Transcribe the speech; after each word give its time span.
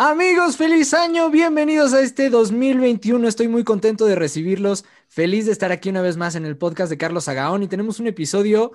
Amigos, 0.00 0.56
feliz 0.56 0.94
año, 0.94 1.28
bienvenidos 1.28 1.92
a 1.92 2.00
este 2.00 2.30
2021. 2.30 3.26
Estoy 3.26 3.48
muy 3.48 3.64
contento 3.64 4.06
de 4.06 4.14
recibirlos, 4.14 4.84
feliz 5.08 5.46
de 5.46 5.50
estar 5.50 5.72
aquí 5.72 5.88
una 5.88 6.02
vez 6.02 6.16
más 6.16 6.36
en 6.36 6.46
el 6.46 6.56
podcast 6.56 6.88
de 6.88 6.96
Carlos 6.96 7.26
Agaón 7.26 7.64
y 7.64 7.66
tenemos 7.66 7.98
un 7.98 8.06
episodio 8.06 8.74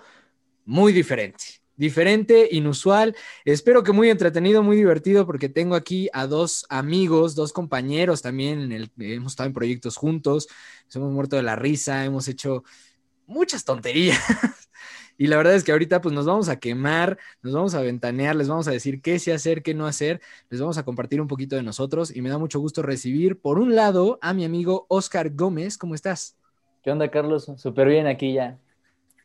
muy 0.66 0.92
diferente, 0.92 1.46
diferente, 1.78 2.50
inusual. 2.52 3.16
Espero 3.46 3.84
que 3.84 3.94
muy 3.94 4.10
entretenido, 4.10 4.64
muy 4.64 4.76
divertido 4.76 5.26
porque 5.26 5.48
tengo 5.48 5.76
aquí 5.76 6.10
a 6.12 6.28
dos 6.28 6.66
amigos, 6.68 7.36
dos 7.36 7.54
compañeros 7.54 8.22
también, 8.22 8.90
hemos 9.00 9.32
estado 9.32 9.48
en 9.48 9.54
proyectos 9.54 9.96
juntos, 9.96 10.50
hemos 10.94 11.14
muerto 11.14 11.38
de 11.38 11.44
la 11.44 11.56
risa, 11.56 12.04
hemos 12.04 12.28
hecho 12.28 12.66
muchas 13.28 13.64
tonterías. 13.64 14.20
Y 15.18 15.28
la 15.28 15.38
verdad 15.38 15.56
es 15.56 15.64
que 15.64 15.72
ahorita 15.72 16.02
pues 16.02 16.14
nos 16.14 16.26
vamos 16.26 16.50
a 16.50 16.60
quemar, 16.60 17.18
nos 17.42 17.54
vamos 17.54 17.76
a 17.76 17.82
ventanear, 17.82 18.36
les 18.36 18.48
vamos 18.48 18.68
a 18.68 18.72
decir 18.72 19.02
qué 19.02 19.20
sí 19.20 19.32
hacer, 19.32 19.64
qué 19.64 19.74
no 19.74 19.86
hacer, 19.86 20.22
les 20.50 20.60
vamos 20.60 20.78
a 20.78 20.84
compartir 20.84 21.22
un 21.22 21.28
poquito 21.28 21.56
de 21.56 21.64
nosotros 21.64 22.16
y 22.16 22.22
me 22.22 22.30
da 22.30 22.38
mucho 22.38 22.60
gusto 22.60 22.82
recibir 22.82 23.40
por 23.40 23.60
un 23.60 23.76
lado 23.76 24.20
a 24.22 24.34
mi 24.34 24.46
amigo 24.46 24.86
Oscar 24.90 25.30
Gómez. 25.34 25.78
¿Cómo 25.78 25.96
estás? 25.96 26.38
¿Qué 26.84 26.92
onda, 26.92 27.10
Carlos? 27.10 27.52
Súper 27.58 27.88
bien 27.88 28.08
aquí 28.08 28.34
ya. 28.34 28.58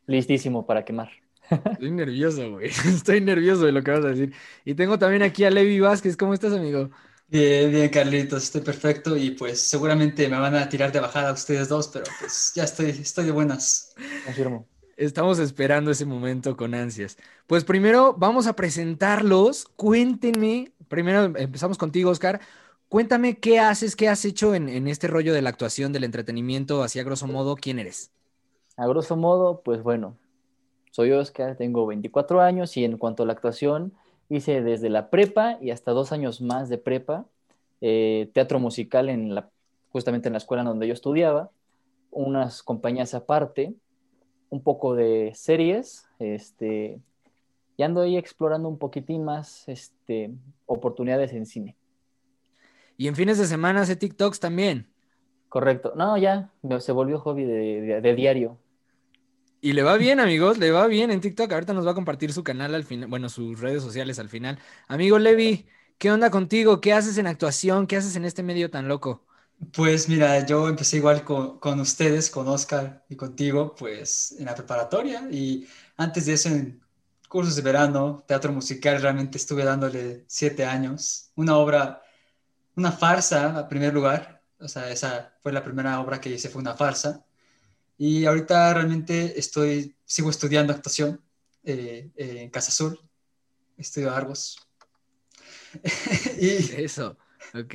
Listísimo 0.06 0.66
para 0.66 0.84
quemar. 0.84 1.10
Estoy 1.72 1.90
nervioso, 1.90 2.52
güey. 2.52 2.66
Estoy 2.86 3.20
nervioso 3.20 3.64
de 3.64 3.72
lo 3.72 3.82
que 3.82 3.90
vas 3.90 4.04
a 4.04 4.08
decir. 4.08 4.32
Y 4.64 4.74
tengo 4.74 4.98
también 4.98 5.22
aquí 5.22 5.44
a 5.44 5.50
Levi 5.50 5.80
Vázquez. 5.80 6.16
¿Cómo 6.16 6.34
estás, 6.34 6.52
amigo? 6.52 6.90
Bien, 7.30 7.70
bien, 7.70 7.90
Carlitos, 7.90 8.44
estoy 8.44 8.62
perfecto 8.62 9.14
y 9.14 9.32
pues 9.32 9.60
seguramente 9.60 10.28
me 10.28 10.38
van 10.38 10.54
a 10.54 10.66
tirar 10.66 10.90
de 10.92 11.00
bajada 11.00 11.32
ustedes 11.32 11.68
dos, 11.68 11.88
pero 11.88 12.06
pues 12.18 12.52
ya 12.54 12.64
estoy, 12.64 12.88
estoy 12.88 13.26
de 13.26 13.32
buenas. 13.32 13.94
Confirmo. 14.24 14.66
Estamos 14.98 15.38
esperando 15.38 15.92
ese 15.92 16.04
momento 16.04 16.56
con 16.56 16.74
ansias. 16.74 17.18
Pues 17.46 17.62
primero 17.62 18.14
vamos 18.18 18.48
a 18.48 18.56
presentarlos. 18.56 19.66
Cuéntenme, 19.76 20.72
primero 20.88 21.38
empezamos 21.38 21.78
contigo, 21.78 22.10
Oscar. 22.10 22.40
Cuéntame 22.88 23.38
qué 23.38 23.60
haces, 23.60 23.94
qué 23.94 24.08
has 24.08 24.24
hecho 24.24 24.56
en, 24.56 24.88
este 24.88 25.06
rollo 25.06 25.32
de 25.32 25.40
la 25.40 25.50
actuación, 25.50 25.92
del 25.92 26.02
entretenimiento, 26.02 26.82
así 26.82 26.98
a 26.98 27.04
grosso 27.04 27.28
modo, 27.28 27.54
¿quién 27.54 27.78
eres? 27.78 28.10
A 28.76 28.88
grosso 28.88 29.16
modo, 29.16 29.60
pues 29.60 29.84
bueno, 29.84 30.16
soy 30.90 31.12
Oscar, 31.12 31.54
tengo 31.54 31.86
24 31.86 32.40
años 32.40 32.76
y 32.76 32.84
en 32.84 32.98
cuanto 32.98 33.22
a 33.22 33.26
la 33.26 33.34
actuación, 33.34 33.92
hice 34.28 34.62
desde 34.62 34.90
la 34.90 35.10
prepa 35.10 35.58
y 35.60 35.70
hasta 35.70 35.92
dos 35.92 36.10
años 36.10 36.40
más 36.40 36.68
de 36.68 36.78
prepa, 36.78 37.24
eh, 37.80 38.30
teatro 38.34 38.58
musical 38.58 39.10
en 39.10 39.32
la, 39.32 39.48
justamente 39.90 40.28
en 40.28 40.32
la 40.32 40.38
escuela 40.38 40.64
donde 40.64 40.88
yo 40.88 40.92
estudiaba, 40.92 41.50
unas 42.10 42.64
compañías 42.64 43.14
aparte, 43.14 43.76
un 44.50 44.62
poco 44.62 44.94
de 44.94 45.32
series, 45.34 46.06
este, 46.18 47.00
y 47.76 47.82
ando 47.82 48.00
ahí 48.00 48.16
explorando 48.16 48.68
un 48.68 48.78
poquitín 48.78 49.24
más 49.24 49.68
este, 49.68 50.30
oportunidades 50.66 51.32
en 51.32 51.46
cine. 51.46 51.76
Y 52.96 53.06
en 53.06 53.14
fines 53.14 53.38
de 53.38 53.46
semana 53.46 53.82
hace 53.82 53.94
TikToks 53.94 54.40
también. 54.40 54.88
Correcto. 55.48 55.92
No, 55.96 56.18
ya, 56.18 56.50
se 56.80 56.92
volvió 56.92 57.20
hobby 57.20 57.44
de, 57.44 58.14
diario. 58.14 58.58
Y 59.60 59.72
le 59.72 59.82
va 59.82 59.96
bien, 59.96 60.20
amigos, 60.20 60.58
le 60.58 60.70
va 60.70 60.86
bien 60.86 61.10
en 61.10 61.20
TikTok. 61.20 61.52
Ahorita 61.52 61.72
nos 61.72 61.86
va 61.86 61.92
a 61.92 61.94
compartir 61.94 62.32
su 62.32 62.42
canal 62.42 62.74
al 62.74 62.84
final, 62.84 63.08
bueno, 63.08 63.28
sus 63.28 63.60
redes 63.60 63.82
sociales 63.82 64.18
al 64.18 64.28
final. 64.28 64.58
Amigo 64.88 65.18
Levi, 65.18 65.66
¿qué 65.98 66.10
onda 66.10 66.30
contigo? 66.30 66.80
¿Qué 66.80 66.92
haces 66.92 67.18
en 67.18 67.26
actuación? 67.26 67.86
¿Qué 67.86 67.96
haces 67.96 68.16
en 68.16 68.24
este 68.24 68.42
medio 68.42 68.70
tan 68.70 68.88
loco? 68.88 69.24
Pues 69.72 70.08
mira, 70.08 70.46
yo 70.46 70.68
empecé 70.68 70.98
igual 70.98 71.24
con, 71.24 71.80
ustedes, 71.80 72.30
con 72.30 72.46
Oscar 72.48 73.04
y 73.08 73.16
contigo, 73.16 73.74
pues 73.74 74.36
en 74.38 74.44
la 74.46 74.54
preparatoria 74.54 75.28
y 75.30 75.66
antes 75.96 76.26
de 76.26 76.34
eso 76.34 76.48
en 76.48 76.80
cursos 77.28 77.56
de 77.56 77.62
verano, 77.62 78.24
teatro 78.26 78.52
musical, 78.52 79.02
realmente 79.02 79.36
estuve 79.36 79.64
dándole 79.64 80.24
siete 80.28 80.64
años. 80.64 81.32
Una 81.34 81.56
obra, 81.56 82.02
una 82.76 82.92
farsa 82.92 83.58
a 83.58 83.68
primer 83.68 83.92
lugar, 83.92 84.42
o 84.60 84.68
sea, 84.68 84.90
esa 84.90 85.36
fue 85.42 85.52
la 85.52 85.64
primera 85.64 86.00
obra 86.00 86.20
que 86.20 86.30
hice, 86.30 86.48
fue 86.48 86.62
una 86.62 86.74
farsa. 86.74 87.24
Y 87.98 88.26
ahorita 88.26 88.72
realmente 88.74 89.38
estoy, 89.38 89.96
sigo 90.04 90.30
estudiando 90.30 90.72
actuación 90.72 91.20
eh, 91.64 92.10
en 92.16 92.50
Casa 92.50 92.70
Azul, 92.70 92.98
estudio 93.76 94.12
Argos. 94.14 94.56
y, 96.40 96.82
Eso. 96.82 97.18
Ok. 97.58 97.74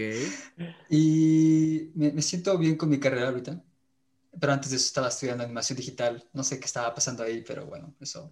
Y 0.89 1.91
me, 1.95 2.21
siento 2.21 2.57
bien 2.57 2.77
con 2.77 2.89
mi 2.89 2.99
carrera 2.99 3.29
ahorita. 3.29 3.61
Pero 4.39 4.53
antes 4.53 4.71
de 4.71 4.77
eso 4.77 4.88
estaba 4.88 5.09
estudiando 5.09 5.44
animación 5.44 5.77
digital. 5.77 6.23
No 6.33 6.44
sé 6.44 6.59
qué 6.59 6.66
estaba 6.66 6.94
pasando 6.94 7.23
ahí, 7.23 7.44
pero 7.45 7.66
bueno, 7.66 7.94
eso. 7.99 8.31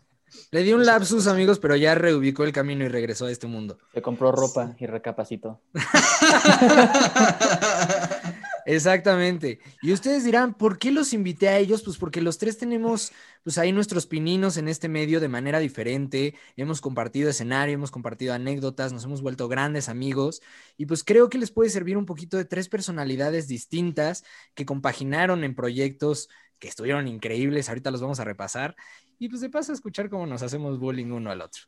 Le 0.49 0.63
di 0.63 0.73
un 0.73 0.85
lapsus, 0.85 1.27
amigos, 1.27 1.59
pero 1.59 1.75
ya 1.75 1.93
reubicó 1.93 2.43
el 2.43 2.53
camino 2.53 2.85
y 2.85 2.87
regresó 2.87 3.25
a 3.25 3.31
este 3.31 3.47
mundo. 3.47 3.77
Se 3.93 4.01
compró 4.01 4.31
ropa 4.31 4.75
y 4.79 4.85
recapacitó. 4.85 5.61
Exactamente. 8.65 9.59
Y 9.81 9.91
ustedes 9.91 10.23
dirán, 10.23 10.53
¿por 10.53 10.77
qué 10.77 10.91
los 10.91 11.13
invité 11.13 11.49
a 11.49 11.57
ellos? 11.57 11.83
Pues 11.83 11.97
porque 11.97 12.21
los 12.21 12.37
tres 12.37 12.57
tenemos, 12.57 13.11
pues 13.43 13.57
ahí 13.57 13.71
nuestros 13.71 14.05
pininos 14.05 14.57
en 14.57 14.67
este 14.67 14.87
medio 14.87 15.19
de 15.19 15.27
manera 15.27 15.59
diferente. 15.59 16.35
Hemos 16.55 16.81
compartido 16.81 17.29
escenario, 17.29 17.73
hemos 17.73 17.91
compartido 17.91 18.33
anécdotas, 18.33 18.93
nos 18.93 19.03
hemos 19.03 19.21
vuelto 19.21 19.47
grandes 19.47 19.89
amigos. 19.89 20.41
Y 20.77 20.85
pues 20.85 21.03
creo 21.03 21.29
que 21.29 21.37
les 21.37 21.51
puede 21.51 21.69
servir 21.69 21.97
un 21.97 22.05
poquito 22.05 22.37
de 22.37 22.45
tres 22.45 22.69
personalidades 22.69 23.47
distintas 23.47 24.23
que 24.53 24.65
compaginaron 24.65 25.43
en 25.43 25.55
proyectos 25.55 26.29
que 26.59 26.67
estuvieron 26.67 27.07
increíbles. 27.07 27.69
Ahorita 27.69 27.91
los 27.91 28.01
vamos 28.01 28.19
a 28.19 28.25
repasar. 28.25 28.75
Y 29.17 29.29
pues 29.29 29.41
de 29.41 29.49
paso 29.49 29.71
a 29.71 29.75
escuchar 29.75 30.09
cómo 30.09 30.25
nos 30.25 30.41
hacemos 30.43 30.79
bullying 30.79 31.11
uno 31.11 31.31
al 31.31 31.41
otro. 31.41 31.63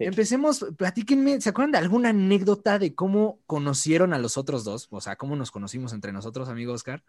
Empecemos, 0.00 0.64
platíquenme, 0.78 1.40
¿se 1.42 1.50
acuerdan 1.50 1.72
de 1.72 1.78
alguna 1.78 2.08
anécdota 2.08 2.78
de 2.78 2.94
cómo 2.94 3.38
conocieron 3.46 4.14
a 4.14 4.18
los 4.18 4.38
otros 4.38 4.64
dos? 4.64 4.88
O 4.90 5.00
sea, 5.02 5.16
cómo 5.16 5.36
nos 5.36 5.50
conocimos 5.50 5.92
entre 5.92 6.10
nosotros, 6.10 6.48
amigo 6.48 6.72
Oscar. 6.72 7.02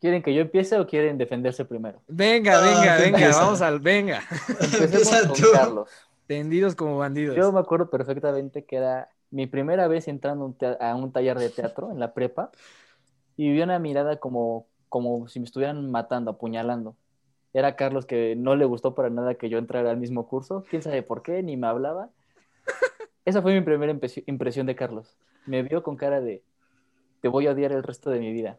¿Quieren 0.00 0.22
que 0.22 0.34
yo 0.34 0.40
empiece 0.40 0.78
o 0.78 0.86
quieren 0.86 1.18
defenderse 1.18 1.66
primero? 1.66 2.00
Venga, 2.08 2.58
ah, 2.58 2.62
venga, 2.62 2.96
venga, 2.96 3.28
vamos 3.36 3.60
al, 3.60 3.78
venga. 3.78 4.22
Empecemos 4.58 5.38
con 5.38 5.50
Carlos. 5.52 5.90
Tendidos 6.26 6.74
como 6.74 6.96
bandidos. 6.96 7.36
Yo 7.36 7.52
me 7.52 7.60
acuerdo 7.60 7.90
perfectamente 7.90 8.64
que 8.64 8.76
era 8.76 9.10
mi 9.30 9.46
primera 9.46 9.86
vez 9.86 10.08
entrando 10.08 10.56
a 10.80 10.94
un 10.94 11.12
taller 11.12 11.38
de 11.38 11.50
teatro 11.50 11.92
en 11.92 12.00
la 12.00 12.14
prepa 12.14 12.50
y 13.36 13.52
vi 13.52 13.60
una 13.60 13.78
mirada 13.78 14.16
como, 14.16 14.66
como 14.88 15.28
si 15.28 15.40
me 15.40 15.44
estuvieran 15.44 15.90
matando, 15.90 16.30
apuñalando 16.30 16.96
era 17.52 17.76
Carlos 17.76 18.06
que 18.06 18.34
no 18.36 18.56
le 18.56 18.64
gustó 18.64 18.94
para 18.94 19.10
nada 19.10 19.34
que 19.34 19.48
yo 19.48 19.58
entrara 19.58 19.90
al 19.90 19.98
mismo 19.98 20.26
curso, 20.26 20.64
quién 20.70 20.82
sabe 20.82 21.02
por 21.02 21.22
qué, 21.22 21.42
ni 21.42 21.56
me 21.56 21.66
hablaba. 21.66 22.10
Esa 23.24 23.42
fue 23.42 23.54
mi 23.54 23.60
primera 23.60 23.92
impresión 24.26 24.66
de 24.66 24.74
Carlos. 24.74 25.16
Me 25.46 25.62
vio 25.62 25.82
con 25.82 25.96
cara 25.96 26.20
de, 26.20 26.42
te 27.20 27.28
voy 27.28 27.46
a 27.46 27.52
odiar 27.52 27.72
el 27.72 27.82
resto 27.82 28.10
de 28.10 28.20
mi 28.20 28.32
vida. 28.32 28.58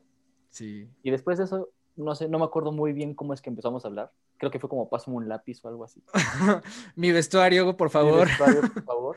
Sí. 0.49 0.87
Y 1.01 1.11
después 1.11 1.37
de 1.37 1.45
eso, 1.45 1.69
no 1.95 2.15
sé, 2.15 2.27
no 2.27 2.39
me 2.39 2.45
acuerdo 2.45 2.71
muy 2.71 2.93
bien 2.93 3.13
cómo 3.13 3.33
es 3.33 3.41
que 3.41 3.49
empezamos 3.49 3.83
a 3.83 3.87
hablar. 3.87 4.11
Creo 4.37 4.51
que 4.51 4.59
fue 4.59 4.69
como 4.69 4.89
pásame 4.89 5.17
un 5.17 5.27
lápiz 5.27 5.63
o 5.63 5.67
algo 5.67 5.83
así. 5.83 6.03
mi 6.95 7.11
vestuario, 7.11 7.75
por 7.75 7.89
favor. 7.89 8.25
Mi 8.25 8.25
vestuario, 8.25 8.61
por 8.61 8.83
favor. 8.85 9.15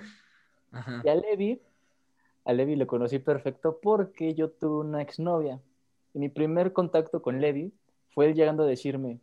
Y 1.04 1.08
a 1.08 1.14
Levi, 1.14 1.60
a 2.44 2.52
Levi 2.52 2.76
lo 2.76 2.86
conocí 2.86 3.18
perfecto 3.18 3.78
porque 3.82 4.34
yo 4.34 4.50
tuve 4.50 4.86
una 4.86 5.02
exnovia. 5.02 5.60
Y 6.14 6.18
mi 6.18 6.28
primer 6.28 6.72
contacto 6.72 7.22
con 7.22 7.40
Levi 7.40 7.72
fue 8.14 8.26
él 8.26 8.34
llegando 8.34 8.62
a 8.62 8.66
decirme, 8.66 9.20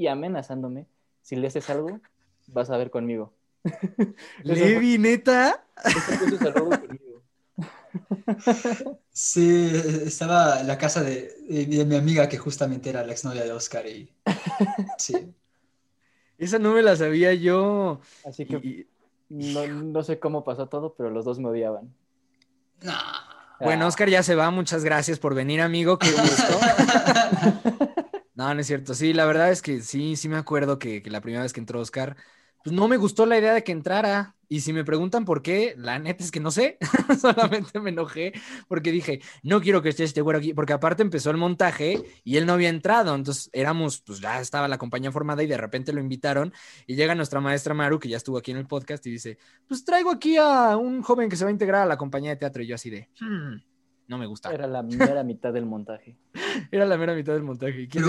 y 0.00 0.08
amenazándome, 0.08 0.86
si 1.20 1.36
le 1.36 1.48
haces 1.48 1.68
algo, 1.68 2.00
vas 2.46 2.70
a 2.70 2.78
ver 2.78 2.90
conmigo. 2.90 3.34
Levi, 4.42 4.96
neta. 4.98 5.62
Sí, 9.12 9.72
estaba 10.06 10.60
en 10.60 10.68
la 10.68 10.78
casa 10.78 11.02
de, 11.02 11.34
mi 11.86 11.96
amiga 11.96 12.28
que 12.28 12.38
justamente 12.38 12.88
era 12.88 13.04
la 13.04 13.12
exnovia 13.12 13.42
de 13.42 13.50
Oscar 13.50 13.84
y 13.86 14.08
sí. 14.98 15.34
Esa 16.38 16.60
no 16.60 16.72
me 16.72 16.82
la 16.82 16.94
sabía 16.94 17.34
yo. 17.34 18.00
Así 18.24 18.46
que 18.46 18.86
no, 19.28 20.02
sé 20.04 20.20
cómo 20.20 20.44
pasó 20.44 20.68
todo, 20.68 20.94
pero 20.94 21.10
los 21.10 21.24
dos 21.24 21.40
me 21.40 21.48
odiaban. 21.48 21.92
Bueno, 23.60 23.88
Oscar 23.88 24.08
ya 24.08 24.22
se 24.22 24.36
va. 24.36 24.50
Muchas 24.50 24.84
gracias 24.84 25.18
por 25.18 25.34
venir, 25.34 25.60
amigo. 25.60 25.98
Qué 25.98 26.12
gusto. 26.12 26.60
No, 28.40 28.54
no 28.54 28.60
es 28.62 28.68
cierto. 28.68 28.94
Sí, 28.94 29.12
la 29.12 29.26
verdad 29.26 29.50
es 29.50 29.60
que 29.60 29.82
sí, 29.82 30.16
sí 30.16 30.26
me 30.26 30.38
acuerdo 30.38 30.78
que, 30.78 31.02
la 31.04 31.20
primera 31.20 31.42
vez 31.42 31.52
que 31.52 31.60
entró 31.60 31.78
Oscar, 31.78 32.16
pues 32.64 32.74
no 32.74 32.88
me 32.88 32.96
gustó 32.96 33.26
la 33.26 33.36
idea 33.38 33.52
de 33.52 33.62
que 33.62 33.70
entrara. 33.72 34.34
Y 34.48 34.62
si 34.62 34.72
me 34.72 34.82
preguntan 34.82 35.26
por 35.26 35.42
qué, 35.42 35.74
la 35.76 35.98
neta 35.98 36.24
es 36.24 36.30
que 36.30 36.40
no 36.40 36.50
sé. 36.50 36.78
Solamente 37.20 37.78
me 37.80 37.90
enojé 37.90 38.32
porque 38.66 38.92
dije, 38.92 39.20
no 39.42 39.60
quiero 39.60 39.82
que 39.82 39.90
esté 39.90 40.04
este 40.04 40.22
güero 40.22 40.38
aquí. 40.38 40.54
Porque 40.54 40.72
aparte 40.72 41.02
empezó 41.02 41.30
el 41.30 41.36
montaje 41.36 42.02
y 42.24 42.38
él 42.38 42.46
no 42.46 42.54
había 42.54 42.70
entrado. 42.70 43.14
Entonces 43.14 43.50
éramos, 43.52 44.00
pues 44.00 44.20
ya 44.20 44.40
estaba 44.40 44.68
la 44.68 44.78
compañía 44.78 45.12
formada 45.12 45.42
y 45.42 45.46
de 45.46 45.58
repente 45.58 45.92
lo 45.92 46.00
invitaron. 46.00 46.50
Y 46.86 46.96
llega 46.96 47.14
nuestra 47.14 47.42
maestra 47.42 47.74
Maru, 47.74 47.98
que 47.98 48.08
ya 48.08 48.16
estuvo 48.16 48.38
aquí 48.38 48.52
en 48.52 48.56
el 48.56 48.66
podcast, 48.66 49.06
y 49.06 49.10
dice, 49.10 49.36
pues 49.68 49.84
traigo 49.84 50.10
aquí 50.10 50.38
a 50.38 50.78
un 50.78 51.02
joven 51.02 51.28
que 51.28 51.36
se 51.36 51.44
va 51.44 51.50
a 51.50 51.52
integrar 51.52 51.82
a 51.82 51.86
la 51.86 51.98
compañía 51.98 52.30
de 52.30 52.36
teatro. 52.36 52.62
Y 52.62 52.68
yo 52.68 52.76
así 52.76 52.88
de, 52.88 53.10
hmm, 53.20 53.56
no 54.10 54.18
me 54.18 54.26
gusta. 54.26 54.52
Era 54.52 54.66
la 54.66 54.82
mera 54.82 55.22
mitad 55.24 55.52
del 55.52 55.64
montaje. 55.64 56.16
Era 56.70 56.84
la 56.84 56.98
mera 56.98 57.14
mitad 57.14 57.32
del 57.32 57.42
montaje. 57.42 57.88
¿Quién 57.88 58.04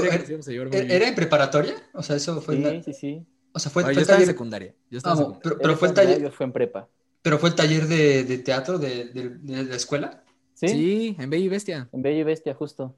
era, 0.89 1.07
en 1.07 1.15
preparatoria? 1.15 1.75
O 1.93 2.03
sea, 2.03 2.15
eso 2.17 2.41
fue. 2.41 2.55
Sí, 2.55 2.81
sí, 2.83 2.93
sí. 2.93 3.25
O 3.53 3.59
sea, 3.59 3.71
fue, 3.71 3.83
yo 3.93 4.01
estaba 4.01 4.19
en 4.19 4.25
secundaria. 4.25 4.73
Yo 4.89 4.97
estaba 4.97 5.21
ah, 5.21 5.39
Pero, 5.43 5.57
pero 5.57 5.75
fue 5.77 5.87
el 5.89 5.93
taller. 5.93 6.31
Fue 6.31 6.45
en 6.45 6.51
prepa. 6.51 6.87
¿Pero 7.21 7.37
fue 7.37 7.49
el 7.49 7.55
taller 7.55 7.87
de, 7.87 8.23
de 8.23 8.37
teatro 8.39 8.77
de, 8.79 9.05
de- 9.05 9.29
de 9.29 9.63
la 9.63 9.75
escuela? 9.75 10.23
¿Sí? 10.53 10.67
Sí, 10.67 11.15
en 11.19 11.29
Bella 11.29 11.45
y 11.45 11.49
Bestia. 11.49 11.89
En 11.91 12.01
Bella 12.01 12.19
y 12.19 12.23
Bestia, 12.23 12.53
justo. 12.55 12.95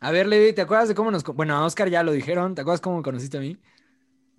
A 0.00 0.10
ver, 0.12 0.26
Levi, 0.28 0.52
¿te 0.52 0.62
acuerdas 0.62 0.88
de 0.88 0.94
cómo 0.94 1.10
nos... 1.10 1.24
Bueno, 1.24 1.56
a 1.56 1.64
Oscar 1.66 1.88
ya 1.90 2.02
lo 2.02 2.12
dijeron. 2.12 2.54
¿Te 2.54 2.60
acuerdas 2.60 2.80
cómo 2.80 2.98
me 2.98 3.02
conociste 3.02 3.36
a 3.38 3.40
mí? 3.40 3.58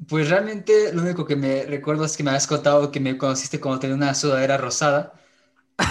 Pues 0.08 0.30
realmente 0.30 0.94
lo 0.94 1.02
único 1.02 1.26
que 1.26 1.36
me 1.36 1.66
recuerdo 1.66 2.06
es 2.06 2.16
que 2.16 2.24
me 2.24 2.30
habías 2.30 2.48
contado 2.48 2.90
que 2.92 3.00
me 3.02 3.18
conociste 3.18 3.60
cuando 3.60 3.80
tenía 3.80 3.96
una 3.96 4.16
sudadera 4.16 4.58
rosada. 4.58 5.19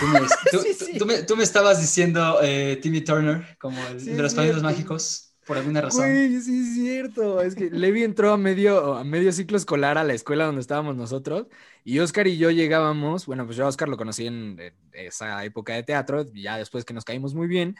Tú 0.00 0.06
me, 0.06 0.20
tú- 0.50 0.58
Sí, 0.60 0.74
tú- 0.78 0.84
sí. 0.84 0.98
tú 0.98 1.06
me- 1.06 1.22
tú 1.22 1.36
me 1.36 1.42
estabas 1.44 1.80
diciendo 1.80 2.38
eh, 2.42 2.78
Timmy 2.82 3.00
Turner 3.00 3.56
como 3.58 3.76
el 3.88 4.00
Sí, 4.00 4.10
de 4.10 4.22
los 4.22 4.34
padrinos 4.34 4.62
mágicos, 4.62 5.34
por 5.46 5.56
alguna 5.56 5.80
razón. 5.80 6.02
Güey, 6.10 6.40
sí 6.40 6.60
es 6.60 6.74
cierto. 6.74 7.40
Es 7.40 7.54
que 7.54 7.70
Levi 7.70 8.04
entró 8.04 8.32
a 8.32 8.36
medio, 8.36 8.94
a 8.94 9.04
medio 9.04 9.32
ciclo 9.32 9.56
escolar 9.56 9.96
a 9.96 10.04
la 10.04 10.12
escuela 10.12 10.44
donde 10.44 10.60
estábamos 10.60 10.94
nosotros 10.96 11.46
y 11.84 11.98
Oscar 12.00 12.26
y 12.26 12.36
yo 12.36 12.50
llegábamos, 12.50 13.24
bueno, 13.26 13.46
pues 13.46 13.56
yo 13.56 13.64
a 13.64 13.68
Oscar 13.68 13.88
lo 13.88 13.96
conocí 13.96 14.26
en, 14.26 14.58
en 14.60 14.74
esa 14.92 15.42
época 15.44 15.72
de 15.74 15.82
teatro, 15.84 16.26
ya 16.34 16.58
después 16.58 16.84
que 16.84 16.92
nos 16.92 17.04
caímos 17.04 17.34
muy 17.34 17.46
bien, 17.46 17.76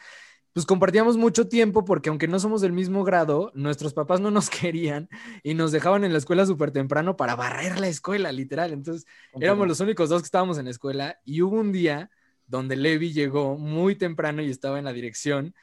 pues 0.53 0.67
compartíamos 0.67 1.17
mucho 1.17 1.49
tiempo 1.49 1.85
porque 1.85 2.09
aunque 2.09 2.29
no 2.29 2.41
somos 2.41 2.61
del 2.61 2.73
mismo 2.73 3.05
grado, 3.05 3.53
nuestros 3.55 3.95
papás 3.95 4.21
no 4.21 4.31
nos 4.31 4.51
querían 4.51 5.09
y 5.43 5.55
nos 5.55 5.73
dejaban 5.73 6.05
en 6.05 6.13
la 6.13 6.19
escuela 6.19 6.47
súper 6.47 6.71
temprano 6.71 7.17
para 7.17 7.37
barrer 7.37 7.79
la 7.79 7.89
escuela, 7.89 8.33
literal. 8.33 8.73
Entonces 8.73 9.07
éramos 9.41 9.69
los 9.69 9.81
únicos 9.81 10.09
dos 10.09 10.23
que 10.23 10.27
estábamos 10.27 10.59
en 10.59 10.67
la 10.67 10.71
escuela 10.71 11.21
y 11.25 11.43
hubo 11.43 11.57
un 11.57 11.73
día 11.73 12.11
donde 12.47 12.77
Levi 12.77 13.13
llegó 13.13 13.59
muy 13.59 13.95
temprano 13.95 14.43
y 14.43 14.51
estaba 14.51 14.79
en 14.79 14.87
la 14.87 14.93
dirección 14.93 15.55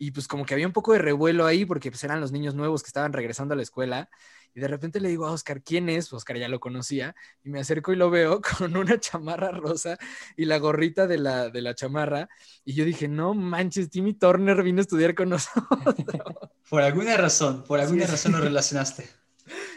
y 0.00 0.12
pues 0.12 0.26
como 0.28 0.46
que 0.46 0.54
había 0.54 0.66
un 0.66 0.72
poco 0.74 0.94
de 0.94 0.98
revuelo 1.00 1.46
ahí 1.46 1.66
porque 1.66 1.90
pues 1.92 2.02
eran 2.04 2.20
los 2.22 2.32
niños 2.32 2.56
nuevos 2.56 2.82
que 2.82 2.88
estaban 2.88 3.12
regresando 3.12 3.54
a 3.54 3.56
la 3.58 3.62
escuela 3.62 4.10
y 4.54 4.60
de 4.60 4.68
repente 4.68 5.00
le 5.00 5.10
digo 5.10 5.26
a 5.26 5.32
Oscar, 5.32 5.62
¿quién 5.62 5.88
es? 5.90 6.12
Oscar 6.12 6.38
ya 6.38 6.48
lo 6.48 6.58
conocía 6.60 7.14
y 7.44 7.50
me 7.50 7.60
acerco 7.60 7.92
y 7.92 7.96
lo 7.96 8.10
veo 8.10 8.40
con 8.58 8.76
una 8.76 8.98
chamarra 9.00 9.52
rosa 9.52 9.98
y 10.36 10.46
la 10.46 10.58
gorrita 10.58 11.06
de 11.06 11.18
la, 11.18 11.50
de 11.50 11.62
la 11.62 11.74
chamarra 11.76 12.28
y 12.64 12.74
yo 12.74 12.84
dije, 12.86 13.08
no 13.08 13.34
manches, 13.34 13.90
Timmy 13.90 14.14
Turner 14.14 14.62
vino 14.62 14.80
a 14.80 14.82
estudiar 14.82 15.14
con 15.14 15.28
nosotros. 15.30 15.94
Por 16.68 16.82
alguna 16.82 17.16
razón, 17.16 17.64
por 17.64 17.80
alguna 17.80 18.06
Sí, 18.06 18.12
razón 18.12 18.32
sí. 18.32 18.38
lo 18.38 18.40
relacionaste. 18.40 19.08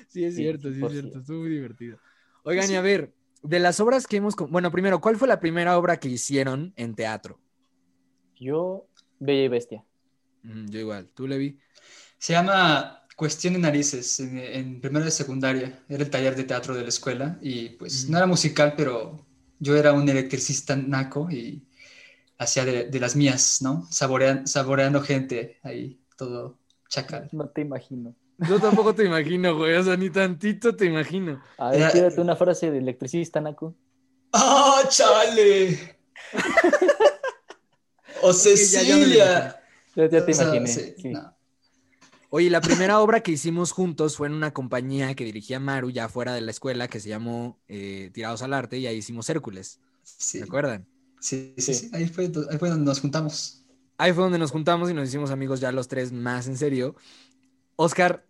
sí, 0.07 0.23
es 0.25 0.35
Sí, 0.35 0.37
cierto, 0.37 0.71
sí 0.71 0.83
es 0.85 0.91
100%. 0.91 0.91
cierto, 0.91 1.19
estuvo 1.19 1.39
muy 1.41 1.49
divertido. 1.49 1.99
Oigan, 2.43 2.69
y 2.71 2.75
a 2.75 2.81
ver, 2.81 3.13
de 3.41 3.59
las 3.59 3.79
obras 3.79 4.07
que 4.07 4.17
hemos... 4.17 4.35
con- 4.35 4.51
Bueno, 4.51 4.71
primero, 4.71 5.01
¿cuál 5.01 5.17
fue 5.17 5.27
la 5.27 5.39
primera 5.39 5.77
obra 5.77 5.97
que 5.99 6.09
hicieron 6.09 6.73
en 6.75 6.95
teatro? 6.95 7.41
Yo, 8.39 8.85
Bella 9.19 9.43
y 9.45 9.47
Bestia. 9.47 9.85
Mm, 10.43 10.67
yo 10.69 10.79
igual, 10.79 11.07
tú, 11.13 11.27
Levi. 11.27 11.59
Se 12.17 12.33
llama 12.33 13.05
Cuestión 13.15 13.53
de 13.53 13.59
Narices 13.59 14.19
en, 14.19 14.37
en 14.37 14.81
primero 14.81 15.05
de 15.05 15.11
secundaria. 15.11 15.83
Era 15.89 16.03
el 16.03 16.09
taller 16.09 16.35
de 16.35 16.43
teatro 16.45 16.75
de 16.75 16.83
la 16.83 16.89
escuela 16.89 17.37
y 17.41 17.69
pues 17.69 18.03
Ujú. 18.03 18.11
no 18.11 18.17
era 18.17 18.27
musical, 18.27 18.73
pero 18.77 19.25
yo 19.59 19.75
era 19.75 19.93
un 19.93 20.07
electricista 20.09 20.75
naco 20.75 21.29
y 21.31 21.63
hacía 22.37 22.65
de, 22.65 22.85
de 22.85 22.99
las 22.99 23.15
mías, 23.15 23.61
¿no? 23.61 23.87
Saborean- 23.91 24.47
saboreando 24.47 25.01
gente 25.01 25.59
ahí, 25.63 25.99
todo 26.17 26.57
chacal. 26.89 27.29
No 27.31 27.47
te 27.49 27.61
imagino. 27.61 28.15
Yo 28.37 28.59
tampoco 28.59 28.93
te 28.93 29.05
imagino, 29.05 29.55
güey, 29.55 29.75
o 29.75 29.83
sea, 29.83 29.95
ni 29.95 30.09
tantito 30.09 30.75
te 30.75 30.85
imagino. 30.85 31.41
A 31.57 31.69
ver, 31.69 31.91
tírate 31.91 32.19
una 32.19 32.35
frase 32.35 32.71
de 32.71 32.79
electricista, 32.79 33.39
Naku. 33.39 33.75
¡Ah, 34.33 34.83
chale! 34.89 35.97
¡O 38.23 38.33
Cecilia! 38.33 39.62
Ya, 39.95 40.09
ya 40.09 40.25
te 40.25 40.31
O 40.31 40.33
sea, 40.33 40.45
imaginé. 40.45 40.67
sí, 40.67 40.93
sí. 40.97 41.09
no. 41.09 41.35
Oye, 42.29 42.49
la 42.49 42.61
primera 42.61 42.99
obra 42.99 43.21
que 43.21 43.31
hicimos 43.31 43.71
juntos 43.71 44.17
fue 44.17 44.27
en 44.27 44.33
una 44.33 44.53
compañía 44.53 45.13
que 45.15 45.23
dirigía 45.23 45.59
Maru 45.59 45.91
ya 45.91 46.09
fuera 46.09 46.33
de 46.33 46.41
la 46.41 46.51
escuela 46.51 46.87
que 46.87 46.99
se 46.99 47.09
llamó 47.09 47.59
eh, 47.67 48.09
Tirados 48.13 48.41
al 48.41 48.53
Arte 48.53 48.79
y 48.79 48.87
ahí 48.87 48.97
hicimos 48.97 49.29
Hércules. 49.29 49.79
Sí, 50.01 50.39
¿Se 50.39 50.43
acuerdan? 50.43 50.87
sí, 51.19 51.53
sí, 51.57 51.73
Sí. 51.73 51.73
sí, 51.75 51.89
Ahí, 51.93 52.07
fue, 52.07 52.25
ahí 52.49 52.57
fue 52.57 52.69
donde 52.69 52.85
nos 52.85 52.99
juntamos. 53.01 53.63
Ahí 53.97 54.11
fue 54.13 54.23
donde 54.23 54.39
nos 54.39 54.51
juntamos 54.51 54.89
y 54.89 54.93
nos 54.93 55.07
hicimos 55.07 55.31
amigos 55.31 55.59
ya 55.59 55.71
los 55.71 55.87
tres 55.87 56.11
más 56.11 56.47
en 56.47 56.57
serio. 56.57 56.95
Oscar, 57.75 58.25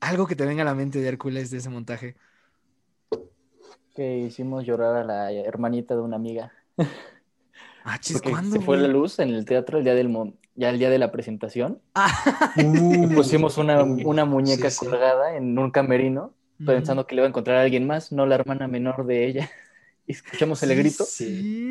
algo 0.00 0.26
que 0.26 0.36
te 0.36 0.46
venga 0.46 0.62
a 0.62 0.66
la 0.66 0.74
mente 0.74 1.00
de 1.00 1.08
Hércules 1.08 1.50
de 1.50 1.58
ese 1.58 1.70
montaje. 1.70 2.16
Que 3.94 4.18
hicimos 4.18 4.64
llorar 4.66 4.96
a 4.96 5.04
la 5.04 5.32
hermanita 5.32 5.94
de 5.94 6.00
una 6.02 6.16
amiga. 6.16 6.52
Ah, 7.84 7.98
chis, 8.00 8.20
¿cuándo? 8.20 8.56
se 8.56 8.60
fue 8.60 8.76
la 8.78 8.88
luz 8.88 9.18
en 9.20 9.30
el 9.30 9.44
teatro 9.44 9.78
el 9.78 9.84
día 9.84 9.94
del 9.94 10.08
ya 10.54 10.70
el 10.70 10.78
día 10.78 10.90
de 10.90 10.98
la 10.98 11.10
presentación. 11.12 11.80
Ah, 11.94 12.08
Y 12.56 13.06
pusimos 13.08 13.58
una, 13.58 13.82
Uh, 13.82 14.00
una 14.04 14.24
muñeca 14.24 14.70
sí, 14.70 14.78
sí. 14.80 14.86
colgada 14.86 15.36
en 15.36 15.58
un 15.58 15.70
camerino, 15.70 16.34
pensando 16.64 17.06
que 17.06 17.14
le 17.14 17.20
iba 17.20 17.26
a 17.26 17.28
encontrar 17.30 17.58
a 17.58 17.62
alguien 17.62 17.86
más, 17.86 18.12
no 18.12 18.26
la 18.26 18.36
hermana 18.36 18.68
menor 18.68 19.06
de 19.06 19.26
ella. 19.26 19.50
Y 20.06 20.12
escuchamos 20.12 20.62
el 20.62 20.68
Sí, 20.68 20.74
grito. 20.76 21.04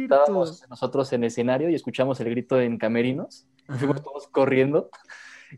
Estábamos 0.03 0.67
nosotros 0.67 1.13
en 1.13 1.23
escenario 1.23 1.69
y 1.69 1.75
escuchamos 1.75 2.19
el 2.19 2.31
grito 2.31 2.59
en 2.59 2.79
camerinos. 2.79 3.45
Fuimos 3.77 4.01
todos 4.01 4.27
corriendo 4.27 4.89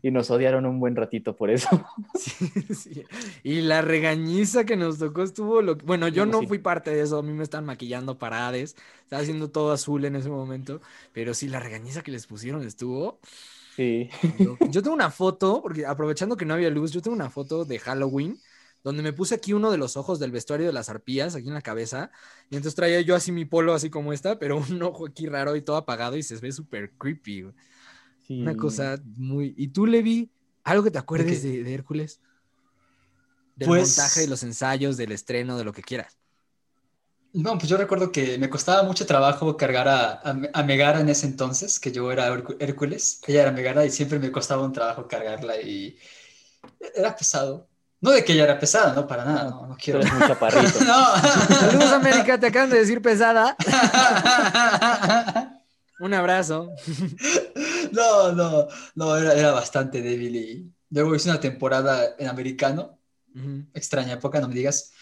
y 0.02 0.10
nos 0.10 0.30
odiaron 0.30 0.66
un 0.66 0.80
buen 0.80 0.96
ratito 0.96 1.36
por 1.36 1.50
eso. 1.50 1.68
Sí, 2.14 2.74
sí. 2.74 3.04
Y 3.42 3.60
la 3.60 3.82
regañiza 3.82 4.64
que 4.64 4.76
nos 4.76 4.98
tocó 4.98 5.22
estuvo 5.22 5.62
lo 5.62 5.76
Bueno, 5.76 6.08
yo 6.08 6.24
Sí, 6.24 6.30
no 6.30 6.42
fui 6.42 6.58
parte 6.58 6.90
de 6.90 7.02
eso, 7.02 7.18
a 7.18 7.22
mí 7.22 7.32
me 7.32 7.42
están 7.42 7.64
maquillando 7.64 8.18
para 8.18 8.48
Hades, 8.48 8.76
estaba 9.02 9.22
haciendo 9.22 9.50
todo 9.50 9.72
azul 9.72 10.04
en 10.04 10.16
ese 10.16 10.28
momento, 10.28 10.80
pero 11.12 11.34
sí, 11.34 11.48
la 11.48 11.60
regañiza 11.60 12.02
que 12.02 12.10
les 12.10 12.26
pusieron 12.26 12.66
estuvo... 12.66 13.20
Sí. 13.76 14.08
Yo 14.70 14.82
tengo 14.82 14.94
una 14.94 15.10
foto, 15.10 15.60
porque 15.62 15.84
aprovechando 15.84 16.36
que 16.36 16.46
no 16.46 16.54
había 16.54 16.70
luz, 16.70 16.92
yo 16.92 17.02
tengo 17.02 17.14
una 17.14 17.28
foto 17.28 17.66
de 17.66 17.78
Halloween, 17.78 18.38
donde 18.82 19.02
me 19.02 19.12
puse 19.12 19.34
aquí 19.34 19.52
uno 19.52 19.70
de 19.70 19.78
los 19.78 19.96
ojos 19.96 20.18
del 20.18 20.30
vestuario 20.30 20.66
de 20.66 20.72
las 20.72 20.88
arpías, 20.88 21.34
aquí 21.34 21.48
en 21.48 21.54
la 21.54 21.60
cabeza, 21.60 22.10
y 22.50 22.56
entonces 22.56 22.74
traía 22.74 23.00
yo 23.02 23.14
así 23.14 23.32
mi 23.32 23.44
polo 23.44 23.74
así 23.74 23.90
como 23.90 24.12
esta, 24.14 24.38
pero 24.38 24.56
un 24.58 24.82
ojo 24.82 25.06
aquí 25.06 25.26
raro 25.26 25.56
y 25.56 25.62
todo 25.62 25.76
apagado 25.76 26.16
y 26.16 26.22
se 26.22 26.36
ve 26.36 26.52
súper 26.52 26.92
creepy, 26.92 27.42
güey. 27.42 27.54
Sí. 28.26 28.42
Una 28.42 28.56
cosa 28.56 28.98
muy... 29.16 29.54
¿Y 29.56 29.68
tú, 29.68 29.86
Levi? 29.86 30.30
¿Algo 30.64 30.82
que 30.82 30.90
te 30.90 30.98
acuerdes 30.98 31.42
de, 31.42 31.62
de 31.62 31.74
Hércules? 31.74 32.20
Del 33.54 33.68
Pues- 33.68 33.96
montaje, 33.96 34.20
de 34.22 34.26
los 34.28 34.42
ensayos, 34.42 34.96
del 34.96 35.12
estreno, 35.12 35.56
de 35.56 35.64
lo 35.64 35.72
que 35.72 35.82
quieras. 35.82 36.18
No, 37.32 37.58
pues 37.58 37.68
yo 37.68 37.76
recuerdo 37.76 38.12
que 38.12 38.38
me 38.38 38.48
costaba 38.48 38.82
mucho 38.82 39.04
trabajo 39.04 39.58
cargar 39.58 39.88
a, 39.88 40.12
a, 40.12 40.36
a 40.54 40.62
Megara 40.62 41.00
en 41.00 41.08
ese 41.10 41.26
entonces, 41.26 41.78
que 41.78 41.92
yo 41.92 42.10
era 42.10 42.30
Hércu- 42.34 42.56
Hércules, 42.58 43.20
ella 43.26 43.42
era 43.42 43.52
Megara 43.52 43.84
y 43.84 43.90
siempre 43.90 44.18
me 44.18 44.32
costaba 44.32 44.64
un 44.64 44.72
trabajo 44.72 45.06
cargarla 45.06 45.60
y 45.60 45.98
era 46.94 47.14
pesado. 47.14 47.68
No 48.00 48.10
de 48.10 48.24
que 48.24 48.32
ella 48.32 48.44
era 48.44 48.58
pesada, 48.58 48.94
no, 48.94 49.06
para 49.06 49.24
nada, 49.24 49.50
no, 49.50 49.66
no 49.66 49.76
quiero. 49.76 50.00
eres 50.00 50.12
muy 50.14 50.26
chaparrito. 50.26 50.66
Saludos, 50.78 51.90
no. 51.90 51.94
América, 51.96 52.40
te 52.40 52.46
acaban 52.46 52.70
de 52.70 52.78
decir 52.78 53.02
pesada. 53.02 53.54
Un 55.98 56.14
abrazo. 56.14 56.70
No, 57.92 58.32
no, 58.32 58.66
no, 58.96 59.16
era, 59.16 59.32
era 59.34 59.52
bastante 59.52 60.02
débil 60.02 60.36
y 60.36 60.72
luego 60.90 61.14
hice 61.14 61.30
una 61.30 61.40
temporada 61.40 62.14
en 62.18 62.28
americano, 62.28 62.98
Ujú. 63.34 63.64
extraña 63.72 64.14
época, 64.14 64.40
no 64.40 64.48
me 64.48 64.54
digas, 64.54 64.92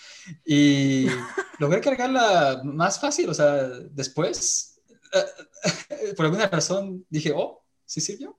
y 0.44 1.06
logré 1.58 1.80
cargarla 1.80 2.60
más 2.64 3.00
fácil, 3.00 3.28
o 3.30 3.34
sea, 3.34 3.64
después, 3.90 4.80
eh, 5.12 6.12
por 6.16 6.26
alguna 6.26 6.46
razón 6.48 7.04
dije, 7.08 7.32
oh, 7.34 7.64
¿sí 7.84 8.00
sirvió? 8.00 8.38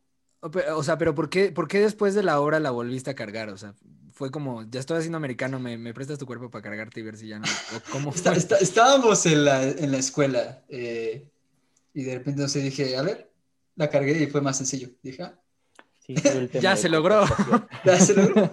O 0.75 0.83
sea, 0.83 0.97
pero 0.97 1.15
¿por 1.15 1.29
qué, 1.29 1.51
por 1.51 1.67
qué 1.67 1.79
después 1.79 2.13
de 2.13 2.21
la 2.21 2.39
hora 2.39 2.59
la 2.59 2.69
volviste 2.69 3.09
a 3.09 3.15
cargar? 3.15 3.49
O 3.49 3.57
sea, 3.57 3.73
fue 4.13 4.29
como, 4.29 4.63
ya 4.69 4.79
estoy 4.79 4.97
haciendo 4.97 5.17
americano, 5.17 5.59
¿me, 5.59 5.77
me 5.77 5.93
prestas 5.93 6.19
tu 6.19 6.27
cuerpo 6.27 6.51
para 6.51 6.61
cargarte 6.61 6.99
y 6.99 7.03
ver 7.03 7.17
si 7.17 7.27
ya 7.27 7.39
no? 7.39 7.45
¿O 7.45 7.91
cómo 7.91 8.11
está- 8.11 8.57
estábamos 8.57 9.25
en 9.25 9.43
la, 9.43 9.63
en 9.63 9.91
la 9.91 9.97
escuela 9.97 10.63
eh, 10.69 11.31
y 11.95 12.03
de 12.03 12.15
repente 12.19 12.41
no 12.43 12.47
sé, 12.47 12.61
dije, 12.61 12.95
a 12.97 13.01
ver, 13.01 13.31
la 13.75 13.89
cargué 13.89 14.21
y 14.21 14.27
fue 14.27 14.41
más 14.41 14.57
sencillo. 14.57 14.89
Dije, 15.01 15.23
ah, 15.23 15.41
Sí, 15.99 16.13
Ya 16.61 16.75
se 16.75 16.87
logró. 16.89 17.25
ya 17.83 17.99
se 17.99 18.13
logró. 18.13 18.51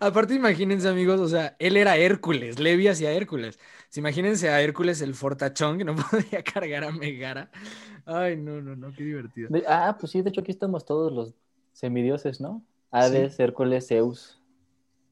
Aparte, 0.00 0.34
imagínense, 0.34 0.88
amigos, 0.88 1.20
o 1.20 1.28
sea, 1.28 1.56
él 1.58 1.78
era 1.78 1.96
Hércules, 1.96 2.58
Levi 2.58 2.88
hacía 2.88 3.12
Hércules. 3.12 3.58
Si 3.88 4.00
imagínense 4.00 4.50
a 4.50 4.60
Hércules 4.60 5.00
el 5.00 5.14
fortachón 5.14 5.78
que 5.78 5.84
no 5.84 5.96
podía 6.10 6.42
cargar 6.44 6.84
a 6.84 6.92
Megara. 6.92 7.50
Ay, 8.04 8.36
no, 8.36 8.60
no, 8.60 8.76
no, 8.76 8.92
qué 8.92 9.04
divertido. 9.04 9.48
De- 9.50 9.64
ah, 9.66 9.96
pues 9.98 10.12
sí, 10.12 10.22
de 10.22 10.30
hecho 10.30 10.42
aquí 10.42 10.50
estamos 10.50 10.84
todos 10.84 11.12
los 11.12 11.34
semidioses, 11.72 12.40
¿no? 12.40 12.62
Hades, 12.90 13.40
Hércules, 13.40 13.88
Zeus. 13.88 14.38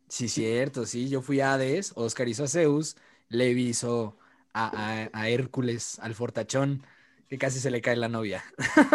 Sí, 0.09 0.29
cierto, 0.29 0.87
sí. 0.87 1.09
Yo 1.09 1.23
fui 1.23 1.41
a 1.41 1.55
Hades, 1.55 1.93
Oscar 1.95 2.29
hizo 2.29 2.45
a 2.45 2.49
Zeus, 2.49 2.97
Levi 3.29 3.69
hizo 3.69 4.19
a, 4.53 5.05
a- 5.05 5.11
a 5.13 5.29
Hércules, 5.29 5.99
al 6.01 6.15
fortachón, 6.15 6.83
que 7.31 7.39
casi 7.39 7.61
se 7.61 7.71
le 7.71 7.81
cae 7.81 7.97
la 7.97 8.09
novia. 8.09 8.43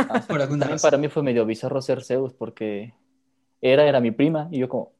Ah, 0.09 0.21
Por 0.27 0.39
También 0.39 0.77
para 0.81 0.97
mí 0.97 1.07
fue 1.07 1.23
medio 1.23 1.45
bizarro 1.45 1.81
ser 1.81 2.03
Zeus 2.03 2.33
porque 2.33 2.93
era, 3.61 3.85
era 3.87 4.01
mi 4.01 4.11
prima 4.11 4.49
y 4.51 4.59
yo 4.59 4.67
como, 4.67 4.91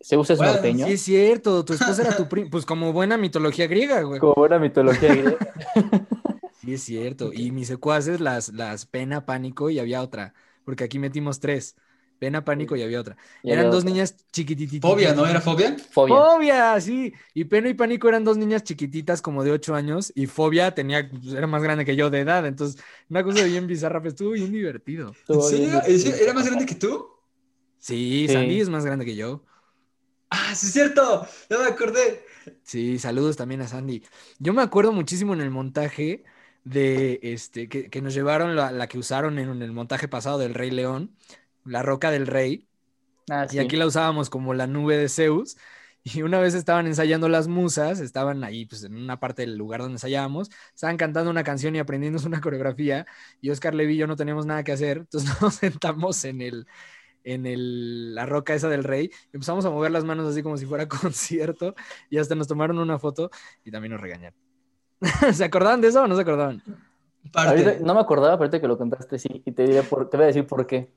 Zeus 0.00 0.30
es 0.30 0.38
Bueno, 0.38 0.52
norteño. 0.52 0.86
Sí, 0.86 0.92
es 0.92 1.02
cierto, 1.02 1.64
tu 1.64 1.72
esposa 1.72 2.02
era 2.02 2.16
tu 2.16 2.28
primo. 2.28 2.50
Pues 2.50 2.64
como 2.64 2.92
buena 2.92 3.16
mitología 3.18 3.66
griega, 3.66 4.02
güey. 4.02 4.20
Como 4.20 4.46
era 4.46 4.58
mitología 4.58 5.14
griega. 5.14 5.36
Sí, 6.60 6.72
es 6.72 6.82
cierto. 6.82 7.30
Y 7.34 7.50
mis 7.50 7.68
secuaces, 7.68 8.20
las, 8.20 8.48
las 8.54 8.86
pena, 8.86 9.26
pánico 9.26 9.68
y 9.68 9.78
había 9.80 10.00
otra, 10.00 10.32
porque 10.64 10.84
aquí 10.84 10.98
metimos 10.98 11.38
tres. 11.38 11.76
Pena, 12.24 12.44
pánico 12.44 12.76
y 12.76 12.82
había 12.82 13.00
otra. 13.00 13.16
Y 13.42 13.52
eran 13.52 13.70
dos 13.70 13.84
otra. 13.84 13.90
niñas 13.92 14.16
chiquititas. 14.32 14.80
Fobia, 14.90 15.14
¿no? 15.14 15.26
¿Era 15.26 15.40
fobia? 15.40 15.76
Fobia. 15.90 16.30
Fobia, 16.36 16.80
sí. 16.80 17.12
Y 17.34 17.44
Pena 17.44 17.68
y 17.68 17.74
Pánico 17.74 18.08
eran 18.08 18.24
dos 18.24 18.36
niñas 18.36 18.62
chiquititas 18.64 19.22
como 19.22 19.42
de 19.44 19.52
ocho 19.52 19.74
años 19.74 20.12
y 20.14 20.26
Fobia 20.26 20.74
tenía, 20.74 21.08
pues, 21.10 21.32
era 21.34 21.46
más 21.46 21.62
grande 21.62 21.84
que 21.84 21.96
yo 21.96 22.10
de 22.10 22.20
edad. 22.20 22.46
Entonces, 22.46 22.82
una 23.08 23.22
cosa 23.24 23.42
bien 23.44 23.66
bizarra, 23.66 24.00
pero 24.00 24.10
estuvo 24.10 24.30
bien 24.32 24.52
divertido. 24.52 25.16
¿En. 25.50 25.82
¿Era 26.20 26.32
más 26.34 26.46
grande 26.46 26.66
que 26.66 26.74
tú? 26.74 27.08
Sí, 27.78 28.26
Sí. 28.26 28.34
Sandy 28.34 28.60
es 28.60 28.68
más 28.68 28.84
grande 28.84 29.04
que 29.04 29.16
yo. 29.16 29.44
Ah, 30.30 30.54
sí 30.54 30.66
es 30.66 30.72
cierto. 30.72 31.26
Ya 31.50 31.58
me 31.58 31.66
acordé. 31.66 32.24
Sí, 32.62 32.98
saludos 32.98 33.36
también 33.36 33.60
a 33.62 33.68
Sandy. 33.68 34.02
Yo 34.38 34.52
me 34.52 34.62
acuerdo 34.62 34.92
muchísimo 34.92 35.34
en 35.34 35.40
el 35.40 35.50
montaje 35.50 36.24
de 36.64 37.20
este 37.22 37.68
que, 37.68 37.90
que 37.90 38.00
nos 38.02 38.14
llevaron 38.14 38.56
la, 38.56 38.72
la 38.72 38.88
que 38.88 38.98
usaron 38.98 39.38
en 39.38 39.62
el 39.62 39.72
montaje 39.72 40.08
pasado 40.08 40.38
del 40.38 40.54
Rey 40.54 40.70
León, 40.70 41.14
la 41.64 41.82
roca 41.82 42.10
del 42.10 42.26
rey, 42.26 42.66
Ah, 43.30 43.46
y 43.46 43.52
sí. 43.52 43.58
aquí 43.58 43.76
la 43.76 43.86
usábamos 43.86 44.28
como 44.28 44.52
la 44.52 44.66
nube 44.66 44.96
de 44.96 45.08
Zeus. 45.08 45.56
Y 46.06 46.20
una 46.20 46.38
vez 46.38 46.52
estaban 46.52 46.86
ensayando 46.86 47.30
las 47.30 47.48
musas, 47.48 47.98
estaban 47.98 48.44
ahí 48.44 48.66
pues 48.66 48.84
en 48.84 48.94
una 48.94 49.18
parte 49.18 49.40
del 49.40 49.56
lugar 49.56 49.80
donde 49.80 49.94
ensayábamos, 49.94 50.50
estaban 50.74 50.98
cantando 50.98 51.30
una 51.30 51.44
canción 51.44 51.74
y 51.74 51.78
aprendiéndose 51.78 52.26
una 52.28 52.42
coreografía, 52.42 53.06
y 53.40 53.48
Oscar 53.48 53.74
Levi 53.74 53.94
y 53.94 53.96
yo 53.96 54.06
no 54.06 54.14
teníamos 54.14 54.44
nada 54.44 54.62
que 54.64 54.72
hacer, 54.72 54.98
entonces 54.98 55.30
nos 55.40 55.54
sentamos 55.54 56.22
en 56.26 56.42
el 56.42 56.66
en 57.24 57.46
el, 57.46 58.14
la 58.14 58.26
roca 58.26 58.52
esa 58.52 58.68
del 58.68 58.84
rey, 58.84 59.06
y 59.32 59.36
empezamos 59.36 59.64
a 59.64 59.70
mover 59.70 59.92
las 59.92 60.04
manos 60.04 60.28
así 60.30 60.42
como 60.42 60.58
si 60.58 60.66
fuera 60.66 60.86
concierto, 60.88 61.74
y 62.10 62.18
hasta 62.18 62.34
nos 62.34 62.48
tomaron 62.48 62.78
una 62.78 62.98
foto 62.98 63.30
y 63.64 63.70
también 63.70 63.92
nos 63.92 64.00
regañaron. 64.02 64.38
¿Se 65.32 65.42
acordaban 65.42 65.80
de 65.80 65.88
eso 65.88 66.02
o 66.02 66.06
no 66.06 66.16
se 66.16 66.20
acordaban? 66.20 66.62
Parte. 67.32 67.64
Ahorita- 67.64 67.82
no 67.82 67.94
me 67.94 68.00
acordaba, 68.00 68.32
pero 68.36 68.44
ahorita 68.44 68.60
que 68.60 68.68
lo 68.68 68.76
contaste, 68.76 69.18
sí. 69.18 69.42
Y 69.46 69.52
te, 69.52 69.62
diré 69.64 69.82
por, 69.82 70.10
te 70.10 70.18
voy 70.18 70.24
a 70.24 70.26
decir 70.26 70.46
por 70.46 70.66
qué. 70.66 70.90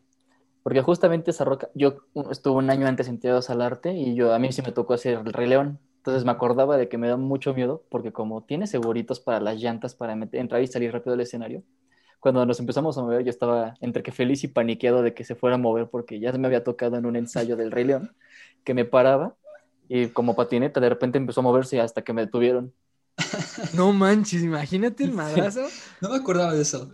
Porque 0.68 0.82
justamente 0.82 1.32
esa 1.32 1.46
roca, 1.46 1.70
yo 1.76 2.00
estuve 2.30 2.58
un 2.58 2.70
año 2.70 2.88
antes 2.88 3.08
en 3.08 3.22
Teatros 3.22 3.50
al 3.50 3.62
Arte 3.62 3.94
y 3.94 4.16
yo, 4.16 4.34
a 4.34 4.38
mí 4.38 4.52
sí 4.52 4.62
me 4.62 4.74
tocó 4.74 4.96
hacer 4.96 5.14
el 5.26 5.32
Rey 5.32 5.48
León. 5.48 5.80
Entonces 6.00 6.26
me 6.26 6.32
acordaba 6.32 6.76
de 6.76 6.90
que 6.90 6.98
me 6.98 7.08
da 7.08 7.16
mucho 7.16 7.54
miedo 7.54 7.86
porque 7.90 8.12
como 8.12 8.44
tiene 8.44 8.68
seguritos 8.68 9.22
para 9.22 9.40
las 9.40 9.62
llantas 9.62 9.96
para 9.96 10.14
meter- 10.18 10.42
entrar 10.42 10.62
y 10.62 10.68
salir 10.68 10.92
rápido 10.92 11.12
del 11.12 11.22
escenario, 11.22 11.64
cuando 12.20 12.46
nos 12.46 12.60
empezamos 12.60 12.98
a 12.98 13.02
mover 13.02 13.24
yo 13.24 13.30
estaba 13.30 13.76
entre 13.80 14.04
que 14.04 14.12
feliz 14.12 14.44
y 14.44 14.50
paniqueado 14.50 15.04
de 15.04 15.14
que 15.14 15.24
se 15.24 15.36
fuera 15.36 15.56
a 15.56 15.58
mover 15.58 15.88
porque 15.90 16.20
ya 16.20 16.34
me 16.34 16.48
había 16.48 16.66
tocado 16.66 16.98
en 16.98 17.06
un 17.06 17.16
ensayo 17.16 17.56
del 17.56 17.72
Rey 17.72 17.86
León 17.86 18.14
que 18.66 18.74
me 18.74 18.84
paraba 18.84 19.38
y 19.88 20.08
como 20.08 20.36
patineta 20.36 20.82
de 20.82 20.90
repente 20.90 21.18
empezó 21.18 21.40
a 21.40 21.44
moverse 21.44 21.80
hasta 21.80 22.02
que 22.02 22.12
me 22.12 22.24
detuvieron. 22.26 22.74
No 23.74 23.94
manches, 23.94 24.44
imagínate 24.44 25.06
el 25.06 25.14
madrazo. 25.14 25.70
No 26.02 26.10
me 26.10 26.18
acordaba 26.18 26.54
de 26.54 26.62
eso. 26.64 26.94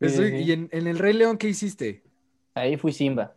Estoy- 0.00 0.42
y 0.42 0.50
en, 0.50 0.68
en 0.72 0.88
el 0.88 0.98
Rey 0.98 1.12
León, 1.14 1.38
¿qué 1.38 1.48
hiciste? 1.48 2.02
Ahí 2.54 2.76
fui 2.76 2.92
Simba. 2.92 3.34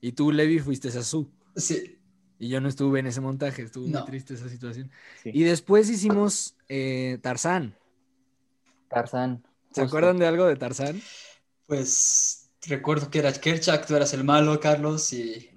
Y 0.00 0.12
tú, 0.12 0.32
Levi, 0.32 0.58
fuiste 0.58 0.90
Sasu. 0.90 1.30
Sí. 1.56 1.98
Y 2.38 2.48
yo 2.48 2.60
no 2.60 2.68
estuve 2.68 3.00
en 3.00 3.06
ese 3.06 3.20
montaje, 3.20 3.62
estuvo 3.62 3.86
No. 3.86 4.00
muy 4.00 4.06
triste 4.06 4.34
esa 4.34 4.48
situación. 4.48 4.90
Sí. 5.22 5.30
Y 5.32 5.44
después 5.44 5.88
hicimos 5.88 6.56
eh, 6.68 7.18
Tarzán. 7.22 7.76
Tarzán. 8.88 9.42
¿Se 9.70 9.82
justo. 9.82 9.84
acuerdan 9.84 10.18
de 10.18 10.26
algo 10.26 10.46
de 10.46 10.56
Tarzán? 10.56 11.00
Pues 11.66 12.50
recuerdo 12.66 13.10
que 13.10 13.18
era 13.20 13.32
Kerchak, 13.32 13.86
tú 13.86 13.94
eras 13.96 14.12
el 14.14 14.24
malo, 14.24 14.58
Carlos, 14.60 15.12
y 15.12 15.50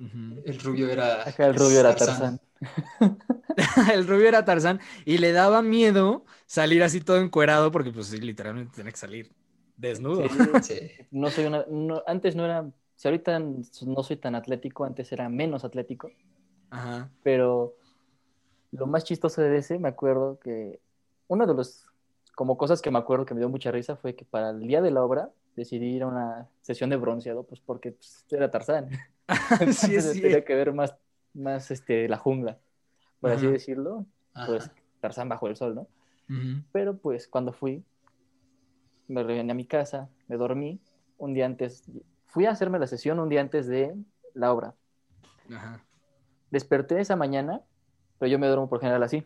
el 0.45 0.59
rubio 0.59 0.89
era. 0.89 1.27
Acá 1.27 1.47
el 1.47 1.55
rubio 1.55 1.79
era 1.79 1.95
Tarzán. 1.95 2.39
el 3.93 4.07
rubio 4.07 4.27
era 4.27 4.45
Tarzán 4.45 4.79
y 5.05 5.17
le 5.17 5.31
daba 5.31 5.61
miedo 5.61 6.25
salir 6.45 6.83
así 6.83 7.01
todo 7.01 7.17
encuerado 7.17 7.71
porque 7.71 7.91
pues 7.91 8.07
sí, 8.07 8.17
literalmente 8.19 8.75
tenía 8.75 8.91
que 8.91 8.97
salir 8.97 9.31
desnudo. 9.77 10.27
Sí. 10.29 10.37
Sí. 10.61 10.91
No 11.11 11.29
soy 11.29 11.45
una, 11.45 11.65
no- 11.69 12.03
antes 12.07 12.35
no 12.35 12.45
era, 12.45 12.71
si 12.95 13.07
ahorita 13.07 13.39
no 13.39 14.03
soy 14.03 14.17
tan 14.17 14.35
atlético, 14.35 14.85
antes 14.85 15.11
era 15.11 15.29
menos 15.29 15.65
atlético, 15.65 16.11
Ajá. 16.69 17.09
pero 17.23 17.75
lo 18.71 18.87
más 18.87 19.03
chistoso 19.03 19.41
de 19.41 19.57
ese, 19.57 19.79
me 19.79 19.89
acuerdo 19.89 20.39
que 20.39 20.79
uno 21.27 21.45
de 21.45 21.53
los, 21.53 21.85
como 22.35 22.57
cosas 22.57 22.81
que 22.81 22.91
me 22.91 22.99
acuerdo 22.99 23.25
que 23.25 23.33
me 23.33 23.39
dio 23.39 23.49
mucha 23.49 23.71
risa 23.71 23.95
fue 23.95 24.15
que 24.15 24.25
para 24.25 24.51
el 24.51 24.67
día 24.67 24.81
de 24.81 24.91
la 24.91 25.03
obra 25.03 25.29
decidí 25.55 25.87
ir 25.87 26.03
a 26.03 26.07
una 26.07 26.49
sesión 26.61 26.89
de 26.89 26.97
bronceado, 26.97 27.43
pues 27.43 27.61
porque 27.61 27.93
pues, 27.93 28.25
era 28.29 28.51
Tarzán. 28.51 28.89
sí, 29.71 30.21
tenía 30.21 30.45
que 30.45 30.55
ver 30.55 30.73
más, 30.73 30.95
más 31.33 31.71
este, 31.71 32.07
la 32.07 32.17
jungla, 32.17 32.59
por 33.19 33.31
así 33.31 33.47
decirlo, 33.47 34.05
pues 34.45 34.65
Ajá. 34.65 34.75
Tarzán 35.01 35.29
bajo 35.29 35.47
el 35.47 35.55
sol, 35.55 35.75
¿no? 35.75 35.87
Pero 36.71 36.97
pues 36.97 37.27
cuando 37.27 37.53
fui, 37.53 37.83
me 39.07 39.23
reuní 39.23 39.51
a 39.51 39.53
mi 39.53 39.65
casa, 39.65 40.09
me 40.27 40.37
dormí 40.37 40.79
un 41.17 41.33
día 41.33 41.45
antes, 41.45 41.83
fui 42.35 42.45
a 42.45 42.51
hacerme 42.51 42.79
la 42.79 42.85
sesión 42.85 43.17
un 43.21 43.29
día 43.29 43.39
antes 43.39 43.65
de 43.65 43.95
la 44.33 44.51
obra. 44.51 44.73
Ajá. 45.55 45.79
Desperté 46.51 46.99
esa 46.99 47.15
mañana, 47.15 47.61
pero 48.19 48.29
yo 48.29 48.37
me 48.37 48.47
duermo 48.47 48.67
por 48.67 48.81
general 48.81 49.01
así. 49.03 49.25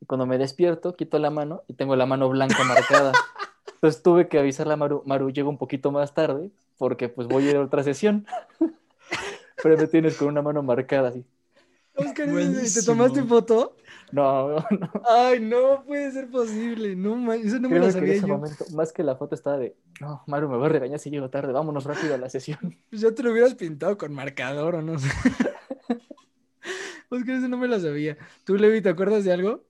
Y 0.00 0.06
cuando 0.06 0.24
me 0.24 0.38
despierto, 0.38 0.96
quito 0.96 1.18
la 1.18 1.28
mano 1.28 1.64
y 1.68 1.74
tengo 1.74 1.96
la 1.96 2.06
mano 2.06 2.30
blanca 2.30 2.64
marcada. 2.64 3.12
Entonces 3.74 4.02
tuve 4.02 4.26
que 4.26 4.38
avisarle 4.38 4.72
a 4.72 4.76
Maru, 4.76 5.02
Maru, 5.04 5.30
llego 5.30 5.50
un 5.50 5.58
poquito 5.58 5.92
más 5.92 6.14
tarde 6.14 6.50
porque 6.78 7.10
pues 7.10 7.28
voy 7.28 7.46
a 7.46 7.50
ir 7.50 7.56
a 7.56 7.60
otra 7.60 7.82
sesión. 7.82 8.26
Pero 9.62 9.76
me 9.76 9.86
tienes 9.86 10.16
con 10.16 10.28
una 10.28 10.40
mano 10.40 10.62
marcada 10.62 11.10
así. 11.10 11.26
Oscar, 11.98 12.28
¿y 12.28 12.72
¿te 12.72 12.82
tomaste 12.82 13.22
foto? 13.24 13.76
No, 14.12 14.48
no, 14.50 14.66
no. 14.70 14.90
Ay, 15.08 15.40
no 15.40 15.84
puede 15.84 16.10
ser 16.12 16.30
posible. 16.30 16.96
No, 16.96 17.32
eso 17.32 17.58
no 17.58 17.68
me 17.68 17.76
lo 17.78 17.82
que 17.82 17.86
en 17.88 17.92
sabía 17.92 18.14
ese 18.14 18.26
yo. 18.26 18.28
momento, 18.28 18.64
más 18.72 18.92
que 18.92 19.02
la 19.02 19.16
foto 19.16 19.34
estaba 19.34 19.58
de, 19.58 19.76
no, 20.00 20.22
Maru, 20.26 20.48
me 20.48 20.56
va 20.56 20.66
a 20.66 20.68
regañar 20.70 20.98
si 20.98 21.10
llego 21.10 21.28
tarde, 21.28 21.52
vámonos 21.52 21.84
rápido 21.84 22.14
a 22.14 22.18
la 22.18 22.30
sesión. 22.30 22.58
Pues 22.88 23.02
ya 23.02 23.12
te 23.12 23.22
lo 23.22 23.32
hubieras 23.32 23.54
pintado 23.54 23.98
con 23.98 24.14
marcador 24.14 24.76
o 24.76 24.82
no 24.82 24.98
sé. 24.98 25.08
Oscar, 27.10 27.36
eso 27.36 27.48
no 27.48 27.56
me 27.56 27.68
lo 27.68 27.80
sabía. 27.80 28.16
¿Tú, 28.44 28.56
Levi, 28.56 28.80
te 28.80 28.90
acuerdas 28.90 29.24
de 29.24 29.32
algo? 29.32 29.64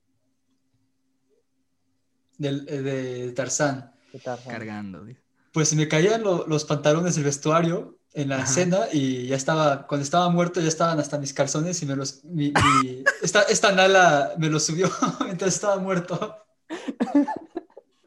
Del, 2.37 2.67
eh, 2.69 2.83
de 2.83 3.33
Tarzán. 3.33 3.93
¿Qué 4.13 4.19
tal, 4.19 4.39
Juan? 4.39 4.57
Cargando. 4.57 5.05
dice. 5.05 5.23
Pues 5.53 5.69
se 5.71 5.77
me 5.77 5.89
caían 5.89 6.23
lo- 6.23 6.47
los 6.47 6.65
pantalones 6.65 7.15
del 7.17 7.25
vestuario 7.25 7.99
en 8.15 8.29
la 8.31 8.41
Ajá. 8.41 8.43
escena 8.43 8.87
y 8.93 9.27
ya 9.29 9.37
estaba, 9.37 9.87
cuando 9.87 10.03
estaba 10.05 10.29
muerto 10.31 10.61
ya 10.61 10.69
estaban 10.69 10.99
hasta 11.01 11.19
mis 11.19 11.33
calzones 11.35 11.83
y 11.83 11.87
me 11.87 11.97
los, 11.97 12.25
mi, 12.25 12.53
mi- 12.53 13.05
esta, 13.21 13.43
esta 13.43 13.73
nala 13.73 14.35
me 14.39 14.49
los 14.51 14.65
subió 14.67 14.91
mientras 15.25 15.55
estaba 15.55 15.79
muerto. 15.79 16.37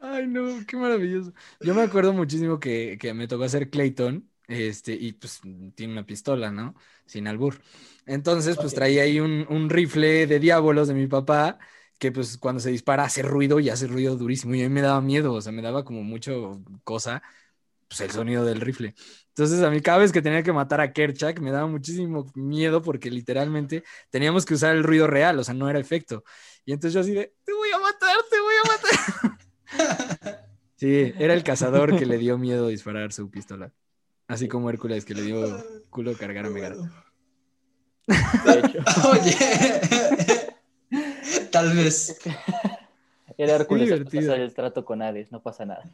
Ay, 0.00 0.26
no, 0.26 0.64
qué 0.66 0.76
maravilloso. 0.76 1.32
Yo 1.62 1.74
me 1.74 1.82
acuerdo 1.82 2.12
muchísimo 2.12 2.58
que, 2.58 2.98
que 3.00 3.14
me 3.14 3.28
tocó 3.28 3.44
hacer 3.44 3.70
Clayton, 3.70 4.28
este, 4.48 4.94
y 4.94 5.12
pues 5.12 5.40
tiene 5.76 5.92
una 5.92 6.04
pistola, 6.06 6.50
¿no? 6.50 6.74
Sin 7.06 7.28
albur. 7.28 7.60
Entonces, 8.04 8.58
pues 8.58 8.74
Ok. 8.74 8.74
traía 8.74 9.02
ahí 9.04 9.20
un, 9.20 9.46
un 9.48 9.70
rifle 9.70 10.26
de 10.26 10.40
diablos 10.40 10.88
de 10.88 10.94
mi 10.94 11.06
papá, 11.06 11.58
que 12.02 12.10
pues 12.10 12.36
cuando 12.36 12.60
se 12.60 12.70
dispara 12.70 13.04
hace 13.04 13.22
ruido 13.22 13.60
y 13.60 13.70
hace 13.70 13.86
ruido 13.86 14.16
durísimo. 14.16 14.56
Y 14.56 14.64
a 14.64 14.68
mí 14.68 14.74
me 14.74 14.80
daba 14.82 15.00
miedo, 15.00 15.34
o 15.34 15.40
sea, 15.40 15.52
me 15.52 15.62
daba 15.62 15.84
como 15.84 16.02
mucho 16.02 16.60
cosa, 16.82 17.22
pues 17.86 18.00
el 18.00 18.10
sonido 18.10 18.44
del 18.44 18.60
rifle. 18.60 18.96
Entonces, 19.28 19.62
a 19.62 19.70
mí 19.70 19.80
cada 19.80 19.98
vez 19.98 20.10
que 20.10 20.20
tenía 20.20 20.42
que 20.42 20.52
matar 20.52 20.80
a 20.80 20.92
Kerchak, 20.92 21.38
me 21.38 21.52
daba 21.52 21.68
muchísimo 21.68 22.26
miedo 22.34 22.82
porque 22.82 23.08
literalmente 23.08 23.84
teníamos 24.10 24.44
que 24.44 24.54
usar 24.54 24.74
el 24.74 24.82
ruido 24.82 25.06
real, 25.06 25.38
o 25.38 25.44
sea, 25.44 25.54
no 25.54 25.70
era 25.70 25.78
efecto. 25.78 26.24
Y 26.64 26.72
entonces 26.72 26.94
yo 26.94 27.00
así 27.02 27.12
de, 27.12 27.32
te 27.44 27.52
voy 27.52 27.70
a 27.70 27.78
matar, 27.78 28.16
te 28.28 28.40
voy 28.40 28.54
a 28.64 28.68
matar. 28.68 30.38
Sí, 30.74 31.14
era 31.16 31.32
el 31.32 31.44
cazador 31.44 31.96
que 31.96 32.06
le 32.06 32.18
dio 32.18 32.36
miedo 32.38 32.66
disparar 32.66 33.12
su 33.12 33.30
pistola. 33.30 33.72
Así 34.26 34.48
como 34.48 34.68
Hércules 34.68 35.04
que 35.04 35.14
le 35.14 35.22
dio 35.22 35.64
culo 35.90 36.14
cargar 36.14 36.46
a 36.46 36.50
Megara. 36.50 36.74
De 38.08 38.58
hecho, 38.58 38.78
Oye, 39.12 40.51
tal 41.52 41.76
vez. 41.76 42.18
era 43.38 43.56
Hércules 43.56 43.86
divertido. 43.86 44.32
pasar 44.32 44.40
el 44.40 44.54
trato 44.54 44.84
con 44.84 45.02
Hades, 45.02 45.32
no 45.32 45.42
pasa 45.42 45.64
nada. 45.66 45.84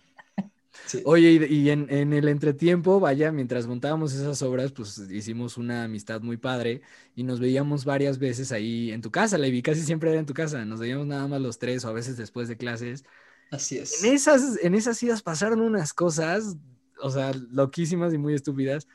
Sí. 0.84 1.02
Oye, 1.04 1.32
y, 1.32 1.44
y 1.54 1.70
en, 1.70 1.86
en 1.92 2.12
el 2.14 2.28
entretiempo, 2.28 3.00
vaya, 3.00 3.30
mientras 3.32 3.66
montábamos 3.66 4.14
esas 4.14 4.40
obras, 4.42 4.72
pues 4.72 4.98
hicimos 5.10 5.58
una 5.58 5.84
amistad 5.84 6.22
muy 6.22 6.38
padre 6.38 6.82
y 7.14 7.24
nos 7.24 7.40
veíamos 7.40 7.84
varias 7.84 8.18
veces 8.18 8.52
ahí 8.52 8.90
en 8.92 9.02
tu 9.02 9.10
casa, 9.10 9.36
Levi, 9.38 9.60
casi 9.62 9.82
siempre 9.82 10.10
era 10.10 10.20
en 10.20 10.26
tu 10.26 10.34
casa. 10.34 10.64
Nos 10.64 10.80
veíamos 10.80 11.06
nada 11.06 11.28
más 11.28 11.40
los 11.42 11.58
tres 11.58 11.84
o 11.84 11.88
a 11.88 11.92
veces 11.92 12.16
después 12.16 12.48
de 12.48 12.56
clases. 12.56 13.04
Así 13.50 13.78
es. 13.78 14.02
En 14.04 14.14
esas, 14.14 14.58
en 14.62 14.74
esas 14.74 15.02
idas 15.02 15.22
pasaron 15.22 15.60
unas 15.60 15.92
cosas, 15.92 16.56
o 17.02 17.10
sea, 17.10 17.32
loquísimas 17.50 18.14
y 18.14 18.18
muy 18.18 18.34
estúpidas. 18.34 18.88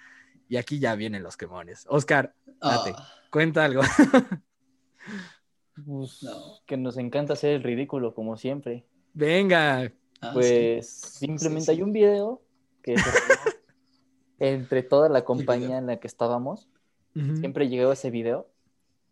Y 0.50 0.58
aquí 0.58 0.80
ya 0.80 0.96
vienen 0.96 1.24
los 1.24 1.38
quemones. 1.38 1.86
Oscar, 1.90 2.36
date, 2.62 2.94
Ah, 2.98 3.08
cuenta 3.32 3.66
algo. 3.66 3.82
Pues, 5.76 6.22
No. 6.24 6.60
Que 6.66 6.78
nos 6.78 6.98
encanta 6.98 7.34
hacer 7.34 7.52
el 7.56 7.64
ridículo, 7.64 8.14
como 8.14 8.38
siempre. 8.38 8.86
Venga. 9.14 9.92
ah, 10.22 10.30
sí. 10.30 10.30
Pues 10.34 10.90
simplemente 10.90 11.62
Sí, 11.62 11.66
sí. 11.66 11.72
hay 11.72 11.82
un 11.82 11.92
video 11.94 12.42
que 12.82 12.98
se 12.98 13.04
entre 14.40 14.84
toda 14.84 15.10
la 15.10 15.24
compañía 15.24 15.78
en 15.78 15.88
la 15.88 15.98
que 16.00 16.08
estábamos. 16.08 16.68
Siempre 17.14 17.70
llegó 17.70 17.92
ese 17.92 18.10
video 18.10 18.50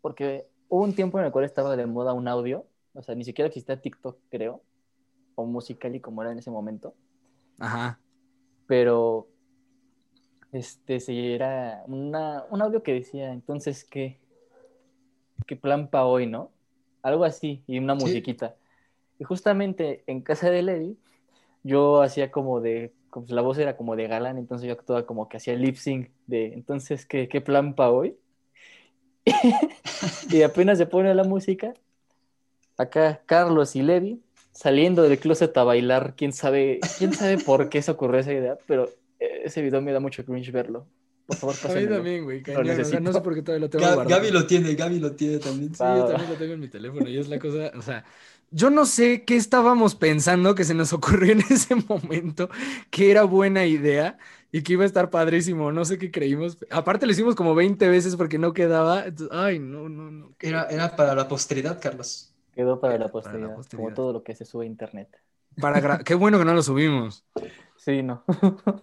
porque 0.00 0.48
hubo 0.68 0.82
un 0.82 0.92
tiempo 0.94 1.20
en 1.20 1.26
el 1.26 1.30
cual 1.32 1.44
estaba 1.44 1.76
de 1.76 1.86
moda 1.86 2.12
un 2.12 2.26
audio, 2.26 2.66
o 2.94 3.02
sea, 3.02 3.14
ni 3.14 3.24
siquiera 3.24 3.46
existía 3.46 3.80
TikTok, 3.80 4.18
creo, 4.28 4.60
o 5.36 5.46
Musical.ly 5.46 6.00
como 6.00 6.22
era 6.22 6.32
en 6.32 6.38
ese 6.38 6.50
momento, 6.50 6.94
Ajá. 7.60 8.00
pero 8.66 9.28
este, 10.50 10.98
sí, 10.98 11.32
era 11.32 11.84
una, 11.86 12.44
un 12.50 12.60
audio 12.60 12.82
que 12.82 12.92
decía, 12.94 13.32
entonces, 13.32 13.84
¿qué? 13.84 14.20
¿Qué 15.46 15.56
plan 15.56 15.88
para 15.88 16.06
hoy, 16.06 16.26
no? 16.26 16.50
Algo 17.02 17.24
así, 17.24 17.62
y 17.66 17.78
una 17.78 17.94
Sí. 17.94 18.02
musiquita. 18.02 18.56
Y 19.18 19.24
justamente 19.24 20.04
en 20.06 20.20
casa 20.20 20.50
de 20.50 20.62
Levi, 20.62 20.96
yo 21.62 22.02
hacía 22.02 22.30
como 22.30 22.60
de, 22.60 22.92
como 23.10 23.26
la 23.28 23.42
voz 23.42 23.58
era 23.58 23.76
como 23.76 23.96
de 23.96 24.08
galán, 24.08 24.38
entonces 24.38 24.66
yo 24.66 24.72
actuaba 24.72 25.06
como 25.06 25.28
que 25.28 25.36
hacía 25.36 25.54
lip 25.54 25.76
sync 25.76 26.10
de, 26.26 26.54
entonces, 26.54 27.06
¿qué, 27.06 27.28
qué 27.28 27.40
plan 27.40 27.74
para 27.74 27.90
hoy? 27.90 28.16
y 30.30 30.42
apenas 30.42 30.78
se 30.78 30.86
pone 30.86 31.14
la 31.14 31.24
música, 31.24 31.74
acá 32.76 33.22
Carlos 33.26 33.76
y 33.76 33.82
Levi 33.82 34.20
saliendo 34.52 35.02
del 35.02 35.18
closet 35.18 35.56
a 35.56 35.64
bailar, 35.64 36.14
quién 36.16 36.32
sabe, 36.32 36.80
quién 36.98 37.12
sabe 37.14 37.38
por 37.38 37.68
qué 37.68 37.80
se 37.80 37.90
ocurrió 37.90 38.20
esa 38.20 38.32
idea, 38.32 38.58
pero 38.66 38.88
eh, 39.18 39.42
ese 39.44 39.62
video 39.62 39.80
me 39.80 39.92
da 39.92 40.00
mucho 40.00 40.24
cringe 40.24 40.52
verlo. 40.52 40.86
Por 41.26 41.36
favor, 41.36 41.56
A 41.64 41.74
mí 41.74 41.86
también, 41.88 42.24
güey. 42.24 42.42
Lo 42.52 42.62
cañón, 42.62 42.80
o 42.80 42.84
sea, 42.84 43.00
necesito. 43.00 43.00
no 43.00 43.12
sé 43.12 43.20
por 43.20 43.34
qué 43.34 43.42
todavía 43.42 43.66
lo 43.66 43.70
tengo 43.70 43.84
Ga- 43.86 43.92
guardado. 43.92 44.20
Gaby 44.20 44.30
lo 44.30 44.46
tiene, 44.46 44.74
Gaby 44.74 44.98
lo 45.00 45.14
tiene 45.16 45.38
también. 45.38 45.74
Sí, 45.74 45.90
yo 45.92 46.04
Va, 46.04 46.06
también 46.06 46.30
lo 46.30 46.36
tengo 46.36 46.52
en 46.54 46.60
mi 46.60 46.68
teléfono 46.68 47.08
y 47.08 47.18
es 47.18 47.28
la 47.28 47.38
cosa, 47.38 47.72
o 47.76 47.82
sea, 47.82 48.04
yo 48.50 48.70
no 48.70 48.84
sé 48.84 49.24
qué 49.24 49.36
estábamos 49.36 49.94
pensando 49.94 50.54
que 50.54 50.64
se 50.64 50.74
nos 50.74 50.92
ocurrió 50.92 51.32
en 51.32 51.40
ese 51.50 51.74
momento, 51.74 52.48
que 52.90 53.10
era 53.10 53.24
buena 53.24 53.64
idea 53.66 54.18
y 54.50 54.62
que 54.62 54.74
iba 54.74 54.82
a 54.84 54.86
estar 54.86 55.08
padrísimo, 55.10 55.72
no 55.72 55.84
sé 55.86 55.98
qué 55.98 56.10
creímos. 56.10 56.58
Aparte 56.70 57.06
lo 57.06 57.12
hicimos 57.12 57.34
como 57.34 57.54
20 57.54 57.88
veces 57.88 58.16
porque 58.16 58.38
no 58.38 58.52
quedaba. 58.52 59.06
entonces, 59.06 59.28
ay, 59.36 59.58
no, 59.58 59.88
no, 59.88 60.10
no. 60.10 60.34
Era, 60.40 60.64
era 60.66 60.94
para 60.94 61.14
la 61.14 61.26
posteridad, 61.28 61.80
Carlos. 61.80 62.34
Quedó 62.52 62.78
para 62.80 62.98
Para 62.98 62.98
la 62.98 63.06
la 63.06 63.12
posteridad, 63.12 63.54
posteridad. 63.54 63.84
como 63.84 63.94
todo 63.94 64.12
lo 64.12 64.22
que 64.22 64.34
se 64.34 64.44
sube 64.44 64.64
a 64.64 64.68
internet. 64.68 65.08
Para 65.60 65.98
Qué 66.04 66.14
bueno 66.14 66.38
que 66.38 66.44
no 66.44 66.54
lo 66.54 66.62
subimos. 66.62 67.24
Sí, 67.84 68.00
no. 68.00 68.22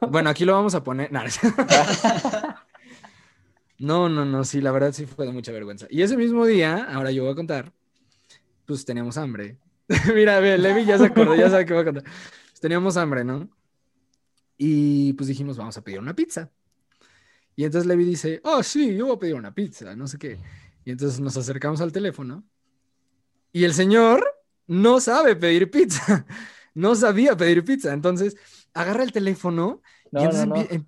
Bueno, 0.09 0.29
aquí 0.29 0.43
lo 0.43 0.51
vamos 0.53 0.75
a 0.75 0.83
poner. 0.83 1.09
No, 3.81 4.09
no, 4.09 4.25
no, 4.25 4.43
sí, 4.43 4.59
la 4.59 4.73
verdad 4.73 4.91
sí 4.91 5.05
fue 5.05 5.25
de 5.25 5.31
mucha 5.31 5.53
vergüenza. 5.53 5.87
Y 5.89 6.01
ese 6.01 6.17
mismo 6.17 6.45
día, 6.45 6.83
ahora 6.93 7.11
yo 7.11 7.23
voy 7.23 7.31
a 7.31 7.35
contar, 7.35 7.71
pues 8.65 8.83
teníamos 8.83 9.15
hambre. 9.17 9.57
Mira, 10.13 10.41
ve, 10.41 10.57
Levi 10.57 10.83
ya 10.83 10.97
se 10.97 11.05
acordó, 11.05 11.33
ya 11.33 11.49
sabe 11.49 11.65
qué 11.65 11.71
voy 11.71 11.83
a 11.83 11.85
contar. 11.85 12.03
Pues 12.03 12.59
teníamos 12.59 12.97
hambre, 12.97 13.23
¿no? 13.23 13.49
Y 14.57 15.13
pues 15.13 15.29
dijimos, 15.29 15.55
vamos 15.55 15.77
a 15.77 15.81
pedir 15.81 15.99
una 15.99 16.13
pizza. 16.13 16.51
Y 17.55 17.63
entonces 17.63 17.87
Levi 17.87 18.03
dice, 18.03 18.41
oh, 18.43 18.61
sí, 18.63 18.97
yo 18.97 19.05
voy 19.05 19.15
a 19.15 19.19
pedir 19.19 19.35
una 19.35 19.55
pizza, 19.55 19.95
no 19.95 20.07
sé 20.07 20.17
qué. 20.17 20.37
Y 20.83 20.91
entonces 20.91 21.21
nos 21.21 21.37
acercamos 21.37 21.79
al 21.79 21.93
teléfono 21.93 22.43
y 23.53 23.63
el 23.63 23.73
señor 23.73 24.27
no 24.67 24.99
sabe 24.99 25.37
pedir 25.37 25.71
pizza, 25.71 26.25
no 26.73 26.95
sabía 26.95 27.35
pedir 27.35 27.63
pizza. 27.63 27.93
Entonces 27.93 28.35
agarra 28.73 29.03
el 29.03 29.11
teléfono 29.11 29.81
y 30.05 30.09
No, 30.11 30.21
entonces 30.21 30.47
no, 30.47 30.55
no. 30.55 30.61
empie- 30.61 30.67
em- 30.71 30.85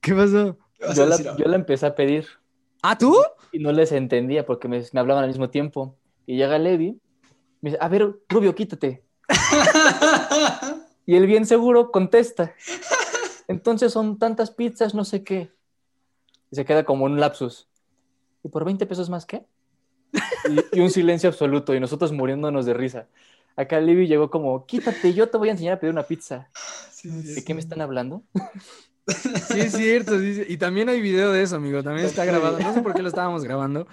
¿Qué 0.00 0.14
pasó? 0.14 0.58
Yo 0.94 1.06
la, 1.06 1.16
yo 1.36 1.44
la 1.46 1.56
empecé 1.56 1.86
a 1.86 1.94
pedir 1.94 2.26
¿Ah, 2.82 2.96
tú? 2.96 3.14
y 3.52 3.58
no 3.58 3.70
les 3.72 3.92
entendía 3.92 4.46
porque 4.46 4.66
me, 4.68 4.82
me 4.92 5.00
hablaban 5.00 5.24
al 5.24 5.28
mismo 5.28 5.50
tiempo. 5.50 5.96
Y 6.26 6.36
llega 6.36 6.58
Levi, 6.58 6.98
me 7.60 7.70
dice, 7.70 7.78
a 7.82 7.88
ver, 7.88 8.14
Rubio, 8.28 8.54
quítate. 8.54 9.04
Y 11.06 11.16
él 11.16 11.26
bien 11.26 11.44
seguro 11.44 11.90
contesta. 11.90 12.54
Entonces 13.48 13.92
son 13.92 14.18
tantas 14.18 14.52
pizzas, 14.52 14.94
no 14.94 15.04
sé 15.04 15.24
qué. 15.24 15.50
Y 16.52 16.56
se 16.56 16.64
queda 16.64 16.84
como 16.84 17.04
un 17.04 17.18
lapsus. 17.18 17.68
¿Y 18.44 18.48
por 18.48 18.64
20 18.64 18.86
pesos 18.86 19.10
más 19.10 19.26
qué? 19.26 19.44
Y, 20.72 20.78
y 20.78 20.80
un 20.80 20.90
silencio 20.90 21.28
absoluto 21.28 21.74
y 21.74 21.80
nosotros 21.80 22.12
muriéndonos 22.12 22.64
de 22.64 22.74
risa. 22.74 23.08
Acá 23.60 23.80
Levi 23.80 24.06
llegó 24.06 24.30
como, 24.30 24.66
quítate, 24.66 25.12
yo 25.14 25.28
te 25.28 25.38
voy 25.38 25.48
a 25.48 25.52
enseñar 25.52 25.74
a 25.74 25.80
pedir 25.80 25.92
una 25.92 26.02
pizza. 26.04 26.50
Sí, 26.92 27.08
¿De 27.08 27.34
sí. 27.36 27.44
qué 27.44 27.54
me 27.54 27.60
están 27.60 27.80
hablando? 27.80 28.22
Sí, 29.48 29.60
es 29.60 29.72
cierto. 29.72 30.18
sí, 30.18 30.34
sí. 30.34 30.44
Y 30.48 30.56
también 30.56 30.88
hay 30.88 31.00
video 31.00 31.32
de 31.32 31.42
eso, 31.42 31.56
amigo. 31.56 31.82
También 31.82 32.06
está 32.06 32.24
grabado. 32.24 32.58
No 32.60 32.74
sé 32.74 32.82
por 32.82 32.94
qué 32.94 33.02
lo 33.02 33.08
estábamos 33.08 33.42
grabando. 33.44 33.86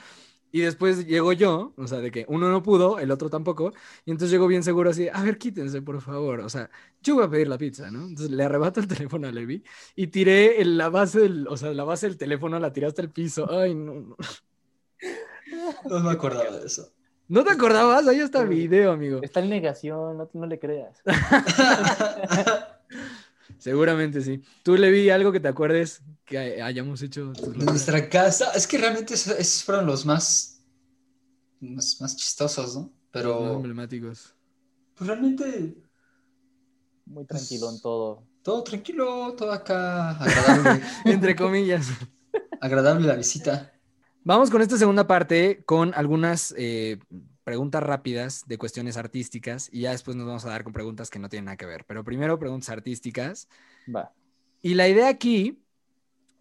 Y 0.52 0.62
después 0.62 1.06
llegó 1.06 1.34
yo, 1.34 1.74
o 1.76 1.88
sea, 1.88 2.00
de 2.00 2.10
que 2.10 2.26
uno 2.30 2.50
no 2.50 2.64
pudo, 2.64 3.00
el 3.00 3.12
otro 3.12 3.30
tampoco. 3.30 3.74
Y 4.06 4.12
entonces 4.12 4.32
llegó 4.32 4.48
bien 4.48 4.64
seguro 4.64 4.90
así, 4.92 5.10
a 5.12 5.22
ver, 5.24 5.38
quítense, 5.38 5.82
por 5.82 6.02
favor. 6.02 6.40
O 6.40 6.50
sea, 6.50 6.70
yo 7.02 7.16
voy 7.16 7.26
a 7.26 7.30
pedir 7.30 7.48
la 7.50 7.58
pizza, 7.58 7.92
¿no? 7.92 8.04
Entonces 8.08 8.32
le 8.32 8.44
arrebato 8.44 8.80
el 8.80 8.88
teléfono 8.88 9.28
a 9.28 9.32
Levi 9.32 9.64
y 9.96 10.08
tiré 10.08 10.62
el- 10.62 10.78
la 10.78 10.90
base 10.90 11.20
del, 11.20 11.48
o 11.50 11.58
sea, 11.58 11.74
la 11.74 11.84
base 11.84 12.08
del 12.08 12.18
teléfono, 12.18 12.60
la 12.60 12.72
tiré 12.72 12.88
hasta 12.88 13.02
el 13.02 13.10
piso. 13.12 13.50
Ay, 13.52 13.76
no, 13.76 13.94
no. 13.96 14.16
No 15.90 16.00
me 16.02 16.12
acordaba 16.12 16.58
de 16.58 16.66
eso. 16.68 16.92
¿No 17.30 17.44
te 17.44 17.52
acordabas? 17.52 18.08
Ahí 18.08 18.20
está 18.22 18.42
el 18.42 18.48
video, 18.50 18.92
amigo. 18.94 19.20
Está 19.22 19.42
en 19.42 19.50
negación, 19.50 20.18
no, 20.18 20.30
no 20.34 20.46
le 20.48 20.58
creas. 20.60 21.02
Seguramente 23.58 24.22
sí. 24.22 24.42
Tú, 24.64 24.76
Levi, 24.76 25.10
algo 25.10 25.32
que 25.32 25.40
te 25.40 25.48
acuerdes 25.48 26.02
que 26.26 26.38
hay- 26.38 26.62
hayamos 26.62 27.02
hecho. 27.02 27.34
nuestra 27.56 28.10
casa, 28.10 28.52
es 28.56 28.68
que 28.68 28.78
realmente 28.78 29.14
esos, 29.14 29.64
fueron 29.64 29.86
los 29.86 30.06
más, 30.06 30.62
más, 31.60 32.00
más 32.02 32.16
chistosos, 32.16 32.76
¿no? 32.76 32.82
Los 32.84 32.92
Pero 33.12 33.54
emblemáticos. 33.56 34.36
pues, 34.96 35.08
realmente 35.08 35.76
Muy 37.06 37.26
tranquilo 37.26 37.70
en 37.72 37.82
todo. 37.82 38.24
todo 38.44 38.64
tranquilo, 38.64 39.34
todo 39.36 39.52
acá 39.52 40.12
agradable, 40.20 40.84
Entre 41.06 41.36
comillas. 41.36 41.88
agradable 42.62 43.08
la 43.08 43.16
visita. 43.16 43.74
Vamos 44.28 44.50
con 44.50 44.62
esta 44.62 44.78
segunda 44.78 45.08
parte 45.08 45.64
con 45.64 45.94
algunas 45.94 46.54
eh, 46.58 47.00
preguntas 47.46 47.82
rápidas 47.82 48.44
de 48.46 48.58
cuestiones 48.58 48.98
artísticas 48.98 49.70
y 49.72 49.84
ya 49.84 49.92
después 49.92 50.18
nos 50.18 50.28
vamos 50.28 50.44
a 50.44 50.50
dar 50.50 50.66
con 50.66 50.74
preguntas 50.74 51.10
que 51.10 51.18
no 51.18 51.30
tienen 51.30 51.46
nada 51.46 51.56
que 51.56 51.66
ver. 51.66 51.86
Pero 51.86 52.04
primero 52.04 52.38
preguntas 52.38 52.70
artísticas. 52.70 53.48
Va. 53.88 54.12
Y 54.62 54.74
la 54.74 54.90
idea 54.90 55.08
aquí 55.08 55.64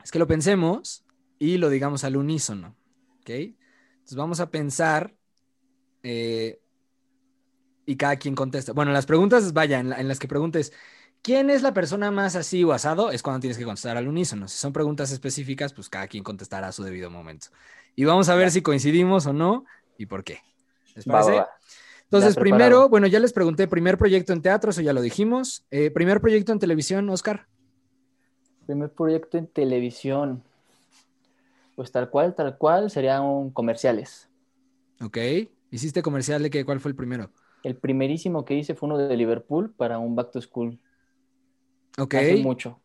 es 0.02 0.10
que 0.10 0.18
lo 0.18 0.26
pensemos 0.26 1.04
y 1.38 1.58
lo 1.58 1.68
digamos 1.70 2.02
al 2.02 2.16
unísono. 2.16 2.74
¿Ok? 3.20 3.30
Entonces 3.30 4.16
vamos 4.16 4.40
a 4.40 4.50
pensar 4.50 5.14
eh, 6.02 6.58
y 7.86 7.94
cada 7.94 8.16
quien 8.16 8.34
contesta. 8.34 8.72
Bueno, 8.72 8.90
las 8.90 9.06
preguntas, 9.06 9.52
vaya, 9.52 9.78
en, 9.78 9.90
la- 9.90 10.00
en 10.00 10.08
las 10.08 10.18
que 10.18 10.26
preguntes, 10.26 10.72
¿quién 11.26 11.50
es 11.50 11.62
la 11.62 11.74
persona 11.74 12.12
más 12.12 12.36
así 12.36 12.62
o 12.62 12.72
asado? 12.72 13.10
Es 13.10 13.20
cuando 13.20 13.40
tienes 13.40 13.58
que 13.58 13.64
contestar 13.64 13.96
al 13.96 14.06
unísono. 14.06 14.46
Si 14.46 14.58
son 14.58 14.72
preguntas 14.72 15.10
específicas, 15.10 15.72
pues 15.72 15.88
cada 15.88 16.06
quien 16.06 16.22
contestará 16.22 16.68
a 16.68 16.72
su 16.72 16.84
debido 16.84 17.10
momento. 17.10 17.48
Y 17.96 18.04
vamos 18.04 18.28
a 18.28 18.36
ver 18.36 18.52
si 18.52 18.62
coincidimos 18.62 19.26
o 19.26 19.32
no 19.32 19.64
y 19.98 20.06
por 20.06 20.22
qué. 20.22 20.38
¿Les 20.94 21.04
Va, 21.04 21.14
va, 21.14 21.20
parece? 21.22 21.40
va. 21.40 21.48
Entonces, 22.04 22.36
primero, 22.36 22.88
bueno, 22.88 23.08
ya 23.08 23.18
les 23.18 23.32
pregunté, 23.32 23.66
primer 23.66 23.98
proyecto 23.98 24.32
en 24.32 24.40
teatro, 24.40 24.70
eso 24.70 24.82
ya 24.82 24.92
lo 24.92 25.00
dijimos. 25.00 25.66
Eh, 25.72 25.90
primer 25.90 26.20
proyecto 26.20 26.52
en 26.52 26.60
televisión, 26.60 27.10
Oscar. 27.10 27.48
Primer 28.66 28.90
proyecto 28.90 29.36
en 29.36 29.48
televisión. 29.48 30.44
Pues 31.74 31.90
tal 31.90 32.08
cual, 32.08 32.36
tal 32.36 32.56
cual, 32.56 32.88
serían 32.88 33.50
comerciales. 33.50 34.28
Ok. 35.02 35.18
¿Hiciste 35.72 36.02
comercial 36.02 36.44
de 36.44 36.50
qué? 36.50 36.64
¿Cuál 36.64 36.78
fue 36.78 36.92
el 36.92 36.96
primero? 36.96 37.30
El 37.64 37.74
primerísimo 37.74 38.44
que 38.44 38.54
hice 38.54 38.76
fue 38.76 38.86
uno 38.86 38.96
de 38.96 39.16
Liverpool 39.16 39.74
para 39.76 39.98
un 39.98 40.14
back 40.14 40.30
to 40.30 40.40
school. 40.40 40.78
Ok. 41.98 42.14
Hace 42.14 42.36
mucho. 42.36 42.80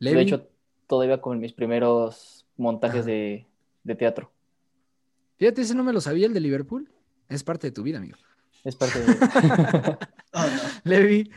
De 0.00 0.20
hecho, 0.20 0.48
todavía 0.86 1.20
con 1.20 1.40
mis 1.40 1.52
primeros 1.52 2.46
montajes 2.56 3.00
Ajá. 3.00 3.10
de, 3.10 3.46
de 3.82 3.94
teatro. 3.94 4.32
Fíjate, 5.38 5.62
ese 5.62 5.74
no 5.74 5.84
me 5.84 5.92
lo 5.92 6.00
sabía, 6.00 6.26
el 6.26 6.34
de 6.34 6.40
Liverpool. 6.40 6.90
Es 7.28 7.44
parte 7.44 7.66
de 7.68 7.72
tu 7.72 7.82
vida, 7.82 7.98
amigo. 7.98 8.16
Es 8.64 8.76
parte 8.76 9.00
de... 9.00 9.06
Ah, 10.32 10.48
no. 10.54 10.90
Levi. 10.90 11.30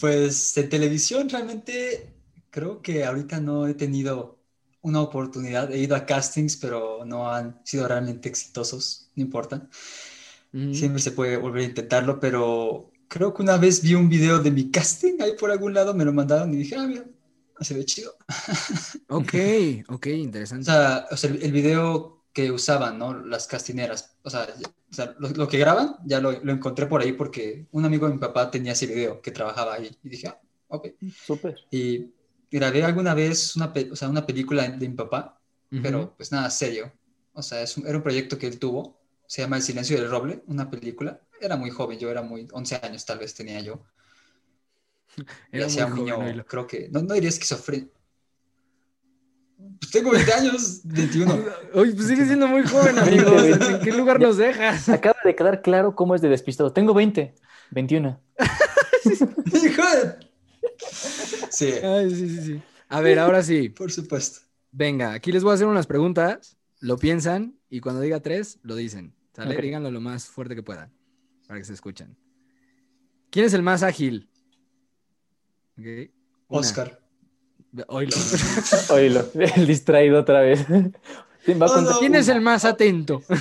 Pues 0.00 0.54
de 0.54 0.62
televisión 0.64 1.28
realmente 1.28 2.14
creo 2.50 2.80
que 2.80 3.04
ahorita 3.04 3.40
no 3.40 3.66
he 3.66 3.74
tenido 3.74 4.38
una 4.80 5.02
oportunidad. 5.02 5.70
He 5.72 5.78
ido 5.78 5.96
a 5.96 6.06
castings, 6.06 6.56
pero 6.56 7.04
no 7.04 7.30
han 7.30 7.60
sido 7.64 7.88
realmente 7.88 8.28
exitosos, 8.28 9.10
no 9.16 9.22
importa. 9.22 9.68
Mm, 10.52 10.72
Siempre 10.72 11.02
se 11.02 11.12
puede 11.12 11.36
volver 11.36 11.62
a 11.62 11.66
intentarlo, 11.66 12.20
pero 12.20 12.90
creo 13.08 13.32
que 13.34 13.42
una 13.42 13.56
vez 13.56 13.82
vi 13.82 13.94
un 13.94 14.08
video 14.08 14.38
de 14.38 14.50
mi 14.50 14.70
casting 14.70 15.20
ahí 15.20 15.32
por 15.38 15.50
algún 15.50 15.74
lado, 15.74 15.94
me 15.94 16.04
lo 16.04 16.12
mandaron 16.12 16.52
y 16.54 16.58
dije, 16.58 16.76
ah, 16.76 16.86
mira, 16.86 17.04
se 17.60 17.74
ve 17.74 17.84
chido. 17.84 18.14
Ok, 19.08 19.34
ok, 19.88 20.06
O 20.06 20.10
interesante. 20.10 20.64
sea, 20.66 21.06
o 21.10 21.16
sea, 21.16 21.30
el, 21.30 21.52
video 21.52 22.24
que 22.32 22.52
usaban, 22.52 22.98
¿no? 22.98 23.14
Las 23.14 23.46
castineras. 23.46 24.16
O 24.22 24.30
sea, 24.30 24.46
o 24.90 24.94
sea, 24.94 25.14
lo, 25.18 25.30
lo 25.30 25.48
que 25.48 25.58
graban, 25.58 25.96
ya 26.04 26.20
lo, 26.20 26.32
lo 26.32 26.52
encontré 26.52 26.86
por 26.86 27.00
ahí 27.00 27.12
porque 27.12 27.66
un 27.72 27.84
amigo 27.84 28.06
de 28.06 28.14
mi 28.14 28.18
papá 28.20 28.50
tenía 28.50 28.72
ese 28.72 28.86
video 28.86 29.20
que 29.22 29.30
trabajaba 29.32 29.74
ahí. 29.74 29.90
Y 30.02 30.08
dije, 30.08 30.28
ah, 30.28 30.40
ok. 30.68 30.88
Súper. 31.26 31.56
Y 31.70 32.12
grabé 32.50 32.84
alguna 32.84 33.14
vez 33.14 33.56
una, 33.56 33.72
o 33.90 33.96
sea, 33.96 34.08
una 34.08 34.26
película 34.26 34.68
de 34.68 34.88
mi 34.88 34.94
papá, 34.94 35.40
Ujú. 35.72 35.82
pero 35.82 36.14
pues 36.16 36.30
nada, 36.32 36.48
serio. 36.50 36.92
O 37.32 37.42
sea, 37.42 37.62
es 37.62 37.76
un- 37.76 37.86
era 37.86 37.96
un 37.96 38.02
proyecto 38.02 38.38
que 38.38 38.46
él 38.46 38.58
tuvo. 38.58 38.98
Se 39.26 39.42
llama 39.42 39.56
El 39.56 39.62
silencio 39.62 39.98
del 40.00 40.10
roble, 40.10 40.42
una 40.46 40.70
película. 40.70 41.20
Era 41.40 41.56
muy 41.56 41.70
joven, 41.70 41.98
yo 41.98 42.10
era 42.10 42.22
muy, 42.22 42.48
11 42.52 42.80
años 42.82 43.04
tal 43.04 43.18
vez 43.18 43.34
tenía 43.34 43.60
yo. 43.60 43.84
Y 45.52 45.56
Era 45.58 45.66
hacía 45.66 45.86
muy 45.86 45.98
un 46.00 46.04
niño, 46.04 46.16
joven, 46.16 46.44
creo 46.46 46.66
que, 46.66 46.88
no, 46.90 47.02
no 47.02 47.14
diría 47.14 47.28
esquizofrénico. 47.28 47.98
Pues 49.80 49.90
tengo 49.90 50.10
20 50.12 50.32
años, 50.32 50.80
21. 50.84 51.44
Oye, 51.74 51.92
pues 51.92 52.06
sigue 52.06 52.24
siendo 52.26 52.46
muy 52.46 52.62
joven, 52.62 52.98
amigos. 52.98 53.42
¿En 53.42 53.80
qué 53.80 53.92
lugar 53.92 54.20
nos 54.20 54.36
dejas? 54.36 54.88
Acaba 54.88 55.18
de 55.24 55.34
quedar 55.34 55.62
claro 55.62 55.94
cómo 55.94 56.14
es 56.14 56.20
de 56.20 56.28
despistado. 56.28 56.72
Tengo 56.72 56.94
20, 56.94 57.34
21. 57.70 58.20
Hijo 59.04 59.82
de- 59.82 60.28
Sí, 61.50 61.72
Ay, 61.82 62.14
sí, 62.14 62.28
sí, 62.28 62.42
sí. 62.42 62.62
A 62.88 63.00
ver, 63.00 63.18
ahora 63.18 63.42
sí. 63.42 63.68
Por 63.68 63.90
supuesto. 63.90 64.40
Venga, 64.70 65.12
aquí 65.12 65.32
les 65.32 65.42
voy 65.42 65.52
a 65.52 65.54
hacer 65.54 65.66
unas 65.66 65.86
preguntas. 65.86 66.56
Lo 66.80 66.96
piensan 66.96 67.58
y 67.68 67.80
cuando 67.80 68.00
diga 68.00 68.20
tres, 68.20 68.58
lo 68.62 68.76
dicen. 68.76 69.14
¿Sale? 69.34 69.56
Ok. 69.56 69.62
Díganlo 69.62 69.90
lo 69.90 70.00
más 70.00 70.26
fuerte 70.26 70.54
que 70.54 70.62
puedan 70.62 70.97
para 71.48 71.58
que 71.58 71.64
se 71.64 71.72
escuchen. 71.72 72.16
¿Quién 73.30 73.46
es 73.46 73.54
el 73.54 73.62
más 73.62 73.82
ágil? 73.82 74.30
Ok. 75.76 75.86
Una. 76.48 76.60
Oscar. 76.60 77.00
Oílo. 77.88 78.16
Oílo, 78.90 79.24
el 79.34 79.66
distraído 79.66 80.20
otra 80.20 80.40
vez. 80.42 80.64
Va 80.70 81.66
Oh, 81.66 81.80
no. 81.80 81.98
¿Quién 81.98 82.14
es 82.14 82.28
el 82.28 82.40
más 82.40 82.64
atento? 82.64 83.22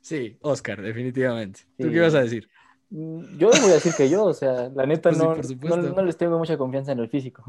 Sí, 0.00 0.36
Oscar, 0.40 0.82
definitivamente. 0.82 1.60
¿Tú 1.78 1.84
Sí. 1.84 1.90
qué 1.90 1.96
ibas 1.96 2.14
a 2.14 2.22
decir? 2.22 2.48
Yo 2.90 3.48
voy 3.50 3.70
a 3.70 3.74
decir 3.74 3.92
que 3.96 4.10
yo, 4.10 4.24
o 4.24 4.34
sea, 4.34 4.68
la 4.74 4.84
neta 4.84 5.10
Pues 5.10 5.46
sí, 5.46 5.56
no, 5.62 5.76
no, 5.76 5.90
no 5.90 6.02
les 6.04 6.16
tengo 6.16 6.36
mucha 6.36 6.56
confianza 6.58 6.90
en 6.90 6.98
el 6.98 7.08
físico. 7.08 7.44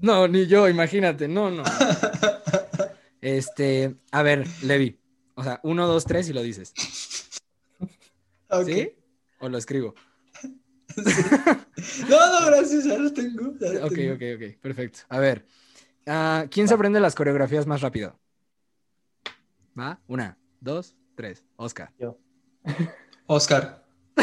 No, 0.00 0.26
ni 0.26 0.46
yo, 0.46 0.68
imagínate. 0.68 1.28
No, 1.28 1.50
no. 1.50 1.62
Este, 3.20 3.94
a 4.10 4.22
ver, 4.24 4.44
Levi. 4.64 4.98
O 5.34 5.42
sea, 5.44 5.60
uno, 5.62 5.86
dos, 5.86 6.04
tres 6.04 6.28
y 6.28 6.32
lo 6.32 6.42
dices. 6.42 6.72
¿Sí? 8.66 8.92
¿O 9.40 9.48
lo 9.48 9.58
escribo? 9.58 9.94
No, 12.08 12.40
no, 12.40 12.46
gracias, 12.46 12.84
ya 12.84 12.98
lo 12.98 13.10
tengo. 13.12 13.54
ya 13.58 13.72
lo 13.72 13.86
Ok, 13.86 13.92
tengo. 13.94 14.14
ok, 14.14 14.22
ok. 14.36 14.60
Perfecto. 14.60 14.98
A 15.08 15.18
ver. 15.18 15.46
ah, 16.06 16.44
¿Quién 16.50 16.68
se 16.68 16.74
aprende 16.74 17.00
las 17.00 17.14
coreografías 17.14 17.66
más 17.66 17.80
rápido? 17.80 18.18
¿Va? 19.78 19.98
Una, 20.06 20.38
dos, 20.60 20.94
tres. 21.14 21.44
Oscar. 21.56 21.92
Yo. 21.98 22.18
Oscar. 23.26 23.82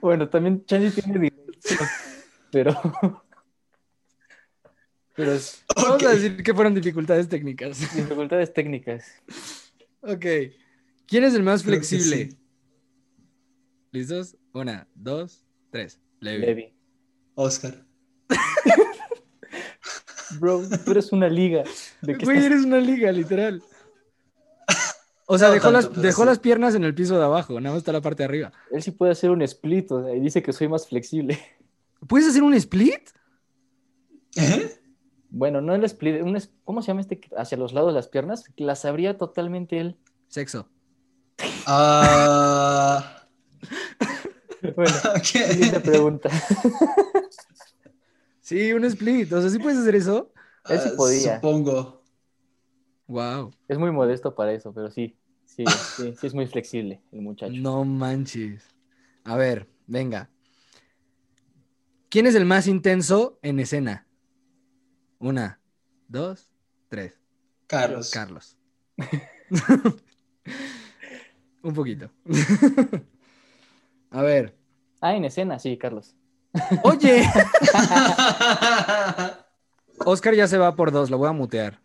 Bueno, 0.00 0.28
también 0.28 0.64
Changi 0.64 0.90
tiene 0.90 1.16
dificultades, 1.16 1.90
pero... 2.50 2.72
Pero 5.14 5.32
es 5.32 5.64
Vamos 5.76 6.02
a 6.04 6.10
decir 6.10 6.42
que 6.42 6.54
fueron 6.54 6.74
dificultades 6.74 7.28
técnicas. 7.28 7.78
dificultades 7.94 8.52
técnicas. 8.52 9.04
Ok. 10.00 10.24
¿Quién 11.06 11.24
es 11.24 11.34
el 11.34 11.42
más 11.42 11.62
Creo 11.62 11.74
flexible? 11.76 12.30
sí. 12.30 12.36
¿Listos? 13.90 14.36
Una, 14.54 14.88
dos, 14.94 15.44
tres. 15.70 16.00
Levi. 16.20 16.46
Levi. 16.46 16.74
Oscar. 17.34 17.84
Bro, 20.40 20.62
tú 20.84 20.90
eres 20.92 21.12
una 21.12 21.28
liga. 21.28 21.62
¿De 22.00 22.16
qué 22.16 22.24
Güey, 22.24 22.38
estás- 22.38 22.52
eres 22.52 22.64
una 22.64 22.78
liga, 22.78 23.12
literal. 23.12 23.62
O 25.26 25.38
sea, 25.38 25.48
No 25.48 25.54
dejó, 25.54 25.72
tanto, 25.72 25.90
las, 25.92 26.02
dejó 26.02 26.22
sí. 26.22 26.26
las 26.26 26.38
piernas 26.38 26.74
en 26.74 26.84
el 26.84 26.94
piso 26.94 27.18
de 27.18 27.24
abajo, 27.24 27.60
nada 27.60 27.74
más 27.74 27.80
está 27.82 27.92
la 27.92 28.00
parte 28.00 28.22
de 28.22 28.24
arriba. 28.26 28.52
Él 28.70 28.82
sí 28.82 28.90
puede 28.90 29.12
hacer 29.12 29.30
un 29.30 29.42
split, 29.42 29.90
o 29.92 30.04
sea, 30.04 30.14
y 30.14 30.20
dice 30.20 30.42
que 30.42 30.52
soy 30.52 30.68
más 30.68 30.86
flexible. 30.88 31.38
¿Puedes 32.06 32.28
hacer 32.28 32.42
un 32.42 32.54
split? 32.54 33.10
¿Eh? 34.36 34.78
Bueno, 35.34 35.62
no 35.62 35.74
el 35.74 35.82
split, 35.84 36.22
un 36.22 36.36
es- 36.36 36.52
¿cómo 36.64 36.82
se 36.82 36.88
llama 36.88 37.00
este? 37.00 37.20
Hacia 37.36 37.56
los 37.56 37.72
lados 37.72 37.88
de 37.90 37.94
las 37.94 38.08
piernas. 38.08 38.44
Las 38.56 38.84
abría 38.84 39.16
totalmente 39.16 39.78
él. 39.80 39.96
Sexo. 40.28 40.68
Ah. 41.66 43.26
Bueno, 44.76 44.92
siguiente 45.24 45.78
ok. 45.78 45.82
pregunta. 45.84 46.28
Sí, 48.40 48.72
un 48.72 48.84
split. 48.84 49.32
O 49.32 49.40
sea, 49.40 49.48
¿sí 49.48 49.58
puedes 49.60 49.78
hacer 49.78 49.94
eso? 49.94 50.32
Él 50.68 50.78
sí 50.80 50.88
Ah, 50.92 50.96
podía. 50.96 51.34
Supongo. 51.36 52.02
Wow. 53.06 53.52
Es 53.68 53.78
muy 53.78 53.92
modesto 53.92 54.34
para 54.34 54.52
eso, 54.52 54.72
pero 54.74 54.90
sí. 54.90 55.16
Sí, 55.46 55.64
sí, 55.96 56.14
sí 56.18 56.26
es 56.26 56.34
muy 56.34 56.46
flexible 56.48 57.00
el 57.12 57.22
muchacho. 57.22 57.52
No 57.54 57.84
manches. 57.84 58.64
A 59.24 59.36
ver, 59.36 59.68
venga. 59.86 60.28
¿Quién 62.10 62.26
es 62.26 62.34
el 62.34 62.44
más 62.44 62.66
intenso 62.66 63.38
en 63.42 63.60
escena? 63.60 64.06
Una, 65.22 65.60
dos, 66.08 66.50
tres. 66.88 67.20
Carlos. 67.68 68.10
Carlos. 68.10 68.58
Un 71.62 71.72
poquito. 71.74 72.10
A 74.10 74.22
ver. 74.22 74.58
Ah, 75.00 75.14
en 75.14 75.24
escena, 75.24 75.60
sí, 75.60 75.78
Carlos. 75.78 76.16
Oye, 76.82 77.22
Oscar 80.04 80.34
ya 80.34 80.48
se 80.48 80.58
va 80.58 80.74
por 80.74 80.90
dos, 80.90 81.08
lo 81.08 81.18
voy 81.18 81.28
a 81.28 81.32
mutear. 81.32 81.80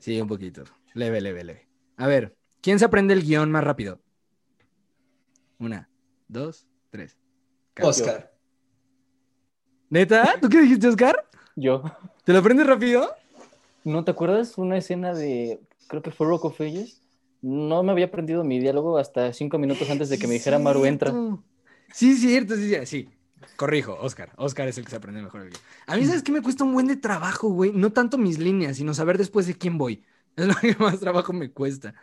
Sí, 0.00 0.20
un 0.20 0.26
poquito. 0.26 0.64
Leve, 0.94 1.20
leve, 1.20 1.44
leve. 1.44 1.68
A 1.96 2.08
ver, 2.08 2.36
¿quién 2.60 2.80
se 2.80 2.84
aprende 2.84 3.14
el 3.14 3.22
guion 3.22 3.52
más 3.52 3.62
rápido? 3.62 4.02
Una, 5.60 5.88
dos, 6.26 6.66
tres. 6.90 7.16
Carlos. 7.72 8.00
Oscar. 8.00 8.33
¿Neta? 9.94 10.40
¿Tú 10.40 10.48
qué 10.48 10.60
dijiste, 10.60 10.88
Oscar? 10.88 11.24
Yo. 11.54 11.84
¿Te 12.24 12.32
lo 12.32 12.40
aprendes 12.40 12.66
rápido? 12.66 13.08
¿No 13.84 14.02
te 14.02 14.10
acuerdas 14.10 14.58
una 14.58 14.76
escena 14.76 15.14
de, 15.14 15.60
creo 15.86 16.02
que 16.02 16.10
fue 16.10 16.26
Rock 16.26 16.46
of 16.46 16.60
Ages? 16.60 17.00
No 17.42 17.84
me 17.84 17.92
había 17.92 18.06
aprendido 18.06 18.42
mi 18.42 18.58
diálogo 18.58 18.98
hasta 18.98 19.32
cinco 19.32 19.56
minutos 19.56 19.88
antes 19.88 20.08
de 20.08 20.18
que 20.18 20.26
me 20.26 20.32
dijera 20.34 20.58
Maru 20.58 20.84
entra. 20.84 21.12
Sí, 21.92 22.16
cierto, 22.16 22.56
sí, 22.56 22.74
sí, 22.74 22.86
sí. 22.86 23.08
Corrijo, 23.54 23.96
Oscar. 24.00 24.32
Oscar 24.34 24.66
es 24.66 24.78
el 24.78 24.84
que 24.84 24.90
se 24.90 24.96
aprende 24.96 25.22
mejor 25.22 25.42
el 25.42 25.50
guion. 25.50 25.62
A 25.86 25.94
mí, 25.94 26.04
¿sabes 26.06 26.24
qué 26.24 26.32
me 26.32 26.42
cuesta 26.42 26.64
un 26.64 26.72
buen 26.72 26.88
de 26.88 26.96
trabajo, 26.96 27.50
güey? 27.50 27.70
No 27.70 27.92
tanto 27.92 28.18
mis 28.18 28.40
líneas, 28.40 28.78
sino 28.78 28.94
saber 28.94 29.16
después 29.16 29.46
de 29.46 29.54
quién 29.54 29.78
voy. 29.78 30.02
Es 30.34 30.48
lo 30.48 30.56
que 30.56 30.74
más 30.80 30.98
trabajo 30.98 31.32
me 31.32 31.52
cuesta. 31.52 31.94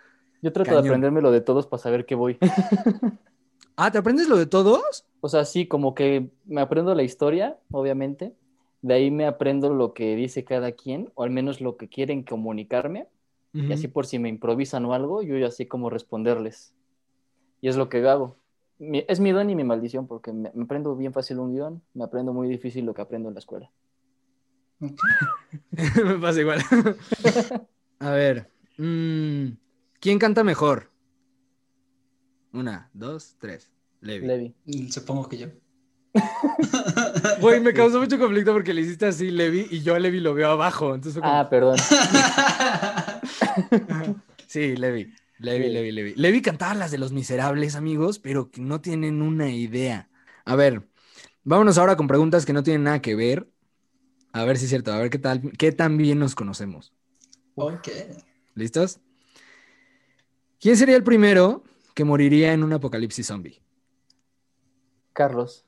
Yo 0.41 0.53
trato 0.53 0.69
Cañón. 0.69 0.83
de 0.83 0.89
aprenderme 0.91 1.21
lo 1.21 1.29
de 1.29 1.41
todos 1.41 1.67
para 1.67 1.83
saber 1.83 2.05
qué 2.05 2.15
voy. 2.15 2.37
Ah, 3.75 3.91
¿te 3.91 3.97
aprendes 3.97 4.27
lo 4.29 4.37
de 4.37 4.45
todos? 4.45 5.05
O 5.21 5.29
sea, 5.29 5.45
sí, 5.45 5.67
como 5.67 5.93
que 5.95 6.29
me 6.45 6.61
aprendo 6.61 6.93
la 6.95 7.03
historia, 7.03 7.57
obviamente. 7.71 8.33
De 8.81 8.93
ahí 8.95 9.11
me 9.11 9.25
aprendo 9.25 9.69
lo 9.73 9.93
que 9.93 10.15
dice 10.15 10.43
cada 10.43 10.71
quien, 10.71 11.11
o 11.15 11.23
al 11.23 11.29
menos 11.29 11.61
lo 11.61 11.77
que 11.77 11.87
quieren 11.87 12.23
comunicarme. 12.23 13.07
Y 13.53 13.73
así 13.73 13.87
por 13.87 14.05
si 14.05 14.17
me 14.17 14.29
improvisan 14.29 14.85
o 14.85 14.93
algo, 14.93 15.21
yo 15.21 15.37
ya 15.37 15.51
sé 15.51 15.67
cómo 15.67 15.89
responderles. 15.89 16.73
Y 17.61 17.67
es 17.69 17.75
lo 17.75 17.89
que 17.89 18.07
hago. 18.07 18.37
Mi- 18.79 19.05
es 19.07 19.19
mi 19.19 19.31
don 19.31 19.49
y 19.49 19.55
mi 19.55 19.63
maldición, 19.63 20.07
porque 20.07 20.31
me, 20.33 20.51
me 20.53 20.63
aprendo 20.63 20.95
bien 20.95 21.13
fácil 21.13 21.39
un 21.39 21.53
guion, 21.53 21.81
me 21.93 22.03
aprendo 22.03 22.33
muy 22.33 22.47
difícil 22.47 22.85
lo 22.85 22.93
que 22.93 23.01
aprendo 23.01 23.29
en 23.29 23.35
la 23.35 23.39
escuela. 23.39 23.69
Me 26.05 26.15
pasa 26.19 26.41
igual. 26.41 26.61
A 27.99 28.11
ver. 28.11 28.49
mm, 28.77 29.49
¿Quién 29.99 30.17
canta 30.19 30.43
mejor? 30.43 30.90
Una, 32.53 32.89
dos, 32.93 33.35
tres. 33.39 33.71
Levi. 34.01 34.27
Levi. 34.27 34.91
Supongo 34.91 35.29
que 35.29 35.37
yo. 35.37 35.47
Güey, 37.39 37.61
me 37.61 37.73
causó 37.73 37.99
mucho 37.99 38.19
conflicto 38.19 38.51
porque 38.53 38.73
le 38.73 38.81
hiciste 38.81 39.05
así, 39.05 39.31
Levi, 39.31 39.67
y 39.71 39.81
yo 39.81 39.95
a 39.95 39.99
Levi 39.99 40.19
lo 40.19 40.33
veo 40.33 40.49
abajo. 40.51 40.93
Entonces 40.95 41.13
fue 41.13 41.21
como- 41.21 41.33
Ah, 41.33 41.49
perdón. 41.49 41.77
Sí, 44.47 44.75
Levi. 44.75 45.13
Levi, 45.39 45.63
Sí. 45.65 45.69
Levi, 45.71 45.91
Levi. 45.91 46.13
Levi 46.15 46.41
cantaba 46.41 46.73
las 46.75 46.91
de 46.91 46.97
los 46.97 47.11
miserables, 47.13 47.75
amigos, 47.75 48.19
pero 48.19 48.51
que 48.51 48.61
no 48.61 48.81
tienen 48.81 49.21
una 49.21 49.49
idea. 49.49 50.09
A 50.45 50.55
ver, 50.55 50.87
vámonos 51.43 51.77
ahora 51.77 51.95
con 51.95 52.07
preguntas 52.07 52.45
que 52.45 52.53
no 52.53 52.63
tienen 52.63 52.83
nada 52.83 53.01
que 53.01 53.15
ver. 53.15 53.47
A 54.33 54.43
ver 54.45 54.57
si 54.57 54.65
es 54.65 54.69
cierto, 54.69 54.93
a 54.93 54.99
ver 54.99 55.09
qué 55.09 55.19
tal, 55.19 55.41
qué 55.57 55.71
tan 55.71 55.97
bien 55.97 56.19
nos 56.19 56.35
conocemos. 56.35 56.93
ok. 57.55 57.87
¿Listos? 58.55 58.99
¿Quién 60.59 60.75
sería 60.77 60.95
el 60.97 61.03
primero 61.03 61.63
que 61.93 62.03
moriría 62.03 62.53
en 62.53 62.63
un 62.63 62.73
apocalipsis 62.73 63.27
zombie? 63.27 63.61
Carlos. 65.13 65.65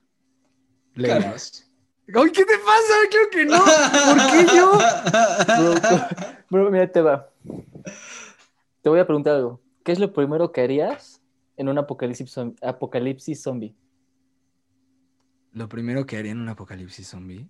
Carlos. 0.95 1.69
¡Ay, 2.07 2.31
qué 2.31 2.45
te 2.45 2.57
pasa! 2.57 2.93
Creo 3.09 3.29
que 3.31 3.45
no. 3.45 3.57
¿Por 3.57 4.31
qué 4.31 4.55
yo? 4.55 4.71
Bro, 5.57 6.05
bro, 6.63 6.71
mira, 6.71 6.91
te 6.91 7.01
va. 7.01 7.29
Te 8.81 8.89
voy 8.89 8.99
a 8.99 9.05
preguntar 9.05 9.35
algo. 9.35 9.61
¿Qué 9.83 9.91
es 9.91 9.99
lo 9.99 10.13
primero 10.13 10.51
que 10.51 10.61
harías 10.61 11.21
en 11.57 11.69
un 11.69 11.77
apocalipsis, 11.77 12.37
apocalipsis 12.61 13.41
zombie? 13.41 13.75
Lo 15.51 15.69
primero 15.69 16.05
que 16.05 16.17
haría 16.17 16.31
en 16.31 16.41
un 16.41 16.49
apocalipsis 16.49 17.07
zombie. 17.07 17.47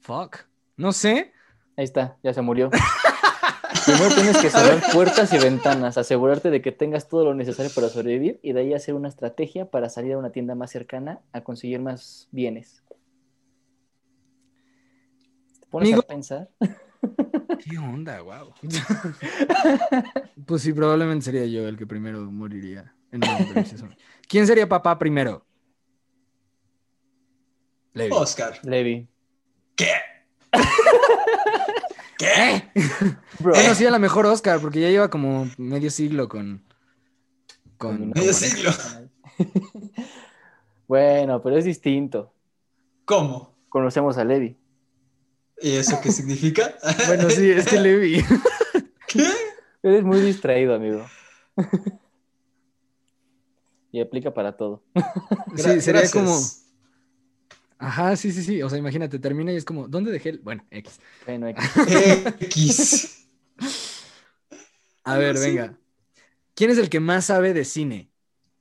Fuck. 0.00 0.38
No 0.76 0.92
sé. 0.92 1.32
Ahí 1.76 1.84
está, 1.84 2.16
ya 2.22 2.32
se 2.32 2.42
murió. 2.42 2.70
Primero 3.84 4.14
tienes 4.14 4.38
que 4.38 4.50
cerrar 4.50 4.82
puertas 4.92 5.32
y 5.32 5.38
ventanas, 5.38 5.98
asegurarte 5.98 6.50
de 6.50 6.62
que 6.62 6.72
tengas 6.72 7.08
todo 7.08 7.24
lo 7.24 7.34
necesario 7.34 7.70
para 7.74 7.88
sobrevivir 7.88 8.40
y 8.42 8.52
de 8.52 8.60
ahí 8.60 8.74
hacer 8.74 8.94
una 8.94 9.08
estrategia 9.08 9.70
para 9.70 9.88
salir 9.88 10.14
a 10.14 10.18
una 10.18 10.30
tienda 10.30 10.54
más 10.54 10.70
cercana 10.70 11.20
a 11.32 11.42
conseguir 11.42 11.80
más 11.80 12.28
bienes. 12.30 12.82
¿Te 15.60 15.66
pones 15.68 15.88
Amigo. 15.88 16.02
a 16.02 16.06
pensar? 16.06 16.48
¿Qué 17.58 17.78
onda? 17.78 18.20
Wow. 18.22 18.54
pues 20.46 20.62
sí, 20.62 20.72
probablemente 20.72 21.26
sería 21.26 21.46
yo 21.46 21.68
el 21.68 21.76
que 21.76 21.86
primero 21.86 22.20
moriría 22.30 22.94
en. 23.12 23.20
¿Quién 24.28 24.46
sería 24.46 24.68
papá 24.68 24.98
primero? 24.98 25.44
Levi. 27.92 28.10
Oscar. 28.12 28.58
Levi. 28.64 29.06
¿Qué? 29.76 29.90
¿Qué? 32.18 32.70
Bro, 33.40 33.52
Bueno, 33.54 33.74
sí, 33.74 33.86
a 33.86 33.90
lo 33.90 33.98
mejor 33.98 34.26
Oscar, 34.26 34.60
porque 34.60 34.80
ya 34.80 34.88
lleva 34.90 35.10
como 35.10 35.48
medio 35.58 35.90
siglo 35.90 36.28
con. 36.28 36.62
con, 37.78 38.10
Medio 38.10 38.32
siglo. 38.32 38.70
bueno, 40.88 41.42
pero 41.42 41.58
es 41.58 41.64
distinto. 41.64 42.32
¿Cómo? 43.04 43.54
Conocemos 43.68 44.16
a 44.18 44.24
Levi. 44.24 44.56
¿Y 45.60 45.72
eso 45.76 46.00
qué 46.02 46.10
significa? 46.10 46.74
Bueno, 47.06 47.30
sí, 47.30 47.50
es 47.50 47.66
que 47.66 47.80
Levi. 47.80 48.24
¿Qué? 49.08 49.26
Eres 49.82 50.02
muy 50.04 50.20
distraído, 50.20 50.74
amigo. 50.74 51.04
y 53.92 54.00
aplica 54.00 54.32
para 54.32 54.56
todo. 54.56 54.82
Sí, 55.56 55.80
sería 55.80 56.00
Gracias. 56.02 56.12
como. 56.12 56.63
Ajá, 57.86 58.16
sí, 58.16 58.32
sí, 58.32 58.42
sí. 58.42 58.62
O 58.62 58.70
sea, 58.70 58.78
imagínate, 58.78 59.18
termina 59.18 59.52
y 59.52 59.56
es 59.56 59.64
como, 59.64 59.88
¿dónde 59.88 60.10
dejé 60.12 60.30
el.? 60.30 60.38
Bueno, 60.40 60.66
X. 60.70 61.00
Bueno, 61.26 61.48
X. 61.48 61.64
X. 62.40 63.26
A 65.04 65.18
ver, 65.18 65.36
Sí. 65.36 65.46
venga. 65.48 65.78
¿Quién 66.54 66.70
es 66.70 66.78
el 66.78 66.88
que 66.88 67.00
más 67.00 67.26
sabe 67.26 67.52
de 67.52 67.64
cine? 67.64 68.10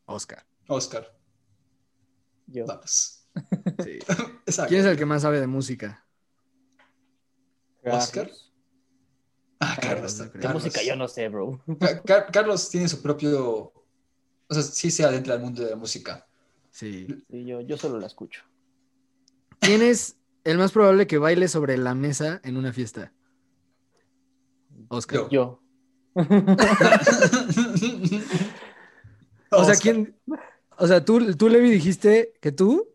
Oscar. 0.05 0.45
Oscar, 0.67 1.13
yo. 2.47 2.65
vamos. 2.65 3.25
Sí. 3.83 3.99
Exacto. 4.45 4.69
¿Quién 4.69 4.81
es 4.81 4.87
el 4.87 4.97
que 4.97 5.05
más 5.05 5.21
sabe 5.21 5.39
de 5.39 5.47
música? 5.47 6.05
Oscar? 7.85 8.25
Carlos. 8.27 8.53
Ah, 9.59 9.77
Carlos, 9.81 10.13
Carlos. 10.15 10.33
De 10.33 10.39
Carlos. 10.39 10.63
música 10.63 10.83
yo 10.83 10.95
no 10.95 11.07
sé, 11.07 11.27
bro. 11.29 11.61
Ca- 11.79 12.01
Car- 12.03 12.31
Carlos 12.31 12.69
tiene 12.69 12.87
su 12.89 13.01
propio. 13.01 13.71
O 14.49 14.53
sea, 14.53 14.61
sí 14.63 14.91
se 14.91 15.03
adentra 15.03 15.33
al 15.35 15.39
mundo 15.41 15.63
de 15.63 15.69
la 15.71 15.75
música. 15.75 16.27
Sí. 16.71 17.07
Sí, 17.29 17.45
yo, 17.45 17.61
yo 17.61 17.77
solo 17.77 17.99
la 17.99 18.07
escucho. 18.07 18.43
¿Quién 19.63 19.81
es 19.81 20.17
el 20.43 20.57
más 20.57 20.71
probable 20.71 21.07
que 21.07 21.17
baile 21.17 21.47
sobre 21.47 21.77
la 21.77 21.95
mesa 21.95 22.41
en 22.43 22.57
una 22.57 22.73
fiesta? 22.73 23.13
Oscar. 24.89 25.27
Yo. 25.29 25.59
Yo. 26.15 26.23
O 29.55 29.63
sea, 29.63 29.75
¿quién? 29.75 30.15
O 30.79 30.87
sea, 30.87 31.05
tú, 31.05 31.35
tú, 31.35 31.47
Levi, 31.47 31.69
dijiste 31.69 32.33
que 32.41 32.51
tú 32.51 32.89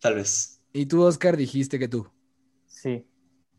Tal 0.00 0.14
vez. 0.14 0.62
y 0.72 0.86
tú, 0.86 1.02
Oscar, 1.02 1.36
dijiste 1.36 1.78
que 1.78 1.88
tú. 1.88 2.08
Sí. 2.66 3.06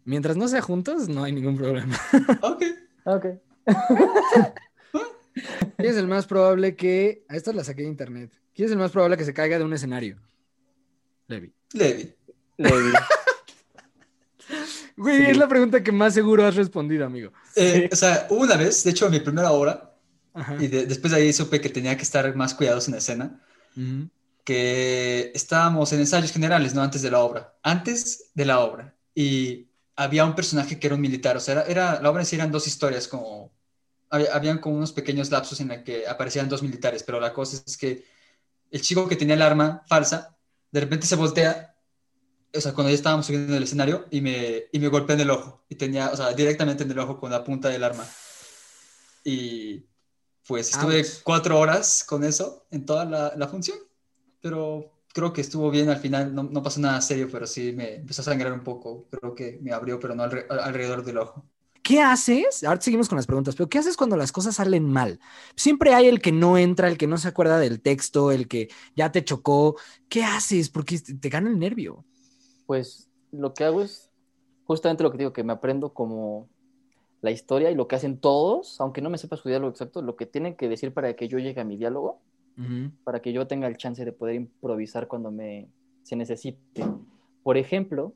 Mientras 0.05 0.35
no 0.35 0.47
sea 0.47 0.61
juntos, 0.61 1.07
no 1.07 1.23
hay 1.23 1.31
ningún 1.31 1.55
problema. 1.55 1.95
Ok. 2.41 2.63
Ok. 3.05 3.25
¿Quién 5.77 5.89
es 5.91 5.97
el 5.97 6.07
más 6.07 6.25
probable 6.25 6.75
que... 6.75 7.23
A 7.29 7.35
esta 7.35 7.53
la 7.53 7.63
saqué 7.63 7.83
de 7.83 7.89
internet. 7.89 8.31
¿Quién 8.55 8.65
es 8.67 8.71
el 8.71 8.79
más 8.79 8.91
probable 8.91 9.17
que 9.17 9.25
se 9.25 9.33
caiga 9.33 9.59
de 9.59 9.63
un 9.63 9.73
escenario? 9.73 10.17
Levi. 11.27 11.53
Levi. 11.73 12.14
Levi. 12.57 12.91
Güey, 14.97 15.17
Sí. 15.25 15.31
es 15.31 15.37
la 15.37 15.47
pregunta 15.47 15.83
que 15.83 15.91
más 15.91 16.13
seguro 16.13 16.45
has 16.45 16.55
respondido, 16.55 17.05
amigo. 17.05 17.33
Eh, 17.55 17.89
o 17.91 17.95
sea, 17.95 18.27
una 18.29 18.55
vez, 18.55 18.83
de 18.83 18.91
hecho, 18.91 19.07
en 19.07 19.11
mi 19.11 19.19
primera 19.19 19.51
obra, 19.51 19.93
Ajá. 20.33 20.55
y 20.59 20.67
de- 20.67 20.85
después 20.85 21.11
de 21.11 21.17
ahí 21.19 21.33
supe 21.33 21.59
que 21.59 21.67
tenía 21.69 21.97
que 21.97 22.03
estar 22.03 22.33
más 22.35 22.53
cuidadoso 22.53 22.87
en 22.87 22.93
la 22.93 22.97
escena, 22.99 23.41
que 24.43 25.31
estábamos 25.33 25.91
en 25.93 25.99
ensayos 25.99 26.31
generales, 26.31 26.73
¿no? 26.75 26.81
Antes 26.81 27.01
de 27.01 27.11
la 27.11 27.19
obra. 27.19 27.55
Antes 27.63 28.31
de 28.35 28.45
la 28.45 28.59
obra. 28.59 28.95
Y 29.13 29.67
había 29.95 30.23
un 30.25 30.35
personaje 30.35 30.79
que 30.79 30.87
era 30.87 30.95
un 30.95 31.01
militar, 31.01 31.35
o 31.35 31.39
sea, 31.39 31.53
era, 31.55 31.63
era- 31.63 32.01
la 32.01 32.09
obra 32.09 32.21
en 32.21 32.25
sí 32.27 32.35
eran 32.35 32.51
dos 32.51 32.67
historias, 32.67 33.07
como... 33.07 33.51
había- 34.09 34.33
habían 34.33 34.59
como 34.59 34.77
unos 34.77 34.91
pequeños 34.93 35.29
lapsos 35.31 35.59
en 35.59 35.69
los 35.69 35.79
que 35.79 36.07
aparecían 36.07 36.47
dos 36.47 36.61
militares, 36.61 37.03
pero 37.03 37.19
la 37.19 37.33
cosa 37.33 37.61
es 37.65 37.75
que 37.75 38.05
el 38.71 38.81
chico 38.81 39.07
que 39.09 39.15
tenía 39.17 39.35
el 39.35 39.41
arma 39.41 39.83
falsa, 39.87 40.37
de 40.71 40.79
repente 40.79 41.07
se 41.07 41.15
voltea, 41.15 41.74
o 42.57 42.61
sea, 42.61 42.73
cuando 42.73 42.89
ya 42.91 42.95
estábamos 42.95 43.25
subiendo 43.25 43.53
en 43.53 43.57
el 43.57 43.63
escenario, 43.63 44.05
y 44.11 44.21
me, 44.21 44.65
y 44.71 44.79
me 44.79 44.87
golpea 44.89 45.15
en 45.15 45.21
el 45.21 45.29
ojo, 45.31 45.63
y 45.69 45.75
tenía, 45.75 46.09
o 46.11 46.15
sea, 46.17 46.33
directamente 46.33 46.83
en 46.83 46.91
el 46.91 46.99
ojo 46.99 47.19
con 47.19 47.31
la 47.31 47.43
punta 47.43 47.69
del 47.69 47.83
arma. 47.83 48.05
Y 49.23 49.85
pues 50.47 50.71
estuve 50.71 50.99
Ouch. 50.99 51.23
cuatro 51.23 51.59
horas 51.59 52.03
con 52.03 52.23
eso 52.23 52.67
en 52.71 52.85
toda 52.85 53.05
la, 53.05 53.33
la 53.35 53.47
función, 53.47 53.77
pero 54.41 54.91
creo 55.13 55.33
que 55.33 55.41
estuvo 55.41 55.71
bien 55.71 55.89
al 55.89 55.99
final, 55.99 56.33
no, 56.35 56.43
no 56.43 56.63
pasó 56.63 56.79
nada 56.81 57.01
serio, 57.01 57.29
pero 57.31 57.47
sí 57.47 57.73
me 57.73 57.95
empezó 57.95 58.21
a 58.21 58.25
sangrar 58.25 58.53
un 58.53 58.63
poco, 58.63 59.07
creo 59.11 59.35
que 59.35 59.59
me 59.61 59.71
abrió, 59.73 59.99
pero 59.99 60.15
no 60.15 60.23
alre- 60.23 60.47
alrededor 60.49 61.03
del 61.05 61.19
ojo. 61.19 61.45
¿Qué 61.83 62.01
haces? 62.01 62.63
Ahora 62.63 62.81
seguimos 62.81 63.07
con 63.09 63.15
las 63.17 63.27
preguntas, 63.27 63.55
pero 63.55 63.69
¿qué 63.69 63.77
haces 63.77 63.95
cuando 63.95 64.17
las 64.17 64.31
cosas 64.31 64.55
salen 64.55 64.91
mal? 64.91 65.19
Siempre 65.55 65.93
hay 65.93 66.07
el 66.07 66.19
que 66.19 66.31
no 66.31 66.57
entra, 66.57 66.87
el 66.87 66.97
que 66.97 67.05
no 67.05 67.17
se 67.19 67.27
acuerda 67.27 67.59
del 67.59 67.79
texto, 67.81 68.31
el 68.31 68.47
que 68.47 68.69
ya 68.95 69.11
te 69.11 69.23
chocó. 69.23 69.75
¿Qué 70.09 70.23
haces? 70.23 70.69
Porque 70.71 70.97
te 70.99 71.29
gana 71.29 71.49
el 71.49 71.59
nervio. 71.59 72.03
Pues 72.65 73.09
lo 73.31 73.53
que 73.53 73.63
hago 73.63 73.81
es 73.81 74.11
justamente 74.65 75.03
lo 75.03 75.11
que 75.11 75.17
digo, 75.17 75.33
que 75.33 75.43
me 75.43 75.53
aprendo 75.53 75.93
como 75.93 76.47
la 77.21 77.31
historia 77.31 77.71
y 77.71 77.75
lo 77.75 77.87
que 77.87 77.95
hacen 77.95 78.19
todos, 78.19 78.79
aunque 78.81 79.01
no 79.01 79.09
me 79.09 79.17
sepa 79.17 79.37
su 79.37 79.49
diálogo 79.49 79.71
exacto, 79.71 80.01
lo 80.01 80.15
que 80.15 80.25
tienen 80.25 80.55
que 80.55 80.69
decir 80.69 80.93
para 80.93 81.15
que 81.15 81.27
yo 81.27 81.39
llegue 81.39 81.61
a 81.61 81.65
mi 81.65 81.77
diálogo, 81.77 82.21
para 83.03 83.21
que 83.21 83.33
yo 83.33 83.47
tenga 83.47 83.67
el 83.67 83.75
chance 83.75 84.05
de 84.05 84.13
poder 84.13 84.35
improvisar 84.35 85.07
cuando 85.07 85.29
me 85.29 85.67
se 86.03 86.15
necesite. 86.15 86.85
Por 87.43 87.57
ejemplo, 87.57 88.13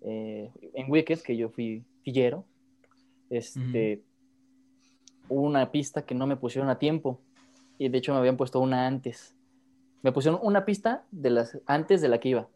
eh, 0.00 0.50
en 0.72 0.90
Wicked, 0.90 1.20
que 1.20 1.36
yo 1.36 1.50
fui 1.50 1.84
tillero, 2.02 2.44
este, 3.30 4.02
hubo 5.28 5.42
una 5.42 5.70
pista 5.70 6.02
que 6.02 6.14
no 6.14 6.26
me 6.26 6.36
pusieron 6.36 6.70
a 6.70 6.78
tiempo 6.78 7.20
y 7.78 7.88
de 7.88 7.98
hecho 7.98 8.12
me 8.12 8.18
habían 8.18 8.36
puesto 8.36 8.60
una 8.60 8.86
antes. 8.86 9.36
Me 10.02 10.12
pusieron 10.12 10.40
una 10.42 10.64
pista 10.64 11.04
de 11.10 11.30
las 11.30 11.58
antes 11.66 12.00
de 12.00 12.08
la 12.08 12.18
que 12.18 12.30
iba. 12.30 12.48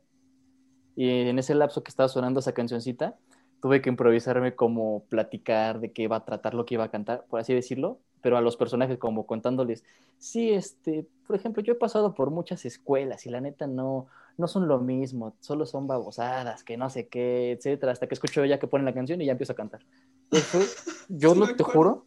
Y 0.98 1.28
en 1.28 1.38
ese 1.38 1.54
lapso 1.54 1.82
que 1.84 1.90
estaba 1.90 2.08
sonando 2.08 2.40
esa 2.40 2.52
cancioncita, 2.54 3.16
tuve 3.60 3.82
que 3.82 3.88
improvisarme 3.90 4.54
como 4.56 5.04
platicar 5.08 5.80
de 5.80 5.92
qué 5.92 6.02
iba 6.02 6.16
a 6.16 6.24
tratar 6.24 6.54
lo 6.54 6.64
que 6.66 6.74
iba 6.74 6.84
a 6.84 6.90
cantar, 6.90 7.24
por 7.28 7.40
así 7.40 7.54
decirlo, 7.54 8.00
pero 8.20 8.36
a 8.36 8.40
los 8.40 8.56
personajes 8.56 8.98
como 8.98 9.26
contándoles, 9.26 9.84
sí, 10.18 10.50
este, 10.50 11.06
por 11.26 11.36
ejemplo, 11.36 11.62
yo 11.62 11.74
he 11.74 11.76
pasado 11.76 12.14
por 12.14 12.30
muchas 12.30 12.64
escuelas 12.64 13.26
y 13.26 13.30
la 13.30 13.40
neta 13.40 13.66
no, 13.68 14.08
no 14.36 14.48
son 14.48 14.68
lo 14.68 14.80
mismo, 14.80 15.36
solo 15.40 15.66
son 15.66 15.86
babosadas, 15.86 16.64
que 16.64 16.76
no 16.76 16.90
sé 16.90 17.08
qué, 17.08 17.52
etcétera, 17.52 17.92
hasta 17.92 18.08
que 18.08 18.14
escucho 18.14 18.44
ya 18.44 18.58
que 18.58 18.66
ponen 18.68 18.84
la 18.86 18.94
canción 18.94 19.20
y 19.22 19.26
ya 19.26 19.32
empiezo 19.32 19.52
a 19.52 19.56
cantar. 19.56 19.82
Después, 20.30 20.76
yo 21.08 21.34
Sí 21.34 21.40
lo- 21.40 21.46
te 21.56 21.64
juro, 21.64 22.06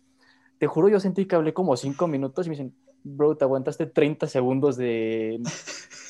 te 0.59 0.67
juro, 0.67 0.89
yo 0.89 0.99
sentí 0.99 1.25
que 1.27 1.35
hablé 1.35 1.53
como 1.53 1.77
cinco 1.77 2.07
minutos 2.07 2.47
y 2.47 2.51
me 2.51 2.55
dicen, 2.55 2.75
bro, 3.03 3.37
te 3.37 3.45
aguantaste 3.45 3.85
30 3.87 4.27
segundos 4.27 4.77
de, 4.77 5.41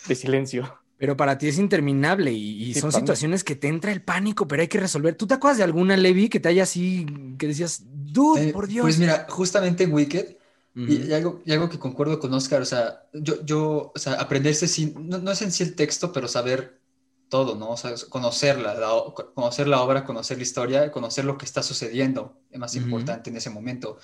de 0.08 0.15
silencio. 0.15 0.80
Pero 1.02 1.18
para 1.18 1.38
ti 1.38 1.48
es 1.48 1.58
interminable 1.58 2.32
y, 2.32 2.64
y 2.64 2.74
Sí, 2.74 2.82
son 2.82 2.92
para 2.92 3.06
mí. 3.06 3.16
situaciones 3.16 3.44
que 3.44 3.56
te 3.56 3.68
entra 3.68 3.92
el 3.92 4.04
pánico, 4.04 4.48
pero 4.48 4.62
hay 4.62 4.68
que 4.68 4.80
resolver. 4.80 5.16
¿Tú 5.16 5.26
te 5.28 5.34
acuerdas 5.34 5.58
de 5.58 5.64
alguna, 5.64 5.98
Levi, 5.98 6.30
que 6.30 6.40
te 6.40 6.50
haya 6.50 6.64
así, 6.64 7.08
que 7.40 7.48
decías, 7.48 7.84
dude, 7.88 8.42
Eh, 8.42 8.52
por 8.52 8.68
Dios? 8.68 8.86
Pues 8.86 8.98
mira, 8.98 9.28
justamente 9.30 9.84
en 9.84 9.94
Wicked, 9.94 10.38
Ujú. 10.76 10.88
Y, 10.88 11.10
y 11.10 11.14
algo, 11.14 11.42
y 11.46 11.52
algo 11.54 11.70
que 11.70 11.78
concuerdo 11.78 12.20
con 12.20 12.34
Oscar, 12.34 12.62
o 12.64 12.66
sea, 12.66 13.04
yo, 13.14 13.44
yo 13.46 13.92
o 13.96 14.00
sea, 14.00 14.14
aprenderse 14.14 14.68
sin, 14.68 15.08
no, 15.10 15.20
no 15.20 15.32
es 15.32 15.42
en 15.44 15.52
sí 15.52 15.62
el 15.64 15.76
texto, 15.76 16.12
pero 16.12 16.28
saber 16.28 16.82
todo, 17.30 17.56
¿no? 17.56 17.70
O 17.72 17.78
sea, 17.78 17.94
conocerla, 18.10 18.74
la 18.74 18.90
conocer 19.36 19.68
la 19.68 19.82
obra, 19.84 20.04
conocer 20.06 20.38
la 20.38 20.44
historia, 20.44 20.92
conocer 20.92 21.24
lo 21.26 21.38
que 21.38 21.46
está 21.46 21.62
sucediendo, 21.62 22.42
es 22.50 22.60
más 22.60 22.76
Ujú. 22.76 22.82
importante 22.84 23.30
en 23.30 23.38
ese 23.38 23.50
momento. 23.52 24.00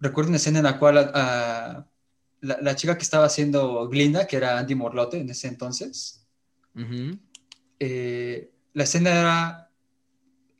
Recuerdo 0.00 0.28
una 0.30 0.36
escena 0.38 0.58
en 0.60 0.64
la 0.64 0.78
cual 0.78 1.10
ah, 1.14 1.86
la, 2.40 2.58
la 2.60 2.74
chica 2.76 2.96
que 2.96 3.02
estaba 3.02 3.26
haciendo 3.26 3.88
Glinda, 3.88 4.26
que 4.26 4.36
era 4.36 4.58
Andy 4.58 4.74
Morlotte 4.74 5.14
en 5.14 5.30
ese 5.30 5.48
entonces, 5.48 6.26
eh, 7.78 8.52
la 8.72 8.84
escena 8.84 9.10
era 9.10 9.70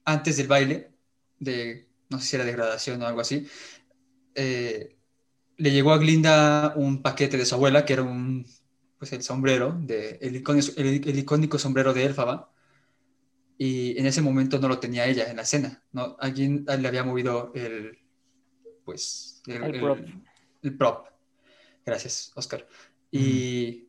antes 0.04 0.36
del 0.36 0.48
baile, 0.48 0.90
de, 1.38 1.88
no 2.08 2.18
sé 2.18 2.26
si 2.26 2.36
era 2.36 2.44
de 2.44 2.52
graduación 2.52 3.02
o 3.02 3.06
algo 3.06 3.20
así, 3.20 3.46
eh, 4.34 4.96
le 5.56 5.70
llegó 5.70 5.92
a 5.92 5.98
Glinda 5.98 6.72
un 6.76 7.02
paquete 7.02 7.36
de 7.36 7.44
su 7.46 7.54
abuela, 7.54 7.84
que 7.84 7.92
era 7.94 8.02
un, 8.02 8.46
pues 8.98 9.12
el 9.12 9.22
sombrero, 9.22 9.76
de, 9.80 10.18
el, 10.20 10.36
icónico, 10.36 10.68
el, 10.76 10.86
el 11.08 11.18
icónico 11.18 11.58
sombrero 11.58 11.92
de 11.92 12.04
Elfaba, 12.06 12.50
y 13.58 13.98
en 13.98 14.06
ese 14.06 14.22
momento 14.22 14.58
no 14.58 14.68
lo 14.68 14.78
tenía 14.78 15.06
ella 15.06 15.30
en 15.30 15.36
la 15.36 15.42
escena, 15.42 15.82
¿no? 15.92 16.16
Alguien 16.18 16.64
le 16.66 16.88
había 16.88 17.04
movido 17.04 17.52
el, 17.54 17.98
pues, 18.86 19.42
el, 19.46 19.56
El 19.64 19.74
el- 19.74 19.80
prop. 19.80 19.98
el 20.62 20.76
prop. 20.78 21.06
Gracias, 21.84 22.32
Oscar. 22.34 22.66
Y 23.10 23.88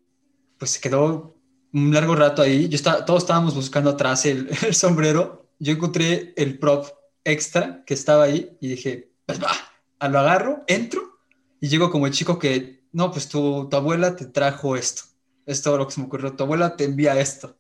pues 0.58 0.72
se 0.72 0.82
quedó 0.82 1.36
un 1.74 1.94
largo 1.94 2.16
rato 2.16 2.42
ahí. 2.42 2.68
Yo 2.68 2.76
estaba, 2.76 3.06
todos 3.06 3.24
estábamos 3.24 3.56
buscando 3.56 3.92
atrás 3.92 4.26
el, 4.26 4.50
el 4.66 4.76
sombrero. 4.76 5.50
Yo 5.60 5.74
encontré 5.74 6.34
el 6.38 6.58
prop 6.58 6.88
extra 7.24 7.84
que 7.86 7.94
estaba 7.94 8.24
ahí 8.24 8.58
y 8.60 8.68
dije, 8.68 9.12
pues 9.26 9.42
va, 9.42 9.52
a 10.00 10.10
lo 10.10 10.20
agarro, 10.20 10.64
entro 10.68 11.20
y 11.60 11.68
llego 11.68 11.92
como 11.92 12.08
el 12.08 12.14
chico 12.14 12.40
que, 12.40 12.84
no, 12.92 13.12
pues 13.12 13.30
tu, 13.30 13.68
tu 13.70 13.76
abuela 13.78 14.16
te 14.16 14.26
trajo 14.26 14.76
esto. 14.76 15.04
Es 15.46 15.62
todo 15.62 15.78
lo 15.78 15.86
que 15.88 15.94
se 15.94 16.02
me 16.02 16.08
ocurrió. 16.08 16.34
Tu 16.36 16.44
abuela 16.44 16.76
te 16.76 16.86
envía 16.86 17.20
esto. 17.20 17.58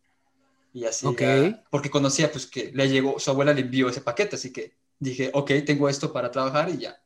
Y 0.73 0.85
así, 0.85 1.05
Ok. 1.05 1.21
ya, 1.21 1.63
porque 1.69 1.89
conocía 1.89 2.31
pues 2.31 2.47
que 2.47 2.71
le 2.73 2.89
llegó, 2.89 3.19
su 3.19 3.29
abuela 3.29 3.53
le 3.53 3.61
envió 3.61 3.89
ese 3.89 4.01
paquete, 4.01 4.37
así 4.37 4.53
que 4.53 4.73
dije, 4.99 5.29
ok, 5.33 5.51
tengo 5.65 5.89
esto 5.89 6.13
para 6.13 6.31
trabajar 6.31 6.69
y 6.69 6.77
ya. 6.77 7.01